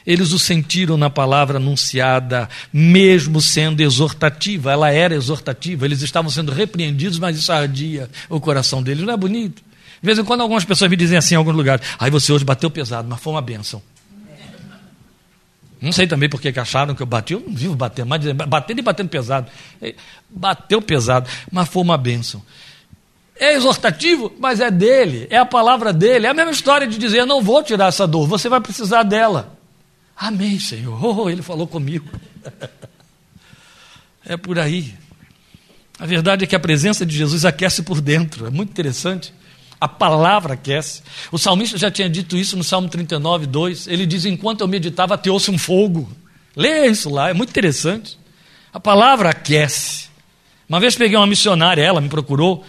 Eles 0.08 0.32
o 0.32 0.40
sentiram 0.40 0.96
na 0.96 1.10
palavra 1.10 1.58
anunciada, 1.58 2.48
mesmo 2.72 3.42
sendo 3.42 3.82
exortativa. 3.82 4.72
Ela 4.72 4.90
era 4.90 5.14
exortativa. 5.14 5.84
Eles 5.84 6.02
estavam 6.02 6.32
sendo 6.32 6.54
repreendidos, 6.54 7.20
mas 7.20 7.38
isso 7.38 7.52
ardia 7.52 8.10
o 8.30 8.40
coração 8.40 8.82
deles. 8.82 9.04
Não 9.04 9.14
é 9.14 9.18
bonito? 9.18 9.62
De 10.02 10.06
vez 10.06 10.18
em 10.18 10.24
quando 10.24 10.40
algumas 10.40 10.64
pessoas 10.64 10.90
me 10.90 10.96
dizem 10.96 11.18
assim 11.18 11.36
em 11.36 11.38
alguns 11.38 11.56
lugares, 11.56 11.86
aí 12.00 12.10
você 12.10 12.32
hoje 12.32 12.46
bateu 12.46 12.72
pesado, 12.72 13.06
mas 13.10 13.20
foi 13.20 13.34
uma 13.34 13.42
bênção. 13.42 13.82
Não 15.82 15.92
sei 15.92 16.08
também 16.08 16.30
porque 16.30 16.54
que 16.54 16.60
acharam 16.60 16.96
que 16.96 17.04
eu 17.04 17.06
bati, 17.06 17.34
eu 17.34 17.44
não 17.46 17.54
vivo 17.54 17.76
batendo, 17.76 18.08
mas 18.08 18.24
batendo 18.48 18.80
e 18.80 18.82
batendo 18.82 19.10
pesado. 19.10 19.52
Bateu 20.30 20.82
pesado, 20.82 21.30
mas 21.52 21.68
foi 21.68 21.84
uma 21.84 21.98
bênção. 21.98 22.42
É 23.36 23.56
exortativo, 23.56 24.34
mas 24.40 24.62
é 24.62 24.72
dele, 24.72 25.28
é 25.30 25.38
a 25.38 25.46
palavra 25.46 25.92
dele. 25.92 26.28
É 26.28 26.30
a 26.30 26.34
mesma 26.34 26.52
história 26.52 26.88
de 26.88 26.98
dizer: 26.98 27.26
não 27.26 27.42
vou 27.42 27.62
tirar 27.62 27.88
essa 27.88 28.08
dor, 28.08 28.26
você 28.26 28.48
vai 28.48 28.62
precisar 28.62 29.04
dela. 29.04 29.57
Amém, 30.18 30.60
Senhor. 30.60 31.04
Oh, 31.04 31.30
ele 31.30 31.44
falou 31.44 31.68
comigo. 31.68 32.10
é 34.26 34.36
por 34.36 34.58
aí. 34.58 34.96
A 36.00 36.06
verdade 36.06 36.44
é 36.44 36.48
que 36.48 36.56
a 36.56 36.60
presença 36.60 37.06
de 37.06 37.16
Jesus 37.16 37.46
aquece 37.46 37.84
por 37.84 38.02
dentro. 38.02 38.48
É 38.48 38.50
muito 38.50 38.72
interessante. 38.72 39.32
A 39.80 39.88
palavra 39.88 40.56
aquece. 40.56 41.04
O 41.32 41.38
salmista 41.38 41.78
já 41.78 41.92
tinha 41.92 42.10
dito 42.10 42.36
isso 42.36 42.58
no 42.58 42.64
Salmo 42.64 42.90
39, 42.90 43.46
2. 43.46 43.88
Ele 43.88 44.08
diz: 44.08 44.26
Enquanto 44.26 44.62
eu 44.62 44.68
meditava, 44.68 45.14
ateou-se 45.14 45.52
um 45.52 45.58
fogo. 45.58 46.12
Leia 46.56 46.88
isso 46.88 47.10
lá, 47.10 47.30
é 47.30 47.34
muito 47.34 47.52
interessante. 47.52 48.18
A 48.74 48.80
palavra 48.80 49.30
aquece. 49.30 50.08
Uma 50.68 50.80
vez 50.80 50.96
peguei 50.96 51.16
uma 51.16 51.28
missionária, 51.28 51.82
ela 51.82 52.02
me 52.02 52.10
procurou, 52.10 52.66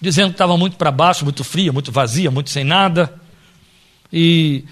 dizendo 0.00 0.28
que 0.28 0.34
estava 0.34 0.56
muito 0.56 0.76
para 0.76 0.90
baixo, 0.92 1.24
muito 1.24 1.42
fria, 1.42 1.72
muito 1.72 1.90
vazia, 1.90 2.30
muito 2.30 2.50
sem 2.50 2.62
nada. 2.62 3.12
E 4.12 4.64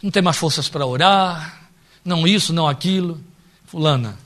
não 0.00 0.10
tem 0.10 0.22
mais 0.22 0.36
forças 0.36 0.68
para 0.68 0.86
orar, 0.86 1.63
não 2.04 2.26
isso, 2.26 2.52
não 2.52 2.68
aquilo. 2.68 3.20
Fulana, 3.66 4.18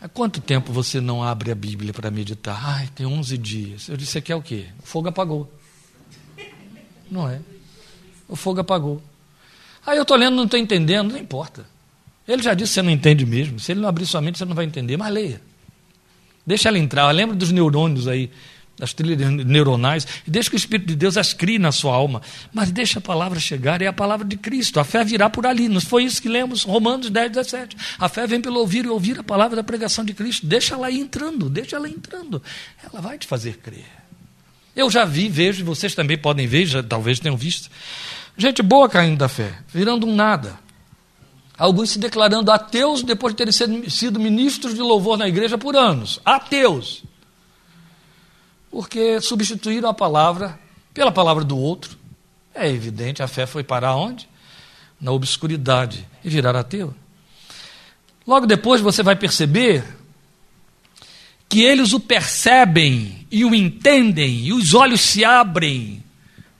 há 0.00 0.08
quanto 0.08 0.40
tempo 0.40 0.72
você 0.72 1.00
não 1.00 1.22
abre 1.22 1.52
a 1.52 1.54
Bíblia 1.54 1.92
para 1.92 2.10
meditar? 2.10 2.58
Ai, 2.62 2.88
tem 2.94 3.06
11 3.06 3.36
dias. 3.38 3.88
Eu 3.88 3.96
disse, 3.96 4.12
você 4.12 4.20
quer 4.20 4.36
o 4.36 4.42
quê? 4.42 4.66
O 4.82 4.86
fogo 4.86 5.08
apagou. 5.08 5.52
Não 7.10 7.28
é? 7.28 7.40
O 8.28 8.36
fogo 8.36 8.60
apagou. 8.60 9.02
Aí 9.86 9.96
eu 9.96 10.02
estou 10.02 10.16
lendo, 10.16 10.36
não 10.36 10.44
estou 10.44 10.58
entendendo, 10.58 11.12
não 11.12 11.18
importa. 11.18 11.66
Ele 12.26 12.42
já 12.42 12.54
disse 12.54 12.74
você 12.74 12.82
não 12.82 12.90
entende 12.90 13.26
mesmo. 13.26 13.58
Se 13.58 13.72
ele 13.72 13.80
não 13.80 13.88
abrir 13.88 14.06
sua 14.06 14.20
mente, 14.20 14.38
você 14.38 14.44
não 14.44 14.54
vai 14.54 14.64
entender. 14.64 14.96
Mas 14.96 15.12
leia. 15.12 15.40
Deixa 16.46 16.68
ela 16.68 16.78
entrar. 16.78 17.10
Lembra 17.10 17.34
dos 17.34 17.50
neurônios 17.50 18.06
aí, 18.06 18.30
das 18.80 18.94
trilhas 18.94 19.30
neuronais. 19.30 20.06
Deixa 20.26 20.48
que 20.48 20.56
o 20.56 20.58
Espírito 20.58 20.88
de 20.88 20.96
Deus 20.96 21.16
as 21.16 21.32
crie 21.32 21.58
na 21.58 21.70
sua 21.70 21.94
alma. 21.94 22.22
Mas 22.52 22.72
deixa 22.72 22.98
a 22.98 23.02
palavra 23.02 23.38
chegar. 23.38 23.82
É 23.82 23.86
a 23.86 23.92
palavra 23.92 24.26
de 24.26 24.36
Cristo. 24.36 24.80
A 24.80 24.84
fé 24.84 25.04
virá 25.04 25.28
por 25.28 25.46
ali. 25.46 25.68
Não 25.68 25.80
foi 25.80 26.04
isso 26.04 26.20
que 26.20 26.28
lemos 26.28 26.64
Romanos 26.64 27.10
10, 27.10 27.32
17. 27.32 27.76
A 27.98 28.08
fé 28.08 28.26
vem 28.26 28.40
pelo 28.40 28.58
ouvir 28.58 28.86
e 28.86 28.88
ouvir 28.88 29.20
a 29.20 29.22
palavra 29.22 29.56
da 29.56 29.62
pregação 29.62 30.04
de 30.04 30.14
Cristo. 30.14 30.46
Deixa 30.46 30.74
ela 30.74 30.90
entrando. 30.90 31.50
Deixa 31.50 31.76
ela 31.76 31.88
entrando. 31.88 32.42
Ela 32.82 33.00
vai 33.02 33.18
te 33.18 33.26
fazer 33.26 33.58
crer. 33.58 33.86
Eu 34.74 34.90
já 34.90 35.04
vi, 35.04 35.28
vejo, 35.28 35.60
e 35.60 35.64
vocês 35.64 35.94
também 35.94 36.16
podem 36.16 36.46
ver, 36.46 36.64
já, 36.64 36.82
talvez 36.82 37.20
tenham 37.20 37.36
visto. 37.36 37.68
Gente 38.36 38.62
boa 38.62 38.88
caindo 38.88 39.18
da 39.18 39.28
fé, 39.28 39.52
virando 39.68 40.06
um 40.06 40.14
nada. 40.14 40.58
Alguns 41.58 41.90
se 41.90 41.98
declarando 41.98 42.50
ateus 42.50 43.02
depois 43.02 43.34
de 43.34 43.44
terem 43.44 43.90
sido 43.90 44.18
ministros 44.18 44.74
de 44.74 44.80
louvor 44.80 45.18
na 45.18 45.28
igreja 45.28 45.58
por 45.58 45.76
anos. 45.76 46.18
Ateus. 46.24 47.02
Porque 48.70 49.20
substituíram 49.20 49.88
a 49.88 49.94
palavra 49.94 50.58
pela 50.94 51.10
palavra 51.10 51.44
do 51.44 51.58
outro. 51.58 51.98
É 52.54 52.68
evidente, 52.68 53.22
a 53.22 53.28
fé 53.28 53.46
foi 53.46 53.64
parar 53.64 53.96
onde? 53.96 54.28
Na 55.00 55.12
obscuridade 55.12 56.06
e 56.24 56.28
virar 56.28 56.54
ateu. 56.56 56.94
Logo 58.26 58.46
depois 58.46 58.80
você 58.80 59.02
vai 59.02 59.16
perceber 59.16 59.84
que 61.48 61.62
eles 61.62 61.92
o 61.92 61.98
percebem 61.98 63.26
e 63.30 63.44
o 63.44 63.54
entendem, 63.54 64.46
e 64.46 64.52
os 64.52 64.72
olhos 64.72 65.00
se 65.00 65.24
abrem 65.24 66.02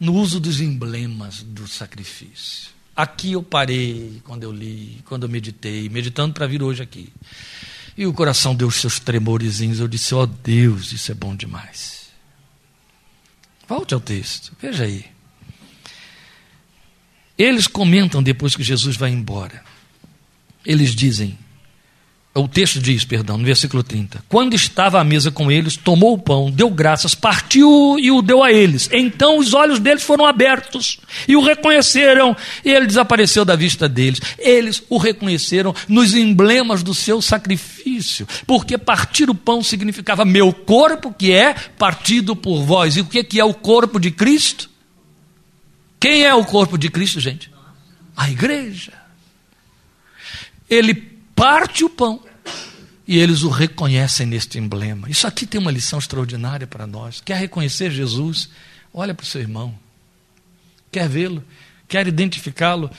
no 0.00 0.14
uso 0.14 0.40
dos 0.40 0.61
emblemas 0.61 1.42
do 1.42 1.68
sacrifício. 1.68 2.70
Aqui 2.96 3.32
eu 3.32 3.42
parei 3.42 4.20
quando 4.24 4.42
eu 4.42 4.52
li, 4.52 5.00
quando 5.04 5.24
eu 5.24 5.28
meditei, 5.28 5.88
meditando 5.88 6.34
para 6.34 6.46
vir 6.46 6.62
hoje 6.62 6.82
aqui. 6.82 7.12
E 7.96 8.06
o 8.06 8.12
coração 8.12 8.54
deu 8.54 8.68
os 8.68 8.76
seus 8.76 8.98
tremorezinhos. 8.98 9.78
Eu 9.78 9.88
disse: 9.88 10.14
Ó 10.14 10.22
oh 10.22 10.26
Deus, 10.26 10.92
isso 10.92 11.12
é 11.12 11.14
bom 11.14 11.36
demais. 11.36 11.99
Volte 13.70 13.94
ao 13.94 14.00
texto, 14.00 14.52
veja 14.60 14.82
aí. 14.82 15.04
Eles 17.38 17.68
comentam 17.68 18.20
depois 18.20 18.56
que 18.56 18.64
Jesus 18.64 18.96
vai 18.96 19.10
embora. 19.10 19.62
Eles 20.66 20.92
dizem: 20.92 21.38
o 22.32 22.46
texto 22.46 22.78
diz, 22.78 23.04
perdão, 23.04 23.36
no 23.36 23.44
versículo 23.44 23.82
30. 23.82 24.22
Quando 24.28 24.54
estava 24.54 25.00
à 25.00 25.04
mesa 25.04 25.32
com 25.32 25.50
eles, 25.50 25.76
tomou 25.76 26.14
o 26.14 26.18
pão, 26.18 26.48
deu 26.48 26.70
graças, 26.70 27.12
partiu 27.12 27.98
e 27.98 28.08
o 28.12 28.22
deu 28.22 28.44
a 28.44 28.52
eles. 28.52 28.88
Então 28.92 29.36
os 29.36 29.52
olhos 29.52 29.80
deles 29.80 30.04
foram 30.04 30.24
abertos 30.24 31.00
e 31.26 31.34
o 31.34 31.42
reconheceram, 31.42 32.36
e 32.64 32.70
ele 32.70 32.86
desapareceu 32.86 33.44
da 33.44 33.56
vista 33.56 33.88
deles. 33.88 34.20
Eles 34.38 34.80
o 34.88 34.96
reconheceram 34.96 35.74
nos 35.88 36.14
emblemas 36.14 36.84
do 36.84 36.94
seu 36.94 37.20
sacrifício, 37.20 38.28
porque 38.46 38.78
partir 38.78 39.28
o 39.28 39.34
pão 39.34 39.60
significava 39.60 40.24
meu 40.24 40.52
corpo, 40.52 41.12
que 41.12 41.32
é 41.32 41.52
partido 41.52 42.36
por 42.36 42.62
vós. 42.62 42.96
E 42.96 43.00
o 43.00 43.06
que 43.06 43.40
é 43.40 43.44
o 43.44 43.52
corpo 43.52 43.98
de 43.98 44.12
Cristo? 44.12 44.70
Quem 45.98 46.24
é 46.24 46.32
o 46.32 46.44
corpo 46.44 46.78
de 46.78 46.88
Cristo, 46.88 47.18
gente? 47.18 47.50
A 48.16 48.30
igreja. 48.30 48.92
Ele 50.68 51.09
parte 51.41 51.84
o 51.84 51.88
pão 51.88 52.20
e 53.09 53.18
eles 53.18 53.43
o 53.43 53.49
reconhecem 53.49 54.26
neste 54.26 54.59
emblema. 54.59 55.09
Isso 55.09 55.26
aqui 55.26 55.47
tem 55.47 55.59
uma 55.59 55.70
lição 55.70 55.99
extraordinária 55.99 56.66
para 56.66 56.86
nós. 56.86 57.22
Quer 57.24 57.38
reconhecer 57.38 57.91
Jesus? 57.91 58.51
Olha 58.93 59.14
para 59.14 59.24
o 59.24 59.26
seu 59.26 59.41
irmão. 59.41 59.74
Quer 60.93 61.09
vê-lo? 61.09 61.43
Quer 61.88 62.07
identificá-lo? 62.07 62.91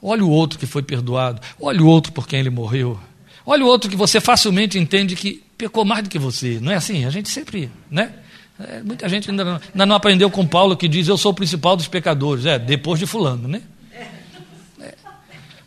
Olha 0.00 0.24
o 0.24 0.30
outro 0.30 0.58
que 0.58 0.64
foi 0.64 0.82
perdoado. 0.82 1.42
Olha 1.60 1.82
o 1.82 1.86
outro 1.86 2.12
por 2.12 2.26
quem 2.26 2.40
ele 2.40 2.48
morreu. 2.48 2.98
Olha 3.44 3.62
o 3.62 3.68
outro 3.68 3.90
que 3.90 3.96
você 3.96 4.22
facilmente 4.22 4.78
entende 4.78 5.14
que 5.14 5.44
pecou 5.58 5.84
mais 5.84 6.02
do 6.02 6.08
que 6.08 6.18
você. 6.18 6.58
Não 6.62 6.72
é 6.72 6.76
assim? 6.76 7.04
A 7.04 7.10
gente 7.10 7.28
sempre, 7.28 7.70
né? 7.90 8.14
É, 8.58 8.82
muita 8.82 9.06
gente 9.06 9.28
ainda 9.28 9.44
não, 9.44 9.60
ainda 9.70 9.86
não 9.86 9.94
aprendeu 9.94 10.30
com 10.30 10.46
Paulo 10.46 10.78
que 10.78 10.88
diz: 10.88 11.08
Eu 11.08 11.18
sou 11.18 11.32
o 11.32 11.34
principal 11.34 11.76
dos 11.76 11.88
pecadores. 11.88 12.46
É, 12.46 12.58
depois 12.58 12.98
de 12.98 13.04
Fulano, 13.04 13.46
né? 13.46 13.60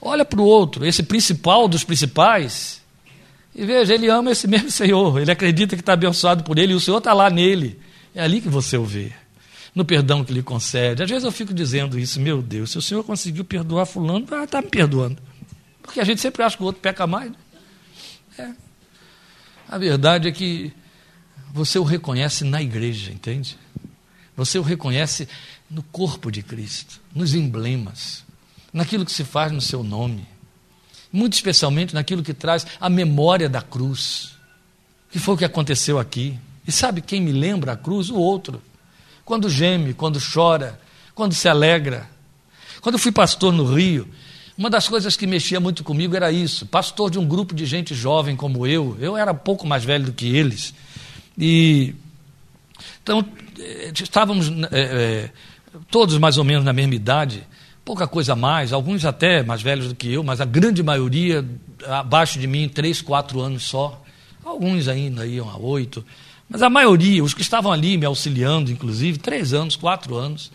Olha 0.08 0.24
para 0.24 0.40
o 0.40 0.44
outro, 0.44 0.86
esse 0.86 1.02
principal 1.02 1.68
dos 1.68 1.84
principais, 1.84 2.80
e 3.56 3.66
veja, 3.66 3.92
ele 3.92 4.08
ama 4.08 4.30
esse 4.30 4.46
mesmo 4.48 4.70
Senhor, 4.70 5.20
ele 5.20 5.32
acredita 5.32 5.76
que 5.76 5.82
está 5.82 5.94
abençoado 5.94 6.44
por 6.44 6.60
ele, 6.60 6.74
e 6.74 6.76
o 6.76 6.80
Senhor 6.80 7.00
está 7.00 7.12
lá 7.12 7.28
nele. 7.28 7.80
É 8.14 8.22
ali 8.22 8.40
que 8.40 8.48
você 8.48 8.78
o 8.78 8.86
vê, 8.86 9.12
no 9.74 9.84
perdão 9.84 10.24
que 10.24 10.32
lhe 10.32 10.44
concede. 10.44 11.02
Às 11.02 11.10
vezes 11.10 11.24
eu 11.24 11.32
fico 11.32 11.52
dizendo 11.52 11.98
isso, 11.98 12.22
meu 12.22 12.40
Deus, 12.40 12.70
se 12.70 12.78
o 12.78 12.84
Senhor 12.84 13.04
conseguiu 13.04 13.44
perdoar 13.44 13.88
fulano, 13.88 14.28
ah, 14.30 14.44
está 14.44 14.62
me 14.62 14.70
perdoando. 14.70 15.18
Porque 15.82 16.00
a 16.00 16.04
gente 16.04 16.22
sempre 16.22 16.44
acha 16.44 16.56
que 16.56 16.62
o 16.62 16.68
outro 16.68 16.82
peca 16.82 17.08
mais. 17.08 17.32
Né? 17.32 17.38
É. 18.38 18.50
A 19.68 19.80
verdade 19.80 20.28
é 20.28 20.32
que 20.32 20.72
você 21.52 21.80
o 21.80 21.84
reconhece 21.84 22.44
na 22.44 22.62
igreja, 22.62 23.12
entende? 23.12 23.58
Você 24.38 24.60
o 24.60 24.62
reconhece 24.62 25.28
no 25.68 25.82
corpo 25.82 26.32
de 26.32 26.44
Cristo, 26.44 27.02
nos 27.12 27.34
emblemas 27.34 28.25
naquilo 28.76 29.06
que 29.06 29.12
se 29.12 29.24
faz 29.24 29.54
no 29.54 29.62
seu 29.62 29.82
nome, 29.82 30.28
muito 31.10 31.32
especialmente 31.32 31.96
naquilo 31.96 32.22
que 32.22 32.34
traz 32.34 32.68
a 32.78 32.90
memória 32.90 33.48
da 33.48 33.62
cruz, 33.62 34.34
que 35.10 35.18
foi 35.18 35.34
o 35.34 35.38
que 35.38 35.46
aconteceu 35.46 35.98
aqui. 35.98 36.38
E 36.68 36.74
sabe 36.74 37.02
quem 37.02 37.22
me 37.22 37.32
lembra 37.32 37.72
a 37.72 37.78
cruz? 37.78 38.10
O 38.10 38.18
outro. 38.18 38.62
Quando 39.24 39.50
geme, 39.50 39.94
quando 39.94 40.20
chora, 40.20 40.78
quando 41.14 41.34
se 41.34 41.48
alegra. 41.48 42.10
Quando 42.82 42.96
eu 42.96 43.00
fui 43.00 43.14
pastor 43.14 43.54
no 43.54 43.64
Rio, 43.64 44.10
uma 44.58 44.70
das 44.70 44.90
coisas 44.90 45.16
que 45.16 45.26
mexia 45.26 45.62
muito 45.62 45.82
comigo 45.82 46.14
era 46.14 46.30
isso. 46.30 46.66
Pastor 46.66 47.10
de 47.10 47.18
um 47.18 47.26
grupo 47.26 47.56
de 47.56 47.66
gente 47.66 47.96
jovem 47.96 48.36
como 48.36 48.68
eu, 48.68 48.98
eu 49.00 49.16
era 49.16 49.34
pouco 49.34 49.66
mais 49.66 49.86
velho 49.86 50.08
do 50.08 50.14
que 50.14 50.36
eles. 50.36 50.74
E 51.38 51.96
então 53.02 53.26
eh, 53.58 53.94
estávamos 53.96 54.50
é, 54.70 54.82
é, 54.82 55.32
todos 55.90 56.18
mais 56.18 56.38
ou 56.38 56.44
menos 56.44 56.66
na 56.66 56.74
mesma 56.74 56.94
idade 56.94 57.48
pouca 57.86 58.08
coisa 58.08 58.34
a 58.34 58.36
mais, 58.36 58.74
alguns 58.74 59.06
até 59.06 59.44
mais 59.44 59.62
velhos 59.62 59.88
do 59.88 59.96
que 59.96 60.12
eu, 60.12 60.24
mas 60.24 60.42
a 60.42 60.46
grande 60.46 60.82
maioria 60.82 61.48
abaixo 61.86 62.40
de 62.40 62.48
mim, 62.48 62.68
três, 62.68 63.00
quatro 63.00 63.40
anos 63.40 63.64
só. 63.64 64.04
Alguns 64.44 64.88
ainda 64.88 65.26
iam 65.26 65.48
a 65.50 65.56
oito. 65.56 66.04
Mas 66.50 66.64
a 66.64 66.70
maioria, 66.70 67.24
os 67.24 67.34
que 67.34 67.42
estavam 67.42 67.72
ali 67.72 67.98
me 67.98 68.06
auxiliando, 68.06 68.72
inclusive, 68.72 69.20
três 69.20 69.54
anos, 69.54 69.76
quatro 69.76 70.16
anos, 70.16 70.52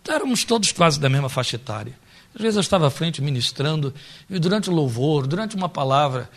então, 0.00 0.14
éramos 0.14 0.44
todos 0.44 0.72
quase 0.72 0.98
da 0.98 1.08
mesma 1.08 1.28
faixa 1.28 1.56
etária. 1.56 1.92
Às 2.34 2.40
vezes 2.40 2.56
eu 2.56 2.60
estava 2.60 2.86
à 2.86 2.90
frente 2.90 3.20
ministrando, 3.20 3.92
e 4.30 4.38
durante 4.38 4.70
o 4.70 4.72
louvor, 4.72 5.26
durante 5.26 5.56
uma 5.56 5.68
palavra, 5.68 6.30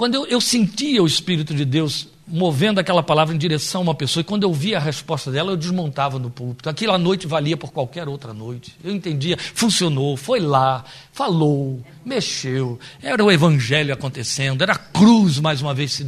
Quando 0.00 0.14
eu, 0.14 0.26
eu 0.26 0.40
sentia 0.40 1.02
o 1.02 1.06
Espírito 1.06 1.54
de 1.54 1.66
Deus 1.66 2.08
movendo 2.30 2.78
aquela 2.78 3.02
palavra 3.02 3.34
em 3.34 3.38
direção 3.38 3.80
a 3.80 3.84
uma 3.84 3.94
pessoa, 3.94 4.20
e 4.20 4.24
quando 4.24 4.44
eu 4.44 4.52
via 4.52 4.76
a 4.76 4.80
resposta 4.80 5.30
dela, 5.30 5.52
eu 5.52 5.56
desmontava 5.56 6.18
no 6.18 6.30
púlpito. 6.30 6.68
Aquela 6.68 6.96
noite 6.96 7.26
valia 7.26 7.56
por 7.56 7.72
qualquer 7.72 8.08
outra 8.08 8.32
noite. 8.32 8.74
Eu 8.82 8.92
entendia, 8.92 9.36
funcionou, 9.54 10.16
foi 10.16 10.40
lá, 10.40 10.84
falou, 11.12 11.82
mexeu, 12.04 12.78
era 13.02 13.24
o 13.24 13.30
evangelho 13.30 13.92
acontecendo, 13.92 14.62
era 14.62 14.72
a 14.72 14.78
cruz 14.78 15.38
mais 15.38 15.60
uma 15.60 15.74
vez 15.74 15.92
se, 15.92 16.04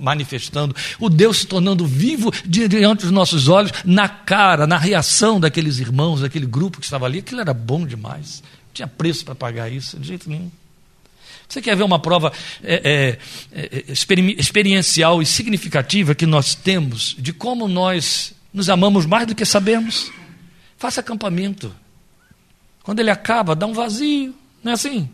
manifestando, 0.00 0.74
o 1.00 1.08
Deus 1.08 1.38
se 1.38 1.46
tornando 1.46 1.86
vivo 1.86 2.30
diante 2.44 3.02
dos 3.02 3.10
nossos 3.10 3.48
olhos, 3.48 3.72
na 3.84 4.08
cara, 4.08 4.66
na 4.66 4.78
reação 4.78 5.40
daqueles 5.40 5.78
irmãos, 5.78 6.20
daquele 6.20 6.46
grupo 6.46 6.78
que 6.78 6.84
estava 6.84 7.06
ali. 7.06 7.18
Aquilo 7.18 7.40
era 7.40 7.54
bom 7.54 7.86
demais. 7.86 8.42
Não 8.42 8.74
tinha 8.74 8.88
preço 8.88 9.24
para 9.24 9.34
pagar 9.34 9.70
isso, 9.70 9.98
de 9.98 10.08
jeito 10.08 10.28
nenhum. 10.28 10.50
Você 11.54 11.62
quer 11.62 11.76
ver 11.76 11.84
uma 11.84 12.00
prova 12.00 12.32
é, 12.64 13.16
é, 13.52 13.60
é 13.62 13.84
experiencial 14.40 15.22
e 15.22 15.26
significativa 15.26 16.12
que 16.12 16.26
nós 16.26 16.56
temos 16.56 17.14
de 17.16 17.32
como 17.32 17.68
nós 17.68 18.34
nos 18.52 18.68
amamos 18.68 19.06
mais 19.06 19.24
do 19.24 19.36
que 19.36 19.44
sabemos? 19.44 20.10
Faça 20.76 20.98
acampamento. 20.98 21.72
Quando 22.82 22.98
ele 22.98 23.10
acaba, 23.10 23.54
dá 23.54 23.68
um 23.68 23.72
vazio, 23.72 24.34
não 24.64 24.72
é 24.72 24.74
assim? 24.74 25.08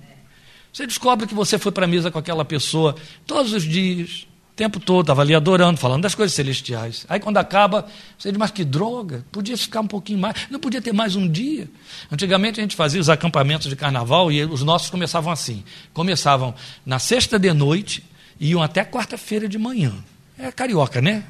Você 0.73 0.87
descobre 0.87 1.27
que 1.27 1.35
você 1.35 1.59
foi 1.59 1.73
para 1.73 1.85
a 1.85 1.89
mesa 1.89 2.11
com 2.11 2.19
aquela 2.19 2.43
pessoa 2.43 2.97
todos 3.27 3.53
os 3.53 3.63
dias, 3.63 4.27
tempo 4.61 4.79
todo, 4.79 5.01
estava 5.01 5.23
ali 5.23 5.35
adorando, 5.35 5.81
falando 5.81 6.03
das 6.03 6.15
coisas 6.15 6.37
celestiais. 6.37 7.07
Aí 7.09 7.19
quando 7.19 7.39
acaba, 7.39 7.87
você 8.19 8.31
diz, 8.31 8.39
mas 8.39 8.51
que 8.51 8.63
droga, 8.63 9.25
podia 9.33 9.57
ficar 9.57 9.81
um 9.81 9.87
pouquinho 9.87 10.19
mais, 10.19 10.37
não 10.51 10.61
podia 10.61 10.83
ter 10.83 10.93
mais 10.93 11.17
um 11.17 11.27
dia. 11.27 11.67
Antigamente 12.13 12.61
a 12.61 12.63
gente 12.63 12.77
fazia 12.77 13.01
os 13.01 13.09
acampamentos 13.09 13.71
de 13.71 13.75
carnaval 13.75 14.31
e 14.31 14.45
os 14.45 14.63
nossos 14.63 14.91
começavam 14.91 15.33
assim. 15.33 15.65
Começavam 15.95 16.55
na 16.85 16.99
sexta 16.99 17.39
de 17.39 17.51
noite 17.55 18.05
e 18.39 18.51
iam 18.51 18.63
até 18.63 18.85
quarta-feira 18.85 19.49
de 19.49 19.57
manhã. 19.57 19.95
É 20.39 20.53
carioca, 20.53 21.01
né? 21.01 21.25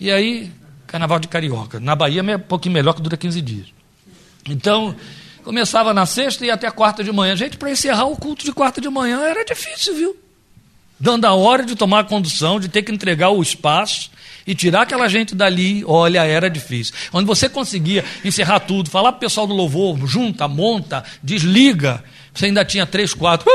E 0.00 0.10
aí, 0.10 0.50
carnaval 0.88 1.20
de 1.20 1.28
carioca. 1.28 1.78
Na 1.78 1.94
Bahia 1.94 2.22
é 2.22 2.36
um 2.36 2.40
pouquinho 2.40 2.72
melhor 2.72 2.94
que 2.94 3.02
dura 3.02 3.16
15 3.16 3.40
dias. 3.40 3.68
Então, 4.48 4.96
começava 5.44 5.94
na 5.94 6.06
sexta 6.06 6.44
e 6.44 6.48
ia 6.48 6.54
até 6.54 6.68
quarta 6.72 7.04
de 7.04 7.12
manhã. 7.12 7.36
Gente, 7.36 7.56
para 7.56 7.70
encerrar 7.70 8.06
o 8.06 8.16
culto 8.16 8.44
de 8.44 8.52
quarta 8.52 8.80
de 8.80 8.88
manhã 8.88 9.20
era 9.20 9.44
difícil, 9.44 9.94
viu? 9.94 10.29
Dando 11.00 11.24
a 11.24 11.34
hora 11.34 11.64
de 11.64 11.74
tomar 11.74 12.00
a 12.00 12.04
condução, 12.04 12.60
de 12.60 12.68
ter 12.68 12.82
que 12.82 12.92
entregar 12.92 13.30
o 13.30 13.40
espaço 13.40 14.10
e 14.46 14.54
tirar 14.54 14.82
aquela 14.82 15.08
gente 15.08 15.34
dali, 15.34 15.84
olha, 15.86 16.24
era 16.24 16.50
difícil. 16.50 16.94
Onde 17.12 17.26
você 17.26 17.48
conseguia 17.48 18.04
encerrar 18.24 18.60
tudo, 18.60 18.90
falar 18.90 19.12
para 19.12 19.18
o 19.18 19.20
pessoal 19.20 19.46
do 19.46 19.54
louvor, 19.54 20.06
junta, 20.06 20.46
monta, 20.46 21.04
desliga, 21.22 22.04
você 22.34 22.46
ainda 22.46 22.64
tinha 22.64 22.86
três, 22.86 23.14
quatro, 23.14 23.50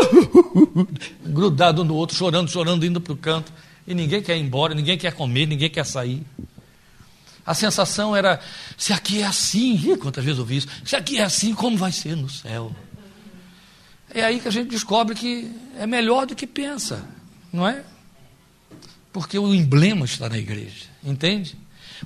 grudado 1.26 1.82
um 1.82 1.86
no 1.86 1.96
outro, 1.96 2.16
chorando, 2.16 2.50
chorando, 2.50 2.86
indo 2.86 3.00
para 3.00 3.14
o 3.14 3.18
canto. 3.18 3.54
E 3.88 3.94
ninguém 3.94 4.22
quer 4.22 4.36
ir 4.38 4.42
embora, 4.42 4.74
ninguém 4.74 4.98
quer 4.98 5.14
comer, 5.14 5.46
ninguém 5.46 5.70
quer 5.70 5.86
sair. 5.86 6.24
A 7.46 7.54
sensação 7.54 8.16
era: 8.16 8.40
se 8.76 8.92
aqui 8.92 9.22
é 9.22 9.26
assim, 9.26 9.96
quantas 9.98 10.24
vezes 10.24 10.40
eu 10.40 10.44
ouvi 10.44 10.58
isso? 10.58 10.68
Se 10.84 10.96
aqui 10.96 11.20
é 11.20 11.24
assim, 11.24 11.54
como 11.54 11.78
vai 11.78 11.92
ser 11.92 12.16
no 12.16 12.30
céu? 12.30 12.76
É 14.14 14.24
aí 14.24 14.40
que 14.40 14.48
a 14.48 14.52
gente 14.52 14.70
descobre 14.70 15.14
que 15.14 15.52
é 15.78 15.86
melhor 15.86 16.26
do 16.26 16.36
que 16.36 16.48
pensa. 16.48 17.08
Não 17.56 17.66
é? 17.66 17.84
Porque 19.14 19.40
o 19.40 19.56
emblema 19.56 20.04
está 20.04 20.28
na 20.28 20.38
igreja, 20.38 20.88
entende? 21.02 21.56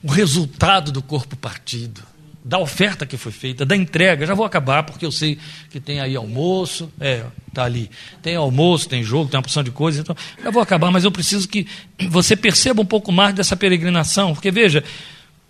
O 0.03 0.11
resultado 0.11 0.91
do 0.91 1.01
corpo 1.01 1.35
partido, 1.35 2.03
da 2.45 2.59
oferta 2.59 3.03
que 3.03 3.17
foi 3.17 3.31
feita, 3.31 3.65
da 3.65 3.75
entrega. 3.75 4.27
Já 4.27 4.35
vou 4.35 4.45
acabar, 4.45 4.83
porque 4.83 5.03
eu 5.03 5.11
sei 5.11 5.39
que 5.71 5.79
tem 5.79 5.99
aí 5.99 6.15
almoço, 6.15 6.91
é, 6.99 7.25
tá 7.51 7.63
ali. 7.63 7.89
Tem 8.21 8.35
almoço, 8.35 8.87
tem 8.87 9.03
jogo, 9.03 9.27
tem 9.27 9.39
uma 9.39 9.41
porção 9.43 9.63
de 9.63 9.71
coisas, 9.71 10.01
então 10.01 10.15
já 10.41 10.51
vou 10.51 10.61
acabar, 10.61 10.91
mas 10.91 11.03
eu 11.03 11.11
preciso 11.11 11.47
que 11.47 11.65
você 12.09 12.35
perceba 12.35 12.83
um 12.83 12.85
pouco 12.85 13.11
mais 13.11 13.33
dessa 13.33 13.57
peregrinação, 13.57 14.35
porque 14.35 14.51
veja, 14.51 14.83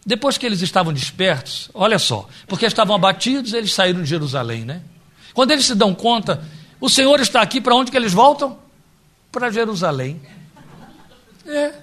depois 0.06 0.38
que 0.38 0.46
eles 0.46 0.62
estavam 0.62 0.94
despertos, 0.94 1.70
olha 1.74 2.00
só, 2.00 2.26
porque 2.48 2.66
estavam 2.66 2.96
abatidos, 2.96 3.52
eles 3.52 3.74
saíram 3.74 4.02
de 4.02 4.10
Jerusalém, 4.10 4.64
né? 4.64 4.82
Quando 5.34 5.52
eles 5.52 5.66
se 5.66 5.76
dão 5.76 5.94
conta, 5.94 6.42
o 6.80 6.88
Senhor 6.88 7.20
está 7.20 7.42
aqui, 7.42 7.60
para 7.60 7.76
onde 7.76 7.92
que 7.92 7.98
eles 7.98 8.14
voltam? 8.14 8.69
Para 9.32 9.52
Jerusalém. 9.52 10.22
É. 11.46 11.74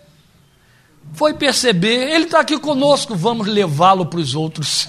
Foi 1.13 1.35
perceber, 1.35 2.11
ele 2.13 2.25
está 2.25 2.41
aqui 2.41 2.59
conosco, 2.59 3.15
vamos 3.15 3.47
levá-lo 3.47 4.07
para 4.07 4.19
os 4.19 4.35
outros. 4.35 4.89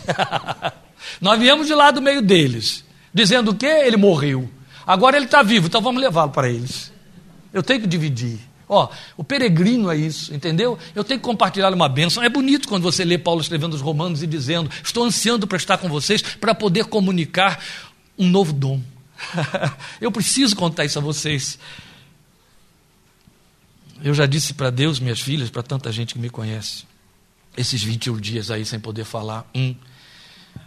Nós 1.21 1.39
viemos 1.39 1.67
de 1.67 1.73
lá 1.73 1.91
do 1.91 2.01
meio 2.01 2.21
deles, 2.21 2.83
dizendo 3.13 3.51
o 3.51 3.55
quê? 3.55 3.65
Ele 3.85 3.97
morreu. 3.97 4.49
Agora 4.85 5.15
ele 5.15 5.25
está 5.25 5.43
vivo, 5.43 5.67
então 5.67 5.81
vamos 5.81 6.01
levá-lo 6.01 6.31
para 6.31 6.49
eles. 6.49 6.91
Eu 7.53 7.61
tenho 7.61 7.81
que 7.81 7.87
dividir. 7.87 8.39
Ó, 8.69 8.89
o 9.15 9.23
peregrino 9.23 9.89
é 9.89 9.95
isso, 9.95 10.33
entendeu? 10.33 10.77
Eu 10.93 11.03
tenho 11.03 11.19
que 11.19 11.25
compartilhar 11.25 11.73
uma 11.73 11.87
bênção. 11.87 12.21
É 12.21 12.27
bonito 12.27 12.67
quando 12.67 12.83
você 12.83 13.05
lê 13.05 13.17
Paulo 13.17 13.39
escrevendo 13.39 13.73
os 13.73 13.81
Romanos 13.81 14.21
e 14.21 14.27
dizendo: 14.27 14.69
Estou 14.83 15.05
ansiando 15.05 15.47
para 15.47 15.55
estar 15.55 15.77
com 15.77 15.87
vocês 15.87 16.21
para 16.21 16.53
poder 16.53 16.85
comunicar 16.85 17.63
um 18.17 18.27
novo 18.27 18.51
dom. 18.51 18.81
Eu 20.01 20.11
preciso 20.11 20.55
contar 20.55 20.83
isso 20.83 20.99
a 20.99 21.01
vocês. 21.01 21.57
Eu 24.03 24.13
já 24.13 24.25
disse 24.25 24.53
para 24.53 24.69
Deus, 24.69 24.99
minhas 24.99 25.19
filhas, 25.19 25.49
para 25.49 25.63
tanta 25.63 25.91
gente 25.91 26.13
que 26.13 26.19
me 26.19 26.29
conhece, 26.29 26.85
esses 27.55 27.83
21 27.83 28.19
dias 28.19 28.51
aí 28.51 28.65
sem 28.65 28.79
poder 28.79 29.03
falar, 29.03 29.49
um. 29.55 29.75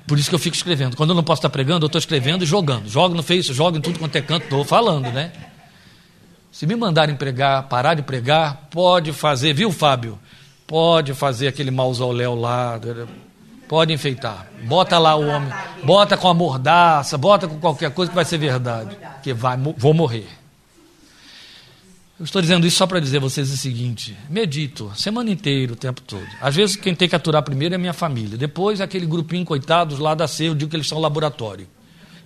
Por 0.07 0.19
isso 0.19 0.29
que 0.29 0.35
eu 0.35 0.39
fico 0.39 0.57
escrevendo. 0.57 0.97
Quando 0.97 1.11
eu 1.11 1.15
não 1.17 1.23
posso 1.23 1.41
estar 1.41 1.51
pregando, 1.51 1.85
eu 1.85 1.87
estou 1.87 1.99
escrevendo 1.99 2.43
e 2.43 2.47
jogando. 2.47 2.89
Jogo 2.89 3.15
no 3.15 3.23
Face, 3.23 3.53
jogo 3.53 3.79
em 3.79 3.81
tudo 3.81 3.99
quanto 3.99 4.17
é 4.17 4.21
canto, 4.21 4.45
estou 4.45 4.65
falando, 4.65 5.11
né? 5.13 5.33
Se 6.51 6.67
me 6.67 6.75
mandarem 6.75 7.15
pregar, 7.15 7.69
parar 7.69 7.95
de 7.95 8.03
pregar, 8.03 8.69
pode 8.71 9.13
fazer, 9.13 9.53
viu, 9.53 9.71
Fábio? 9.71 10.19
Pode 10.67 11.15
fazer 11.15 11.47
aquele 11.49 11.71
mausoléu 11.71 12.35
lá, 12.35 12.81
pode 13.69 13.93
enfeitar. 13.93 14.49
Bota 14.65 14.99
lá 14.99 15.15
o 15.15 15.27
homem, 15.29 15.53
bota 15.85 16.17
com 16.17 16.29
a 16.29 16.35
mordaça, 16.35 17.17
bota 17.17 17.47
com 17.47 17.59
qualquer 17.61 17.93
coisa 17.93 18.11
que 18.11 18.15
vai 18.15 18.25
ser 18.25 18.39
verdade. 18.39 18.97
Que 19.23 19.33
vai, 19.33 19.57
vou 19.57 19.95
morrer. 19.95 20.40
Eu 22.21 22.25
estou 22.25 22.43
dizendo 22.43 22.67
isso 22.67 22.77
só 22.77 22.87
para 22.87 23.01
dizer 23.01 23.17
a 23.17 23.21
vocês 23.21 23.51
o 23.51 23.57
seguinte: 23.57 24.15
medito, 24.29 24.93
semana 24.95 25.31
inteira, 25.31 25.73
o 25.73 25.77
tempo 25.77 26.03
todo. 26.03 26.27
Às 26.39 26.55
vezes 26.55 26.77
quem 26.77 26.95
tem 26.95 27.09
que 27.09 27.17
aturar 27.17 27.43
primeiro 27.43 27.75
é 27.75 27.79
minha 27.79 27.95
família. 27.95 28.37
Depois 28.37 28.79
aquele 28.79 29.07
grupinho 29.07 29.43
coitados 29.43 29.99
lá 29.99 30.15
da 30.15 30.29
C, 30.29 30.49
eu 30.49 30.55
digo 30.55 30.71
que 30.71 30.77
eles 30.77 30.87
são 30.87 30.99
laboratório. 30.99 31.67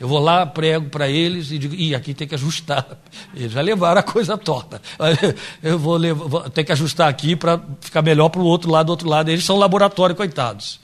Eu 0.01 0.09
vou 0.09 0.19
lá, 0.19 0.45
prego 0.45 0.91
para 0.91 1.09
eles 1.09 1.53
e 1.53 1.59
digo, 1.59 1.77
ih, 1.77 1.95
aqui 1.95 2.13
tem 2.13 2.27
que 2.27 2.35
ajustar. 2.35 2.85
Eles 3.33 3.53
já 3.53 3.61
levaram 3.61 4.01
a 4.01 4.03
coisa 4.03 4.37
torta. 4.37 4.83
Eu 5.63 5.79
vou, 5.79 5.97
levar, 5.97 6.27
vou 6.27 6.51
ter 6.51 6.65
que 6.65 6.73
ajustar 6.73 7.09
aqui 7.09 7.37
para 7.37 7.63
ficar 7.81 8.03
melhor 8.03 8.29
para 8.29 8.41
o 8.41 8.45
outro 8.45 8.73
lado, 8.73 8.87
do 8.87 8.91
outro 8.91 9.09
lado. 9.09 9.31
Eles 9.31 9.45
são 9.45 9.57
laboratório, 9.57 10.17
coitados. 10.17 10.81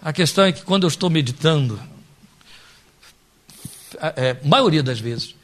A 0.00 0.14
questão 0.14 0.44
é 0.44 0.52
que 0.52 0.62
quando 0.62 0.84
eu 0.84 0.88
estou 0.88 1.10
meditando, 1.10 1.78
a 4.00 4.14
é, 4.16 4.36
maioria 4.42 4.82
das 4.82 4.98
vezes, 4.98 5.34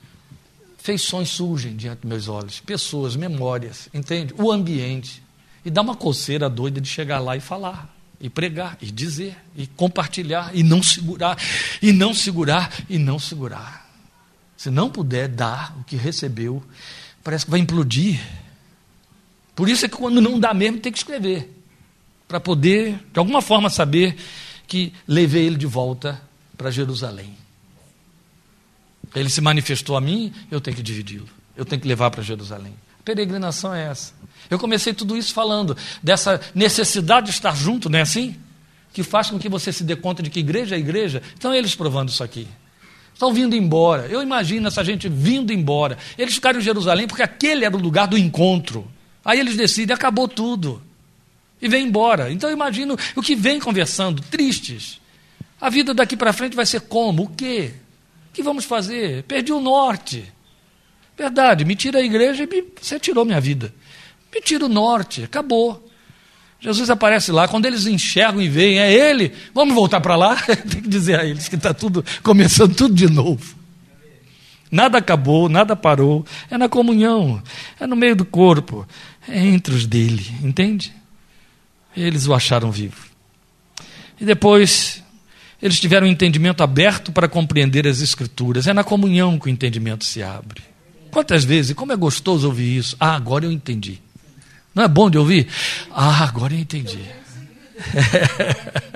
feições 0.85 1.31
surgem 1.31 1.75
diante 1.75 2.01
dos 2.01 2.09
meus 2.11 2.29
olhos, 2.29 2.61
pessoas, 2.61 3.17
memórias, 3.17 3.89
entende? 3.95 4.35
O 4.37 4.53
ambiente. 4.53 5.23
E 5.65 5.71
dá 5.71 5.81
uma 5.81 5.97
coceira 5.97 6.47
doida 6.51 6.79
de 6.79 6.87
chegar 6.87 7.21
lá 7.21 7.35
e 7.35 7.41
falar, 7.41 7.97
e 8.21 8.29
pregar, 8.29 8.77
e 8.83 8.91
dizer, 8.91 9.35
e 9.57 9.67
compartilhar, 9.67 10.55
e 10.55 10.63
não 10.63 10.83
segurar, 10.83 11.39
e 11.81 11.91
não 11.91 12.13
segurar, 12.13 12.71
e 12.87 12.99
não 12.99 13.19
segurar. 13.19 13.91
Se 14.59 14.69
não 14.69 14.91
puder 14.91 15.27
dar 15.27 15.75
o 15.81 15.85
que 15.85 15.97
recebeu, 15.97 16.63
parece 17.23 17.47
que 17.47 17.51
vai 17.51 17.61
implodir. 17.61 18.21
Por 19.57 19.71
isso 19.71 19.87
é 19.87 19.89
que 19.89 19.97
quando 19.97 20.21
não 20.21 20.39
dá 20.39 20.53
mesmo, 20.53 20.81
tem 20.81 20.93
que 20.93 20.99
escrever, 20.99 21.51
para 22.29 22.39
poder, 22.39 23.03
de 23.11 23.19
alguma 23.19 23.41
forma, 23.41 23.71
saber 23.71 24.19
que 24.67 24.93
levei 25.09 25.47
ele 25.47 25.57
de 25.57 25.67
volta 25.67 26.21
para 26.59 26.71
Jerusalém. 26.71 27.44
Ele 29.15 29.29
se 29.29 29.41
manifestou 29.41 29.97
a 29.97 30.01
mim, 30.01 30.33
eu 30.51 30.61
tenho 30.61 30.77
que 30.77 30.83
dividi-lo. 30.83 31.29
Eu 31.57 31.65
tenho 31.65 31.81
que 31.81 31.87
levar 31.87 32.11
para 32.11 32.23
Jerusalém. 32.23 32.75
A 33.01 33.03
peregrinação 33.05 33.75
é 33.75 33.87
essa. 33.87 34.13
Eu 34.51 34.59
comecei 34.59 34.93
tudo 34.93 35.17
isso 35.17 35.33
falando 35.33 35.77
dessa 36.03 36.41
necessidade 36.55 37.27
de 37.27 37.33
estar 37.33 37.55
junto, 37.55 37.89
não 37.89 37.99
é 37.99 38.03
assim? 38.03 38.37
Que 38.93 39.03
faz 39.03 39.31
com 39.31 39.39
que 39.39 39.49
você 39.49 39.73
se 39.73 39.85
dê 39.85 39.95
conta 39.95 40.23
de 40.23 40.31
que 40.31 40.41
igreja 40.41 40.75
é 40.75 40.79
igreja. 40.79 41.23
Então, 41.37 41.55
eles 41.55 41.75
provando 41.75 42.09
isso 42.09 42.25
aqui. 42.25 42.49
Estão 43.13 43.33
vindo 43.33 43.55
embora. 43.55 44.07
Eu 44.07 44.21
imagino 44.21 44.67
essa 44.67 44.83
gente 44.83 45.09
vindo 45.09 45.53
embora. 45.53 45.97
Eles 46.19 46.35
ficaram 46.35 46.59
em 46.59 46.63
Jerusalém 46.63 47.07
porque 47.07 47.23
aquele 47.23 47.65
era 47.65 47.77
o 47.77 47.81
lugar 47.81 48.09
do 48.09 48.19
encontro. 48.19 48.91
Aí 49.25 49.39
eles 49.39 49.57
decidem, 49.57 49.95
acabou 49.95 50.27
tudo. 50.27 50.83
E 51.63 51.69
vem 51.69 51.87
embora. 51.87 52.33
Então 52.33 52.51
eu 52.51 52.55
imagino 52.55 52.99
o 53.15 53.23
que 53.23 53.37
vem 53.37 53.61
conversando, 53.61 54.21
tristes. 54.23 55.01
A 55.61 55.71
vida 55.71 55.95
daqui 55.95 56.17
para 56.17 56.33
frente 56.33 56.57
vai 56.57 56.67
ser 56.67 56.81
como? 56.81 57.23
O 57.23 57.29
quê? 57.29 57.75
Que 58.35 58.43
vamos 58.43 58.65
fazer? 58.65 59.23
Perdi 59.23 59.53
o 59.53 59.61
norte. 59.61 60.31
Verdade, 61.17 61.65
me 61.65 61.77
tira 61.77 62.01
a 62.01 62.03
igreja 62.03 62.43
e 62.43 62.47
me, 62.47 62.65
você 62.81 62.99
tirou 62.99 63.25
minha 63.25 63.41
vida. 63.41 63.73
Me 64.35 64.41
tira 64.41 64.67
o 64.67 64.69
norte, 64.69 65.23
acabou. 65.23 65.89
Jesus 66.61 66.91
aparece 66.91 67.31
lá, 67.31 67.47
quando 67.47 67.67
eles 67.67 67.87
enxergam 67.87 68.43
e 68.43 68.49
veem, 68.49 68.79
é 68.79 68.93
ele, 68.93 69.33
vamos 69.55 69.75
voltar 69.75 70.01
para 70.01 70.17
lá? 70.17 70.35
Tem 70.69 70.83
que 70.83 70.89
dizer 70.89 71.21
a 71.21 71.25
eles 71.25 71.47
que 71.47 71.57
está 71.57 71.73
tudo 71.73 72.05
começando 72.23 72.75
tudo 72.75 72.95
de 72.95 73.09
novo. 73.09 73.55
Nada 74.71 74.99
acabou, 74.99 75.49
nada 75.49 75.77
parou. 75.77 76.27
É 76.51 76.59
na 76.59 76.69
comunhão, 76.69 77.41
é 77.79 77.87
no 77.87 77.95
meio 77.95 78.17
do 78.17 78.25
corpo, 78.25 78.89
é 79.29 79.39
entre 79.39 79.75
os 79.75 79.87
dele, 79.87 80.27
entende? 80.43 80.93
Eles 81.97 82.27
o 82.27 82.35
acharam 82.35 82.73
vivo. 82.73 83.07
E 84.21 84.25
depois 84.25 85.04
eles 85.65 85.81
tiveram 85.81 86.07
um 86.07 86.11
entendimento 86.11 86.63
aberto 86.63 87.11
para 87.11 87.27
compreender 87.27 87.89
as 87.89 88.03
Escrituras. 88.03 88.67
É 88.67 88.75
na 88.75 88.85
comunhão 88.85 89.39
que 89.39 89.47
o 89.47 89.49
entendimento 89.49 90.05
se 90.05 90.23
abre. 90.23 90.63
Quantas 91.11 91.43
vezes, 91.43 91.75
como 91.75 91.91
é 91.91 91.97
gostoso 91.97 92.47
ouvir 92.47 92.77
isso? 92.77 92.95
Ah, 93.01 93.15
agora 93.15 93.47
eu 93.47 93.51
entendi. 93.51 93.99
Não 94.75 94.85
é 94.85 94.89
bom 94.89 95.09
de 95.09 95.17
ouvir? 95.17 95.49
Ah, 95.91 96.23
agora 96.25 96.53
eu 96.53 96.59
entendi. 96.59 97.01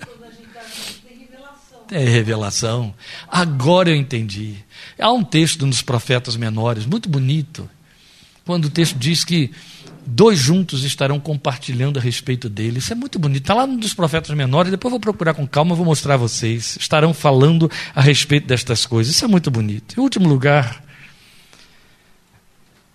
É 1.91 2.01
revelação. 2.01 2.95
Agora 3.27 3.89
eu 3.89 3.97
entendi. 3.97 4.57
Há 4.99 5.11
um 5.11 5.25
texto 5.25 5.67
nos 5.67 5.81
profetas 5.81 6.37
menores, 6.37 6.85
muito 6.85 7.09
bonito, 7.09 7.67
quando 8.45 8.67
o 8.67 8.71
texto 8.71 8.99
diz 8.99 9.25
que 9.25 9.51
dois 10.09 10.39
juntos 10.39 10.85
estarão 10.85 11.21
compartilhando 11.21 11.99
a 11.99 12.03
respeito 12.03 12.49
dele. 12.49 12.79
Isso 12.79 12.93
é 12.93 12.97
muito 12.97 13.19
bonito. 13.19 13.43
Está 13.43 13.55
lá 13.55 13.65
um 13.65 13.77
dos 13.77 13.93
profetas 13.93 14.35
menores, 14.35 14.71
depois 14.71 14.91
vou 14.91 15.01
procurar 15.01 15.35
com 15.35 15.47
calma, 15.47 15.75
vou 15.75 15.85
mostrar 15.85 16.15
a 16.15 16.17
vocês. 16.17 16.77
Estarão 16.81 17.13
falando 17.13 17.71
a 17.95 18.01
respeito 18.01 18.47
destas 18.47 18.87
coisas. 18.87 19.15
Isso 19.15 19.25
é 19.25 19.29
muito 19.29 19.51
bonito. 19.51 19.99
Em 19.99 20.03
último 20.03 20.29
lugar, 20.29 20.83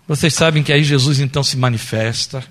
vocês 0.07 0.33
sabem 0.33 0.63
que 0.63 0.73
aí 0.73 0.83
Jesus 0.83 1.19
então 1.19 1.43
se 1.43 1.55
manifesta 1.55 2.43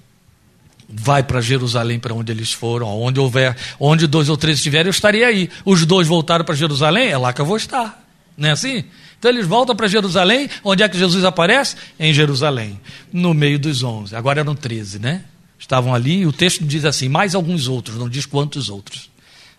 vai 0.95 1.23
para 1.23 1.41
Jerusalém, 1.41 1.99
para 1.99 2.13
onde 2.13 2.31
eles 2.31 2.53
foram, 2.53 2.87
onde 2.87 3.19
houver, 3.19 3.57
onde 3.81 4.07
dois 4.07 4.29
ou 4.29 4.37
três 4.37 4.59
estiverem, 4.59 4.89
eu 4.89 4.91
estaria 4.91 5.27
aí. 5.27 5.49
Os 5.65 5.87
dois 5.87 6.07
voltaram 6.07 6.45
para 6.45 6.55
Jerusalém, 6.55 7.09
é 7.09 7.17
lá 7.17 7.33
que 7.33 7.41
eu 7.41 7.47
vou 7.47 7.57
estar. 7.57 8.05
Não 8.37 8.51
é 8.51 8.53
assim? 8.53 8.85
Então 9.23 9.31
eles 9.31 9.47
voltam 9.47 9.77
para 9.77 9.87
Jerusalém, 9.87 10.51
onde 10.65 10.83
é 10.83 10.89
que 10.89 10.99
Jesus 10.99 11.25
aparece? 11.25 11.77
Em 11.97 12.13
Jerusalém, 12.13 12.81
no 13.13 13.33
meio 13.33 13.57
dos 13.57 13.85
onze. 13.85 14.17
Agora 14.17 14.41
eram 14.41 14.53
treze, 14.53 14.99
né? 14.99 15.23
Estavam 15.57 15.95
ali, 15.95 16.23
e 16.23 16.27
o 16.27 16.33
texto 16.33 16.65
diz 16.65 16.85
assim: 16.85 17.09
mais 17.09 17.37
alguns 17.37 17.69
outros, 17.69 17.97
não 17.97 18.09
diz 18.09 18.27
quantos 18.27 18.69
outros. 18.69 19.09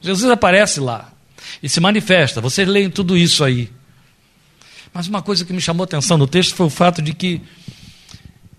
Jesus 0.01 0.29
aparece 0.29 0.81
lá 0.81 1.13
e 1.61 1.69
se 1.69 1.79
manifesta. 1.79 2.41
Vocês 2.41 2.67
leem 2.67 2.89
tudo 2.89 3.15
isso 3.15 3.41
aí. 3.41 3.71
Mas 4.93 5.07
uma 5.07 5.21
coisa 5.21 5.45
que 5.45 5.53
me 5.53 5.61
chamou 5.61 5.85
atenção 5.85 6.17
no 6.17 6.27
texto 6.27 6.55
foi 6.55 6.65
o 6.65 6.69
fato 6.69 7.01
de 7.01 7.13
que 7.13 7.41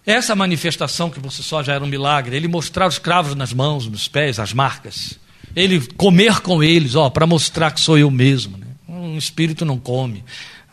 essa 0.07 0.35
manifestação 0.35 1.11
que 1.11 1.21
você 1.21 1.43
só 1.43 1.63
já 1.63 1.75
era 1.75 1.85
um 1.85 1.87
milagre, 1.87 2.35
ele 2.35 2.49
mostrar 2.49 2.87
os 2.87 2.99
cravos 2.99 3.35
nas 3.35 3.53
mãos, 3.53 3.87
nos 3.87 4.09
pés, 4.09 4.39
as 4.39 4.55
marcas, 4.55 5.19
ele 5.55 5.87
comer 5.99 6.41
com 6.41 6.65
eles, 6.65 6.95
ó, 6.95 7.11
para 7.11 7.27
mostrar 7.27 7.73
que 7.73 7.81
sou 7.83 7.99
eu 7.99 8.11
mesmo. 8.11 8.57
Né? 8.57 8.69
Um 8.89 9.19
espírito 9.19 9.67
não 9.67 9.79
come, 9.79 10.25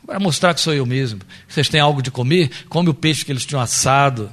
para 0.06 0.20
mostrar 0.20 0.54
que 0.54 0.62
sou 0.62 0.74
eu 0.74 0.86
mesmo. 0.86 1.22
Vocês 1.48 1.70
têm 1.70 1.80
algo 1.80 2.02
de 2.02 2.12
comer? 2.12 2.50
Come 2.68 2.90
o 2.90 2.94
peixe 2.94 3.24
que 3.24 3.32
eles 3.32 3.46
tinham 3.46 3.62
assado. 3.62 4.32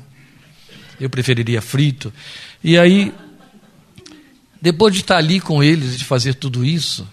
Eu 1.00 1.08
preferiria 1.08 1.62
frito. 1.62 2.12
E 2.62 2.76
aí, 2.76 3.14
depois 4.60 4.94
de 4.94 5.00
estar 5.00 5.16
ali 5.16 5.40
com 5.40 5.62
eles 5.62 5.94
e 5.94 5.98
de 5.98 6.04
fazer 6.04 6.34
tudo 6.34 6.64
isso, 6.64 7.08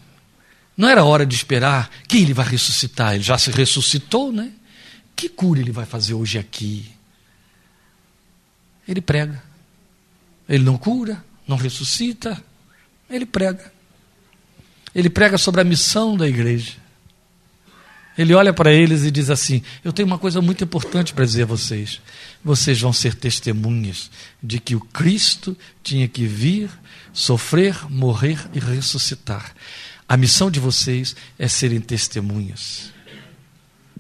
não 0.75 0.89
era 0.89 1.03
hora 1.03 1.25
de 1.25 1.35
esperar 1.35 1.89
quem 2.07 2.23
ele 2.23 2.33
vai 2.33 2.47
ressuscitar. 2.47 3.13
Ele 3.13 3.23
já 3.23 3.37
se 3.37 3.51
ressuscitou, 3.51 4.31
né? 4.31 4.51
Que 5.15 5.29
cura 5.29 5.59
ele 5.59 5.71
vai 5.71 5.85
fazer 5.85 6.13
hoje 6.13 6.37
aqui? 6.37 6.91
Ele 8.87 9.01
prega. 9.01 9.41
Ele 10.47 10.63
não 10.63 10.77
cura, 10.77 11.23
não 11.47 11.57
ressuscita, 11.57 12.41
ele 13.09 13.25
prega. 13.25 13.71
Ele 14.93 15.09
prega 15.09 15.37
sobre 15.37 15.61
a 15.61 15.63
missão 15.63 16.15
da 16.15 16.27
igreja. 16.27 16.73
Ele 18.17 18.33
olha 18.33 18.53
para 18.53 18.73
eles 18.73 19.03
e 19.03 19.11
diz 19.11 19.29
assim: 19.29 19.61
Eu 19.83 19.91
tenho 19.91 20.07
uma 20.07 20.17
coisa 20.17 20.41
muito 20.41 20.63
importante 20.63 21.13
para 21.13 21.25
dizer 21.25 21.43
a 21.43 21.47
vocês. 21.47 22.01
Vocês 22.43 22.79
vão 22.79 22.93
ser 22.93 23.15
testemunhas 23.15 24.09
de 24.41 24.59
que 24.59 24.75
o 24.75 24.79
Cristo 24.79 25.57
tinha 25.83 26.07
que 26.07 26.25
vir, 26.25 26.69
sofrer, 27.11 27.89
morrer 27.89 28.39
e 28.53 28.59
ressuscitar. 28.59 29.53
A 30.07 30.15
missão 30.15 30.49
de 30.49 30.59
vocês 30.59 31.15
é 31.37 31.47
serem 31.47 31.81
testemunhas. 31.81 32.94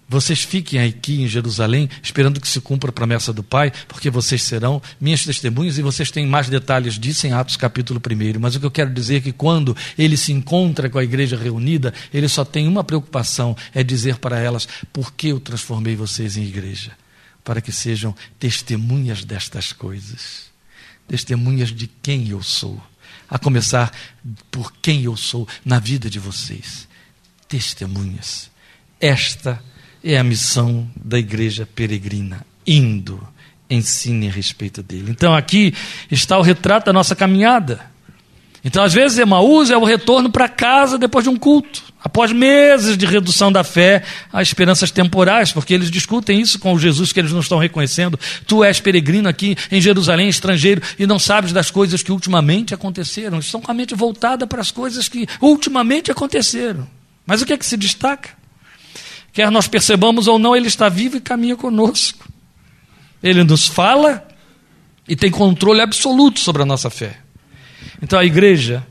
Vocês 0.07 0.43
fiquem 0.43 0.79
aqui 0.79 1.23
em 1.23 1.27
Jerusalém, 1.27 1.89
esperando 2.01 2.39
que 2.39 2.47
se 2.47 2.61
cumpra 2.61 2.91
a 2.91 2.93
promessa 2.93 3.33
do 3.33 3.41
Pai, 3.41 3.71
porque 3.87 4.11
vocês 4.11 4.43
serão 4.43 4.79
minhas 5.01 5.23
testemunhas 5.23 5.79
e 5.79 5.81
vocês 5.81 6.11
têm 6.11 6.27
mais 6.27 6.47
detalhes 6.47 6.99
disso 6.99 7.25
em 7.25 7.33
Atos 7.33 7.57
capítulo 7.57 7.99
1. 7.99 8.39
Mas 8.39 8.55
o 8.55 8.59
que 8.59 8.67
eu 8.67 8.71
quero 8.71 8.93
dizer 8.93 9.17
é 9.17 9.21
que 9.21 9.31
quando 9.31 9.75
ele 9.97 10.15
se 10.15 10.31
encontra 10.31 10.91
com 10.91 10.99
a 10.99 11.03
igreja 11.03 11.35
reunida, 11.35 11.91
ele 12.13 12.29
só 12.29 12.45
tem 12.45 12.67
uma 12.67 12.83
preocupação: 12.83 13.57
é 13.73 13.83
dizer 13.83 14.17
para 14.17 14.37
elas 14.37 14.67
por 14.93 15.11
que 15.11 15.29
eu 15.29 15.39
transformei 15.39 15.95
vocês 15.95 16.37
em 16.37 16.43
igreja. 16.43 16.91
Para 17.43 17.59
que 17.59 17.71
sejam 17.71 18.15
testemunhas 18.39 19.23
destas 19.23 19.73
coisas, 19.73 20.51
testemunhas 21.07 21.69
de 21.69 21.87
quem 21.87 22.29
eu 22.29 22.43
sou, 22.43 22.81
a 23.27 23.39
começar 23.39 23.91
por 24.51 24.71
quem 24.81 25.03
eu 25.03 25.17
sou 25.17 25.47
na 25.63 25.79
vida 25.79 26.09
de 26.11 26.19
vocês. 26.19 26.87
Testemunhas. 27.47 28.51
Esta 28.99 29.63
é 29.71 29.74
é 30.05 30.19
a 30.19 30.23
missão 30.23 30.87
da 30.95 31.17
igreja 31.17 31.67
peregrina, 31.73 32.45
indo, 32.65 33.19
ensine 33.67 34.27
a 34.27 34.31
respeito 34.31 34.83
dele. 34.83 35.07
Então 35.09 35.33
aqui 35.33 35.73
está 36.11 36.37
o 36.37 36.43
retrato 36.43 36.85
da 36.85 36.93
nossa 36.93 37.15
caminhada. 37.15 37.93
Então, 38.63 38.83
às 38.83 38.93
vezes, 38.93 39.19
Emaús 39.19 39.69
é 39.69 39.77
o 39.77 39.83
retorno 39.83 40.31
para 40.31 40.49
casa 40.49 40.97
depois 40.97 41.23
de 41.23 41.29
um 41.29 41.37
culto, 41.37 41.83
após 42.03 42.31
meses 42.31 42.97
de 42.97 43.05
redução 43.05 43.51
da 43.51 43.63
fé 43.63 44.01
a 44.33 44.41
esperanças 44.41 44.89
temporais, 44.89 45.51
porque 45.51 45.71
eles 45.71 45.91
discutem 45.91 46.41
isso 46.41 46.57
com 46.57 46.73
o 46.73 46.79
Jesus 46.79 47.13
que 47.13 47.19
eles 47.19 47.31
não 47.31 47.41
estão 47.41 47.59
reconhecendo. 47.59 48.19
Tu 48.47 48.63
és 48.63 48.79
peregrino 48.79 49.29
aqui 49.29 49.55
em 49.71 49.79
Jerusalém, 49.79 50.29
estrangeiro, 50.29 50.81
e 50.97 51.05
não 51.05 51.19
sabes 51.19 51.53
das 51.53 51.69
coisas 51.69 52.01
que 52.01 52.11
ultimamente 52.11 52.73
aconteceram. 52.73 53.37
Estão 53.37 53.61
com 53.61 53.69
a 53.69 53.73
mente 53.73 53.93
voltada 53.93 54.47
para 54.47 54.61
as 54.61 54.71
coisas 54.71 55.07
que 55.07 55.27
ultimamente 55.39 56.09
aconteceram. 56.09 56.87
Mas 57.23 57.43
o 57.43 57.45
que 57.45 57.53
é 57.53 57.57
que 57.57 57.65
se 57.65 57.77
destaca? 57.77 58.44
Quer 59.35 59.51
nós 59.51 59.67
percebamos 59.67 60.27
ou 60.27 60.39
não, 60.39 60.55
Ele 60.55 60.67
está 60.67 60.87
vivo 60.87 61.17
e 61.17 61.19
caminha 61.19 61.57
conosco. 61.57 62.25
Ele 63.21 63.43
nos 63.43 63.67
fala 63.67 64.25
e 65.05 65.13
tem 65.13 65.29
controle 65.29 65.81
absoluto 65.81 66.39
sobre 66.39 66.61
a 66.61 66.65
nossa 66.65 66.89
fé. 66.89 67.17
Então 68.01 68.17
a 68.17 68.23
igreja 68.23 68.87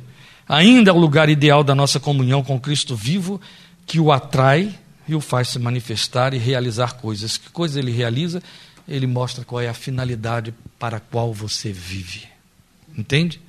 ainda 0.46 0.90
é 0.90 0.92
o 0.92 0.98
lugar 0.98 1.30
ideal 1.30 1.64
da 1.64 1.74
nossa 1.74 1.98
comunhão 1.98 2.44
com 2.44 2.60
Cristo 2.60 2.94
vivo, 2.94 3.40
que 3.86 3.98
o 3.98 4.12
atrai 4.12 4.74
e 5.08 5.14
o 5.14 5.20
faz 5.20 5.48
se 5.48 5.58
manifestar 5.58 6.34
e 6.34 6.38
realizar 6.38 6.92
coisas. 6.96 7.38
Que 7.38 7.48
coisa 7.48 7.78
ele 7.78 7.90
realiza? 7.90 8.42
Ele 8.86 9.06
mostra 9.06 9.46
qual 9.46 9.62
é 9.62 9.68
a 9.70 9.74
finalidade 9.74 10.52
para 10.78 10.98
a 10.98 11.00
qual 11.00 11.32
você 11.32 11.72
vive. 11.72 12.24
Entende? 12.94 13.40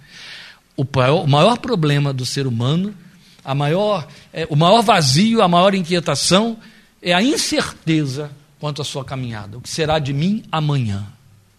O 0.77 0.85
maior, 1.27 1.57
problema 1.57 2.13
do 2.13 2.25
ser 2.25 2.47
humano, 2.47 2.95
a 3.43 3.53
maior, 3.53 4.07
é, 4.31 4.47
o 4.49 4.55
maior 4.55 4.81
vazio, 4.81 5.41
a 5.41 5.47
maior 5.49 5.75
inquietação 5.75 6.57
é 7.05 7.13
a 7.13 7.21
incerteza 7.21 8.31
quanto 8.59 8.81
à 8.81 8.85
sua 8.85 9.05
caminhada. 9.05 9.59
O 9.59 9.61
que 9.61 9.69
será 9.69 9.99
de 9.99 10.11
mim 10.11 10.43
amanhã? 10.51 11.05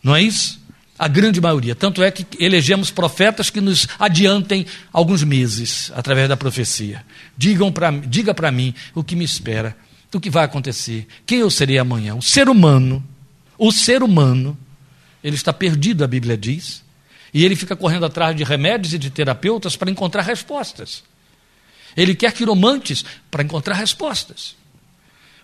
Não 0.02 0.14
é 0.14 0.20
isso? 0.20 0.60
A 0.98 1.06
grande 1.06 1.40
maioria. 1.40 1.74
Tanto 1.76 2.02
é 2.02 2.10
que 2.10 2.26
elegemos 2.42 2.90
profetas 2.90 3.48
que 3.48 3.60
nos 3.60 3.86
adiantem 3.96 4.66
alguns 4.92 5.22
meses 5.22 5.92
através 5.94 6.28
da 6.28 6.36
profecia. 6.36 7.04
Digam 7.38 7.70
pra, 7.70 7.92
diga 7.92 8.34
para 8.34 8.50
mim 8.50 8.74
o 8.92 9.04
que 9.04 9.14
me 9.14 9.24
espera, 9.24 9.76
o 10.12 10.18
que 10.18 10.30
vai 10.30 10.44
acontecer, 10.44 11.06
quem 11.24 11.38
eu 11.40 11.50
serei 11.50 11.78
amanhã. 11.78 12.16
O 12.16 12.22
ser 12.22 12.48
humano, 12.48 13.04
o 13.56 13.70
ser 13.70 14.02
humano, 14.02 14.58
ele 15.22 15.36
está 15.36 15.52
perdido, 15.52 16.02
a 16.02 16.08
Bíblia 16.08 16.36
diz, 16.36 16.82
e 17.32 17.44
ele 17.44 17.54
fica 17.54 17.76
correndo 17.76 18.06
atrás 18.06 18.34
de 18.34 18.42
remédios 18.42 18.94
e 18.94 18.98
de 18.98 19.10
terapeutas 19.10 19.76
para 19.76 19.90
encontrar 19.90 20.22
respostas. 20.22 21.04
Ele 21.96 22.14
quer 22.14 22.32
quiromantes 22.32 23.04
para 23.30 23.42
encontrar 23.44 23.74
respostas. 23.74 24.56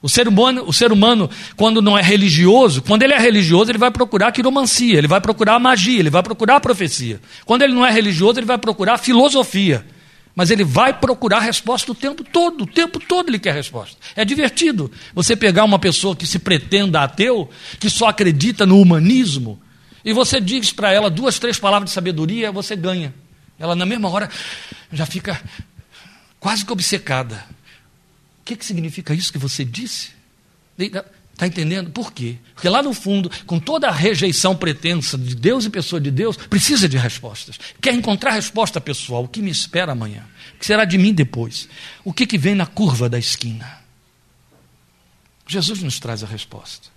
O 0.02 0.08
ser, 0.08 0.26
humano, 0.26 0.64
o 0.66 0.72
ser 0.72 0.90
humano, 0.90 1.30
quando 1.56 1.80
não 1.80 1.96
é 1.96 2.02
religioso, 2.02 2.82
quando 2.82 3.04
ele 3.04 3.12
é 3.12 3.18
religioso, 3.18 3.70
ele 3.70 3.78
vai 3.78 3.90
procurar 3.90 4.28
a 4.28 4.32
quiromancia, 4.32 4.98
ele 4.98 5.06
vai 5.06 5.20
procurar 5.20 5.54
a 5.54 5.58
magia, 5.60 6.00
ele 6.00 6.10
vai 6.10 6.22
procurar 6.24 6.56
a 6.56 6.60
profecia. 6.60 7.20
Quando 7.46 7.62
ele 7.62 7.72
não 7.72 7.86
é 7.86 7.90
religioso, 7.92 8.40
ele 8.40 8.46
vai 8.46 8.58
procurar 8.58 8.94
a 8.94 8.98
filosofia. 8.98 9.86
Mas 10.34 10.50
ele 10.50 10.64
vai 10.64 10.92
procurar 10.92 11.40
resposta 11.40 11.92
o 11.92 11.94
tempo 11.94 12.24
todo, 12.24 12.62
o 12.64 12.66
tempo 12.66 12.98
todo 12.98 13.28
ele 13.28 13.38
quer 13.38 13.54
resposta. 13.54 13.96
É 14.16 14.24
divertido 14.24 14.90
você 15.14 15.36
pegar 15.36 15.62
uma 15.62 15.78
pessoa 15.78 16.16
que 16.16 16.26
se 16.26 16.38
pretenda 16.38 17.02
ateu, 17.02 17.48
que 17.78 17.88
só 17.88 18.08
acredita 18.08 18.66
no 18.66 18.80
humanismo, 18.80 19.60
e 20.04 20.12
você 20.12 20.40
diz 20.40 20.72
para 20.72 20.90
ela 20.90 21.08
duas, 21.08 21.38
três 21.38 21.58
palavras 21.58 21.90
de 21.90 21.94
sabedoria, 21.94 22.50
você 22.50 22.74
ganha. 22.74 23.14
Ela, 23.58 23.76
na 23.76 23.86
mesma 23.86 24.08
hora, 24.08 24.28
já 24.92 25.06
fica 25.06 25.40
quase 26.40 26.64
que 26.64 26.72
obcecada. 26.72 27.44
Que, 28.52 28.56
que 28.56 28.66
significa 28.66 29.14
isso 29.14 29.32
que 29.32 29.38
você 29.38 29.64
disse? 29.64 30.10
Está 30.78 31.46
entendendo? 31.46 31.90
Por 31.90 32.12
quê? 32.12 32.36
Porque 32.54 32.68
lá 32.68 32.82
no 32.82 32.92
fundo, 32.92 33.30
com 33.46 33.58
toda 33.58 33.88
a 33.88 33.90
rejeição 33.90 34.54
pretensa 34.54 35.16
de 35.16 35.34
Deus 35.34 35.64
e 35.64 35.70
pessoa 35.70 36.00
de 36.00 36.10
Deus, 36.10 36.36
precisa 36.36 36.88
de 36.88 36.98
respostas. 36.98 37.58
Quer 37.80 37.94
encontrar 37.94 38.32
resposta 38.32 38.80
pessoal. 38.80 39.24
O 39.24 39.28
que 39.28 39.40
me 39.40 39.50
espera 39.50 39.92
amanhã? 39.92 40.26
O 40.54 40.58
que 40.58 40.66
será 40.66 40.84
de 40.84 40.98
mim 40.98 41.14
depois? 41.14 41.68
O 42.04 42.12
que, 42.12 42.26
que 42.26 42.36
vem 42.36 42.54
na 42.54 42.66
curva 42.66 43.08
da 43.08 43.18
esquina? 43.18 43.80
Jesus 45.46 45.82
nos 45.82 45.98
traz 45.98 46.22
a 46.22 46.26
resposta. 46.26 46.88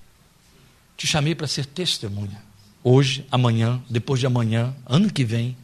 Te 0.97 1.07
chamei 1.07 1.35
para 1.35 1.47
ser 1.47 1.65
testemunha. 1.65 2.43
Hoje, 2.83 3.25
amanhã, 3.31 3.81
depois 3.89 4.19
de 4.19 4.27
amanhã, 4.27 4.75
ano 4.85 5.11
que 5.11 5.23
vem. 5.23 5.57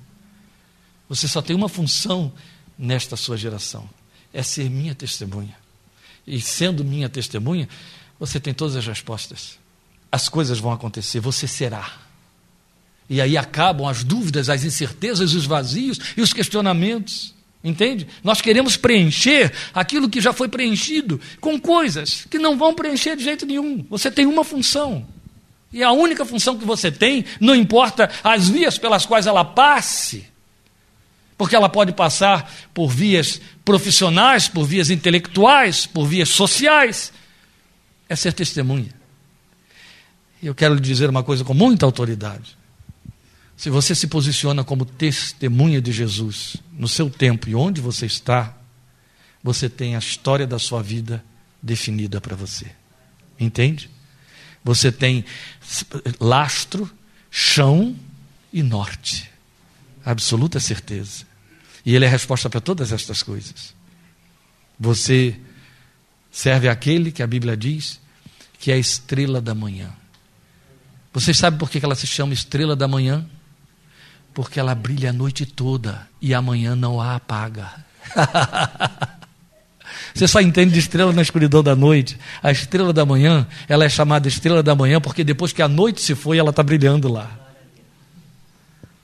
Você 1.10 1.28
só 1.28 1.42
tem 1.42 1.56
uma 1.56 1.70
função 1.70 2.32
nesta 2.78 3.18
sua 3.18 3.36
geração: 3.36 3.90
é 4.34 4.42
ser 4.42 4.70
minha 4.70 4.96
testemunha. 4.96 5.61
E 6.26 6.40
sendo 6.40 6.84
minha 6.84 7.10
testemunha, 7.10 7.68
você 8.20 8.40
tem 8.40 8.54
todas 8.54 8.76
as 8.76 8.86
respostas. 8.86 9.60
As 10.12 10.30
coisas 10.30 10.60
vão 10.60 10.72
acontecer, 10.72 11.20
você 11.20 11.48
será. 11.48 11.92
E 13.10 13.20
aí 13.20 13.38
acabam 13.38 13.88
as 13.88 14.04
dúvidas, 14.04 14.50
as 14.50 14.64
incertezas, 14.64 15.34
os 15.34 15.46
vazios 15.46 16.00
e 16.16 16.22
os 16.22 16.32
questionamentos. 16.32 17.34
Entende? 17.64 18.08
Nós 18.24 18.42
queremos 18.42 18.76
preencher 18.76 19.54
aquilo 19.74 20.10
que 20.10 20.20
já 20.20 20.34
foi 20.34 20.48
preenchido 20.48 21.20
com 21.40 21.60
coisas 21.60 22.26
que 22.30 22.40
não 22.40 22.58
vão 22.58 22.74
preencher 22.74 23.16
de 23.16 23.24
jeito 23.24 23.46
nenhum. 23.46 23.86
Você 23.90 24.10
tem 24.10 24.26
uma 24.26 24.44
função. 24.44 25.06
E 25.72 25.84
a 25.84 25.92
única 25.92 26.26
função 26.26 26.58
que 26.58 26.66
você 26.66 26.92
tem, 26.92 27.24
não 27.40 27.56
importa 27.56 28.10
as 28.24 28.50
vias 28.50 28.78
pelas 28.78 29.06
quais 29.06 29.28
ela 29.28 29.46
passe, 29.46 30.26
porque 31.42 31.56
ela 31.56 31.68
pode 31.70 31.92
passar 31.92 32.54
por 32.72 32.88
vias 32.88 33.42
profissionais, 33.66 34.48
por 34.48 34.64
vias 34.64 34.92
intelectuais, 34.92 35.88
por 35.88 36.06
vias 36.06 36.30
sociais, 36.30 37.12
é 38.08 38.16
ser 38.16 38.32
testemunha. 38.32 38.94
E 40.40 40.46
eu 40.46 40.54
quero 40.54 40.76
lhe 40.76 40.80
dizer 40.80 41.10
uma 41.10 41.24
coisa 41.24 41.44
com 41.44 41.56
muita 41.56 41.84
autoridade. 41.84 42.56
Se 43.58 43.72
você 43.72 43.96
se 43.96 44.06
posiciona 44.06 44.64
como 44.64 44.86
testemunha 44.86 45.82
de 45.82 45.92
Jesus 45.92 46.58
no 46.72 46.88
seu 46.88 47.10
tempo 47.10 47.50
e 47.50 47.56
onde 47.56 47.82
você 47.82 48.06
está, 48.06 48.56
você 49.42 49.68
tem 49.68 49.96
a 49.96 50.00
história 50.00 50.46
da 50.46 50.60
sua 50.60 50.84
vida 50.84 51.26
definida 51.60 52.22
para 52.22 52.36
você. 52.36 52.68
Entende? 53.40 53.90
Você 54.64 54.92
tem 54.92 55.26
lastro, 56.20 56.88
chão 57.32 57.96
e 58.54 58.62
norte. 58.62 59.32
Absoluta 60.06 60.60
certeza. 60.60 61.31
E 61.86 61.96
ele 61.96 62.06
é 62.06 62.08
a 62.08 62.12
resposta 62.12 62.50
para 62.50 62.62
todas 62.62 62.92
estas 62.92 63.24
coisas. 63.24 63.74
Você 64.80 65.40
serve 66.32 66.70
aquele 66.70 67.12
que 67.12 67.24
a 67.24 67.28
Bíblia 67.28 67.58
diz 67.58 68.00
que 68.60 68.72
é 68.72 68.76
a 68.76 68.78
estrela 68.78 69.42
da 69.42 69.56
manhã. 69.56 69.92
Vocês 71.14 71.38
sabem 71.38 71.58
por 71.60 71.70
que 71.70 71.84
ela 71.84 71.96
se 71.96 72.08
chama 72.08 72.34
estrela 72.34 72.76
da 72.76 72.88
manhã? 72.88 73.28
porque 74.34 74.60
ela 74.60 74.74
brilha 74.74 75.10
a 75.10 75.14
noite 75.14 75.46
toda 75.46 76.08
e 76.22 76.34
amanhã 76.34 76.76
não 76.76 77.00
a 77.02 77.16
apaga. 77.16 77.70
Você 80.14 80.28
só 80.28 80.42
entende 80.42 80.74
de 80.74 80.80
estrela 80.80 81.14
na 81.14 81.22
escuridão 81.22 81.64
da 81.64 81.76
noite. 81.76 82.18
A 82.42 82.52
estrela 82.52 82.92
da 82.94 83.06
manhã, 83.06 83.48
ela 83.68 83.86
é 83.86 83.90
chamada 83.90 84.28
estrela 84.28 84.64
da 84.64 84.76
manhã 84.76 85.00
porque 85.02 85.24
depois 85.24 85.54
que 85.54 85.62
a 85.62 85.68
noite 85.68 86.02
se 86.02 86.16
foi, 86.16 86.38
ela 86.38 86.50
está 86.50 86.64
brilhando 86.64 87.12
lá. 87.12 87.30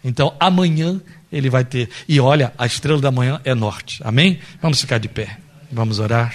Então, 0.03 0.35
amanhã 0.39 1.01
ele 1.37 1.49
vai 1.49 1.63
ter. 1.63 1.89
E 2.07 2.19
olha, 2.19 2.53
a 2.57 2.65
estrela 2.65 2.99
da 2.99 3.11
manhã 3.11 3.39
é 3.43 3.53
norte. 3.53 4.01
Amém? 4.03 4.39
Vamos 4.61 4.81
ficar 4.81 4.97
de 4.97 5.07
pé. 5.07 5.37
Vamos 5.71 5.99
orar. 5.99 6.33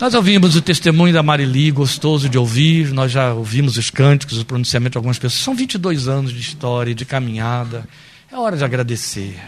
Nós 0.00 0.14
ouvimos 0.14 0.56
o 0.56 0.62
testemunho 0.62 1.12
da 1.12 1.22
Marili, 1.22 1.70
gostoso 1.70 2.26
de 2.26 2.38
ouvir, 2.38 2.90
nós 2.90 3.12
já 3.12 3.34
ouvimos 3.34 3.76
os 3.76 3.90
cânticos, 3.90 4.38
o 4.38 4.46
pronunciamento 4.46 4.92
de 4.92 4.98
algumas 4.98 5.18
pessoas. 5.18 5.42
São 5.42 5.54
22 5.54 6.08
anos 6.08 6.32
de 6.32 6.40
história, 6.40 6.94
de 6.94 7.04
caminhada. 7.04 7.86
É 8.32 8.36
hora 8.36 8.56
de 8.56 8.64
agradecer. 8.64 9.38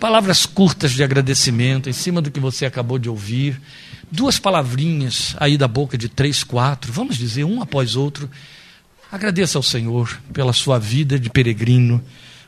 Palavras 0.00 0.44
curtas 0.44 0.90
de 0.90 1.04
agradecimento 1.04 1.88
em 1.88 1.92
cima 1.92 2.20
do 2.20 2.32
que 2.32 2.40
você 2.40 2.66
acabou 2.66 2.98
de 2.98 3.08
ouvir. 3.08 3.60
Duas 4.10 4.40
palavrinhas 4.40 5.36
aí 5.38 5.56
da 5.56 5.68
boca 5.68 5.96
de 5.96 6.08
três, 6.08 6.42
quatro, 6.42 6.92
vamos 6.92 7.16
dizer, 7.16 7.44
um 7.44 7.62
após 7.62 7.94
outro. 7.94 8.28
Agradeça 9.10 9.58
ao 9.58 9.62
Senhor 9.62 10.20
pela 10.32 10.52
sua 10.52 10.78
vida 10.78 11.18
de 11.18 11.30
peregrino 11.30 12.02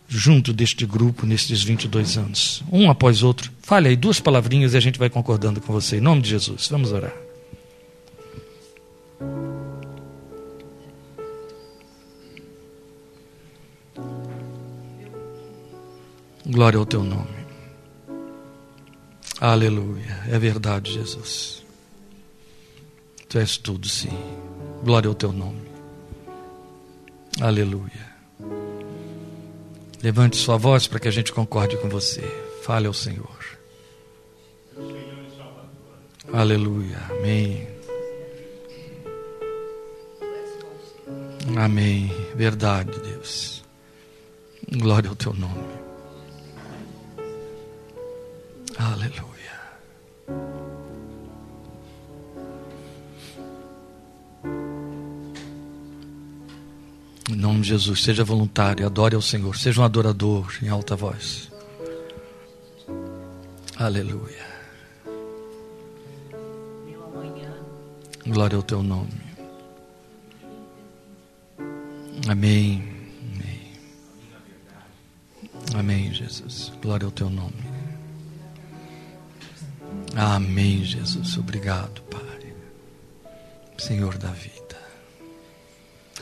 junto 0.09 0.53
deste 0.53 0.87
grupo 0.87 1.27
nestes 1.27 1.63
22 1.63 2.17
anos. 2.17 2.63
Um 2.73 2.91
após 2.91 3.23
outro. 3.23 3.53
Fale 3.63 3.89
aí 3.89 3.97
duas 3.97 4.19
palavrinhas 4.19 4.75
e 4.75 4.77
a 4.77 4.81
gente 4.81 4.99
vai 4.99 5.11
concordando 5.11 5.61
com 5.61 5.73
você. 5.73 5.99
Em 5.99 6.01
nome 6.01 6.23
de 6.23 6.31
Jesus. 6.31 6.69
Vamos 6.69 6.93
orar. 6.93 7.13
Glória 16.47 16.79
ao 16.79 16.87
teu 16.87 17.05
nome. 17.05 17.39
Aleluia. 19.39 20.25
É 20.29 20.39
verdade, 20.39 20.95
Jesus. 20.95 21.63
Tu 23.29 23.39
és 23.39 23.59
tudo, 23.59 23.87
sim. 23.87 24.09
Glória 24.83 25.09
ao 25.09 25.15
teu 25.15 25.31
nome. 25.31 25.68
Aleluia. 27.41 28.19
Levante 30.03 30.37
sua 30.37 30.57
voz 30.57 30.87
para 30.87 30.99
que 30.99 31.09
a 31.09 31.11
gente 31.11 31.33
concorde 31.33 31.77
com 31.79 31.89
você. 31.89 32.23
Fale 32.63 32.87
ao 32.87 32.93
Senhor. 32.93 33.39
Aleluia. 36.33 36.99
Amém. 37.11 37.67
Amém. 41.57 42.11
Verdade, 42.35 42.99
Deus. 43.01 43.65
Glória 44.71 45.09
ao 45.09 45.17
teu 45.17 45.33
nome. 45.33 45.79
Aleluia. 48.77 49.28
Em 57.29 57.37
nome 57.37 57.61
de 57.61 57.69
Jesus, 57.69 58.03
seja 58.03 58.25
voluntário, 58.25 58.87
adore 58.87 59.15
ao 59.15 59.21
Senhor, 59.21 59.55
seja 59.55 59.83
um 59.83 59.85
adorador 59.85 60.51
em 60.63 60.69
alta 60.69 60.97
voz. 60.97 61.51
Aleluia. 63.77 64.49
Glória 68.27 68.57
ao 68.57 68.63
teu 68.63 68.83
nome. 68.83 69.21
Amém. 72.29 72.83
Amém. 73.35 73.73
Amém, 75.75 76.15
Jesus. 76.15 76.73
Glória 76.81 77.05
ao 77.05 77.13
teu 77.13 77.29
nome. 77.29 77.69
Amém, 80.17 80.83
Jesus. 80.83 81.37
Obrigado, 81.37 82.01
Pai. 82.03 82.55
Senhor 83.79 84.17
da 84.19 84.31
vida. 84.31 84.77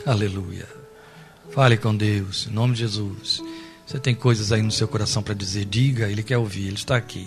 Aleluia. 0.04 0.85
Fale 1.50 1.76
com 1.76 1.96
Deus, 1.96 2.46
em 2.46 2.52
nome 2.52 2.74
de 2.74 2.80
Jesus. 2.80 3.42
Você 3.86 3.98
tem 3.98 4.14
coisas 4.14 4.52
aí 4.52 4.62
no 4.62 4.72
seu 4.72 4.88
coração 4.88 5.22
para 5.22 5.34
dizer, 5.34 5.64
diga, 5.64 6.10
Ele 6.10 6.22
quer 6.22 6.38
ouvir, 6.38 6.66
Ele 6.66 6.74
está 6.74 6.96
aqui. 6.96 7.26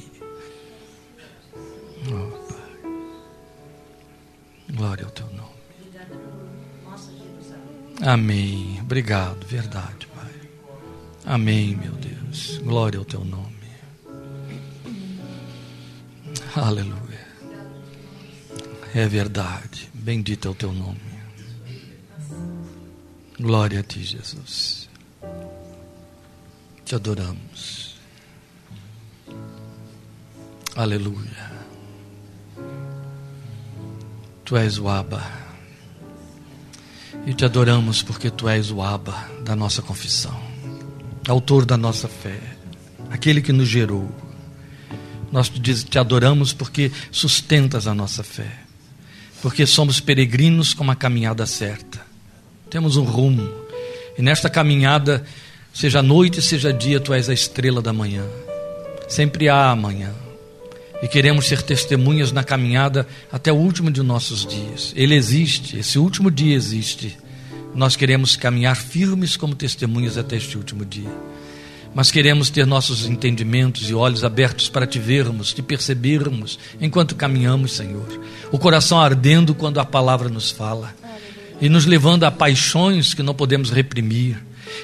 Oh, 2.08 2.54
Pai. 2.54 2.92
Glória 4.72 5.06
ao 5.06 5.12
teu 5.12 5.26
nome. 5.28 5.50
Amém. 8.02 8.78
Obrigado, 8.82 9.46
verdade, 9.46 10.08
Pai. 10.08 10.32
Amém, 11.26 11.76
meu 11.76 11.92
Deus. 11.94 12.58
Glória 12.60 12.98
ao 12.98 13.06
teu 13.06 13.26
nome. 13.26 13.60
Aleluia. 16.56 17.28
É 18.94 19.08
verdade. 19.08 19.90
Bendito 19.94 20.48
é 20.48 20.52
o 20.52 20.56
teu 20.56 20.72
nome. 20.72 21.09
Glória 23.40 23.80
a 23.80 23.84
ti, 23.84 24.04
Jesus. 24.04 24.90
Te 26.84 26.94
adoramos. 26.94 27.96
Aleluia. 30.76 31.50
Tu 34.44 34.58
és 34.58 34.78
o 34.78 34.90
Abba. 34.90 35.24
E 37.26 37.34
te 37.34 37.46
adoramos 37.46 38.04
porque 38.04 38.30
tu 38.30 38.50
és 38.50 38.72
o 38.72 38.82
Abba 38.82 39.30
da 39.46 39.56
nossa 39.56 39.82
confissão, 39.82 40.38
autor 41.28 41.66
da 41.66 41.78
nossa 41.78 42.10
fé, 42.10 42.42
aquele 43.10 43.42
que 43.42 43.54
nos 43.54 43.70
gerou. 43.70 44.10
Nós 45.32 45.48
te 45.50 45.98
adoramos 45.98 46.52
porque 46.52 46.92
sustentas 47.10 47.88
a 47.88 47.94
nossa 47.94 48.24
fé, 48.24 48.64
porque 49.42 49.66
somos 49.66 50.02
peregrinos 50.02 50.74
com 50.74 50.84
uma 50.84 50.96
caminhada 50.96 51.46
certa. 51.46 52.09
Temos 52.70 52.98
um 52.98 53.04
rumo, 53.04 53.50
e 54.16 54.22
nesta 54.22 54.50
caminhada, 54.50 55.24
seja 55.74 56.04
noite, 56.04 56.40
seja 56.42 56.72
dia, 56.72 57.00
tu 57.00 57.14
és 57.14 57.28
a 57.28 57.34
estrela 57.34 57.82
da 57.82 57.92
manhã. 57.92 58.24
Sempre 59.08 59.50
há 59.50 59.72
amanhã. 59.72 60.14
E 61.02 61.08
queremos 61.08 61.48
ser 61.48 61.64
testemunhas 61.64 62.32
na 62.32 62.44
caminhada 62.44 63.08
até 63.32 63.52
o 63.52 63.56
último 63.56 63.90
de 63.90 64.04
nossos 64.04 64.46
dias. 64.46 64.94
Ele 64.96 65.16
existe, 65.16 65.80
esse 65.80 65.98
último 65.98 66.30
dia 66.30 66.56
existe. 66.56 67.18
Nós 67.74 67.96
queremos 67.96 68.36
caminhar 68.36 68.76
firmes 68.76 69.36
como 69.36 69.56
testemunhas 69.56 70.18
até 70.18 70.36
este 70.36 70.58
último 70.58 70.86
dia. 70.86 71.10
mas 71.96 72.12
queremos 72.12 72.52
ter 72.52 72.68
nossos 72.68 73.08
entendimentos 73.08 73.90
e 73.90 73.96
olhos 73.96 74.24
abertos 74.24 74.70
para 74.70 74.86
te 74.86 75.00
vermos, 75.00 75.52
te 75.52 75.64
percebermos 75.64 76.60
enquanto 76.80 77.16
caminhamos, 77.16 77.74
Senhor. 77.74 78.06
O 78.52 78.60
coração 78.60 79.00
ardendo 79.00 79.56
quando 79.56 79.80
a 79.80 79.86
palavra 79.86 80.30
nos 80.30 80.52
fala 80.52 80.94
e 81.62 81.70
nos 81.70 81.86
levando 81.86 82.24
a 82.24 82.32
paixões 82.32 83.14
que 83.14 83.24
não 83.24 83.34
podemos 83.34 83.70
reprimir 83.70 84.38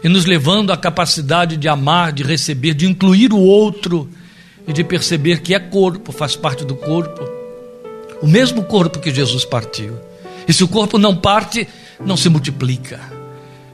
e 0.03 0.09
nos 0.09 0.25
levando 0.25 0.71
à 0.71 0.77
capacidade 0.77 1.57
de 1.57 1.67
amar, 1.67 2.11
de 2.11 2.23
receber, 2.23 2.73
de 2.73 2.85
incluir 2.85 3.31
o 3.31 3.39
outro 3.39 4.09
e 4.67 4.73
de 4.73 4.83
perceber 4.83 5.41
que 5.41 5.53
é 5.53 5.59
corpo, 5.59 6.11
faz 6.11 6.35
parte 6.35 6.65
do 6.65 6.75
corpo. 6.75 7.23
O 8.21 8.27
mesmo 8.27 8.63
corpo 8.63 8.99
que 8.99 9.13
Jesus 9.13 9.45
partiu. 9.45 9.97
E 10.47 10.53
se 10.53 10.63
o 10.63 10.67
corpo 10.67 10.97
não 10.97 11.15
parte, 11.15 11.67
não 12.03 12.17
se 12.17 12.29
multiplica. 12.29 12.99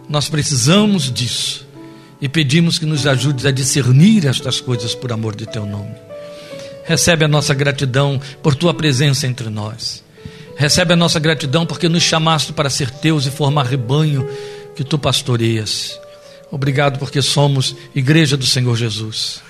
Nós 0.10 0.30
precisamos 0.30 1.12
disso 1.12 1.66
e 2.22 2.28
pedimos 2.28 2.78
que 2.78 2.86
nos 2.86 3.08
ajudes 3.08 3.45
a 3.45 3.52
discernir 3.52 4.28
estas 4.28 4.60
coisas 4.60 4.93
por 4.93 5.12
amor 5.12 5.36
de 5.36 5.45
teu 5.45 5.66
nome. 5.66 5.95
Recebe 6.84 7.26
a 7.26 7.28
nossa 7.28 7.54
gratidão 7.54 8.20
por 8.43 8.56
tua 8.56 8.74
presença 8.74 9.26
entre 9.28 9.49
nós. 9.49 10.04
Recebe 10.62 10.93
a 10.93 10.95
nossa 10.95 11.20
gratidão 11.20 11.66
porque 11.66 11.89
nos 11.89 12.03
chamaste 12.03 12.53
para 12.53 12.70
ser 12.70 12.91
teus 12.91 13.26
e 13.26 13.32
formar 13.32 13.66
rebanho 13.66 14.30
que 14.76 14.84
tu 14.84 14.95
pastoreias. 14.95 15.99
Obrigado 16.51 16.99
porque 16.99 17.20
somos 17.20 17.76
igreja 17.95 18.38
do 18.38 18.45
Senhor 18.45 18.78
Jesus. 18.78 19.41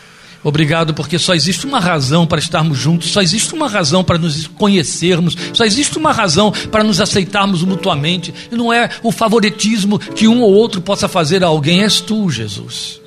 Obrigado, 0.41 0.93
porque 0.93 1.20
só 1.20 1.36
existe 1.36 1.66
uma 1.66 1.82
razão 1.82 2.26
para 2.26 2.39
estarmos 2.39 2.78
juntos, 2.78 3.12
só 3.12 3.22
existe 3.22 3.53
uma 3.53 3.68
razão 3.68 4.05
para 4.05 4.18
nos 4.18 4.47
conhecermos, 4.47 5.36
só 5.53 5.66
existe 5.66 5.97
uma 5.97 6.14
razão 6.14 6.49
para 6.72 6.82
nos 6.82 7.01
aceitarmos 7.01 7.62
mutuamente, 7.62 8.34
e 8.49 8.55
não 8.55 8.72
é 8.72 8.89
o 9.03 9.12
favoritismo 9.12 9.99
que 9.99 10.30
um 10.30 10.41
ou 10.41 10.53
outro 10.53 10.80
possa 10.80 11.09
fazer 11.09 11.43
a 11.43 11.47
alguém, 11.47 11.84
és 11.84 11.99
tu, 11.99 12.30
Jesus. 12.30 13.01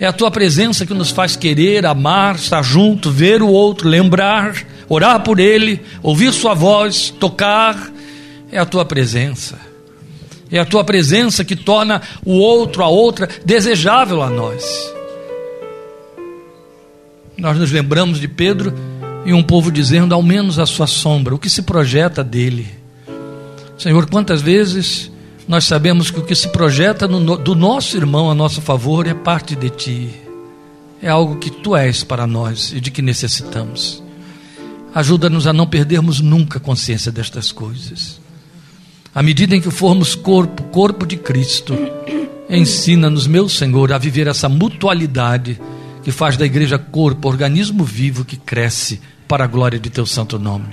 É 0.00 0.06
a 0.06 0.12
tua 0.12 0.28
presença 0.28 0.84
que 0.84 0.92
nos 0.92 1.12
faz 1.12 1.36
querer, 1.36 1.86
amar, 1.86 2.34
estar 2.34 2.62
junto, 2.62 3.12
ver 3.12 3.42
o 3.42 3.48
outro, 3.48 3.88
lembrar, 3.88 4.73
orar 4.88 5.22
por 5.22 5.38
ele, 5.38 5.80
ouvir 6.02 6.32
sua 6.32 6.54
voz, 6.54 7.10
tocar. 7.10 7.92
É 8.50 8.58
a 8.58 8.66
tua 8.66 8.84
presença. 8.84 9.58
É 10.50 10.58
a 10.58 10.64
tua 10.64 10.84
presença 10.84 11.44
que 11.44 11.56
torna 11.56 12.00
o 12.24 12.32
outro, 12.32 12.82
a 12.82 12.88
outra, 12.88 13.28
desejável 13.44 14.22
a 14.22 14.30
nós. 14.30 14.94
Nós 17.36 17.58
nos 17.58 17.72
lembramos 17.72 18.20
de 18.20 18.28
Pedro 18.28 18.72
e 19.26 19.32
um 19.32 19.42
povo 19.42 19.72
dizendo, 19.72 20.14
ao 20.14 20.22
menos 20.22 20.58
a 20.58 20.66
sua 20.66 20.86
sombra, 20.86 21.34
o 21.34 21.38
que 21.38 21.50
se 21.50 21.62
projeta 21.62 22.22
dele. 22.22 22.68
Senhor, 23.76 24.08
quantas 24.08 24.40
vezes 24.40 25.10
nós 25.48 25.64
sabemos 25.64 26.10
que 26.10 26.20
o 26.20 26.24
que 26.24 26.34
se 26.34 26.48
projeta 26.48 27.08
no, 27.08 27.36
do 27.36 27.54
nosso 27.54 27.96
irmão 27.96 28.30
a 28.30 28.34
nosso 28.34 28.60
favor 28.60 29.06
é 29.06 29.14
parte 29.14 29.56
de 29.56 29.70
ti, 29.70 30.10
é 31.02 31.08
algo 31.08 31.36
que 31.36 31.50
tu 31.50 31.74
és 31.74 32.04
para 32.04 32.26
nós 32.26 32.72
e 32.72 32.80
de 32.80 32.90
que 32.90 33.02
necessitamos. 33.02 34.03
Ajuda-nos 34.94 35.46
a 35.46 35.52
não 35.52 35.66
perdermos 35.66 36.20
nunca 36.20 36.60
consciência 36.60 37.10
destas 37.10 37.50
coisas. 37.50 38.20
À 39.12 39.22
medida 39.22 39.56
em 39.56 39.60
que 39.60 39.70
formos 39.70 40.14
corpo, 40.14 40.62
corpo 40.64 41.04
de 41.04 41.16
Cristo, 41.16 41.76
ensina-nos, 42.48 43.26
meu 43.26 43.48
Senhor, 43.48 43.92
a 43.92 43.98
viver 43.98 44.26
essa 44.26 44.48
mutualidade 44.48 45.60
que 46.02 46.12
faz 46.12 46.36
da 46.36 46.46
igreja 46.46 46.78
corpo, 46.78 47.28
organismo 47.28 47.82
vivo 47.82 48.24
que 48.24 48.36
cresce 48.36 49.00
para 49.26 49.44
a 49.44 49.48
glória 49.48 49.78
de 49.80 49.90
teu 49.90 50.06
santo 50.06 50.38
nome. 50.38 50.66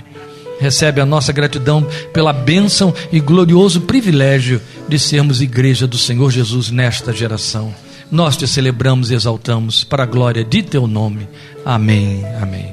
Recebe 0.60 1.00
a 1.00 1.06
nossa 1.06 1.32
gratidão 1.32 1.84
pela 2.12 2.32
bênção 2.32 2.94
e 3.10 3.18
glorioso 3.18 3.80
privilégio 3.80 4.60
de 4.88 4.98
sermos 4.98 5.40
igreja 5.40 5.86
do 5.86 5.98
Senhor 5.98 6.30
Jesus 6.30 6.70
nesta 6.70 7.12
geração. 7.12 7.74
Nós 8.10 8.36
te 8.36 8.46
celebramos 8.46 9.10
e 9.10 9.14
exaltamos 9.14 9.82
para 9.82 10.04
a 10.04 10.06
glória 10.06 10.44
de 10.44 10.62
teu 10.62 10.86
nome. 10.86 11.26
Amém. 11.64 12.22
Amém. 12.40 12.70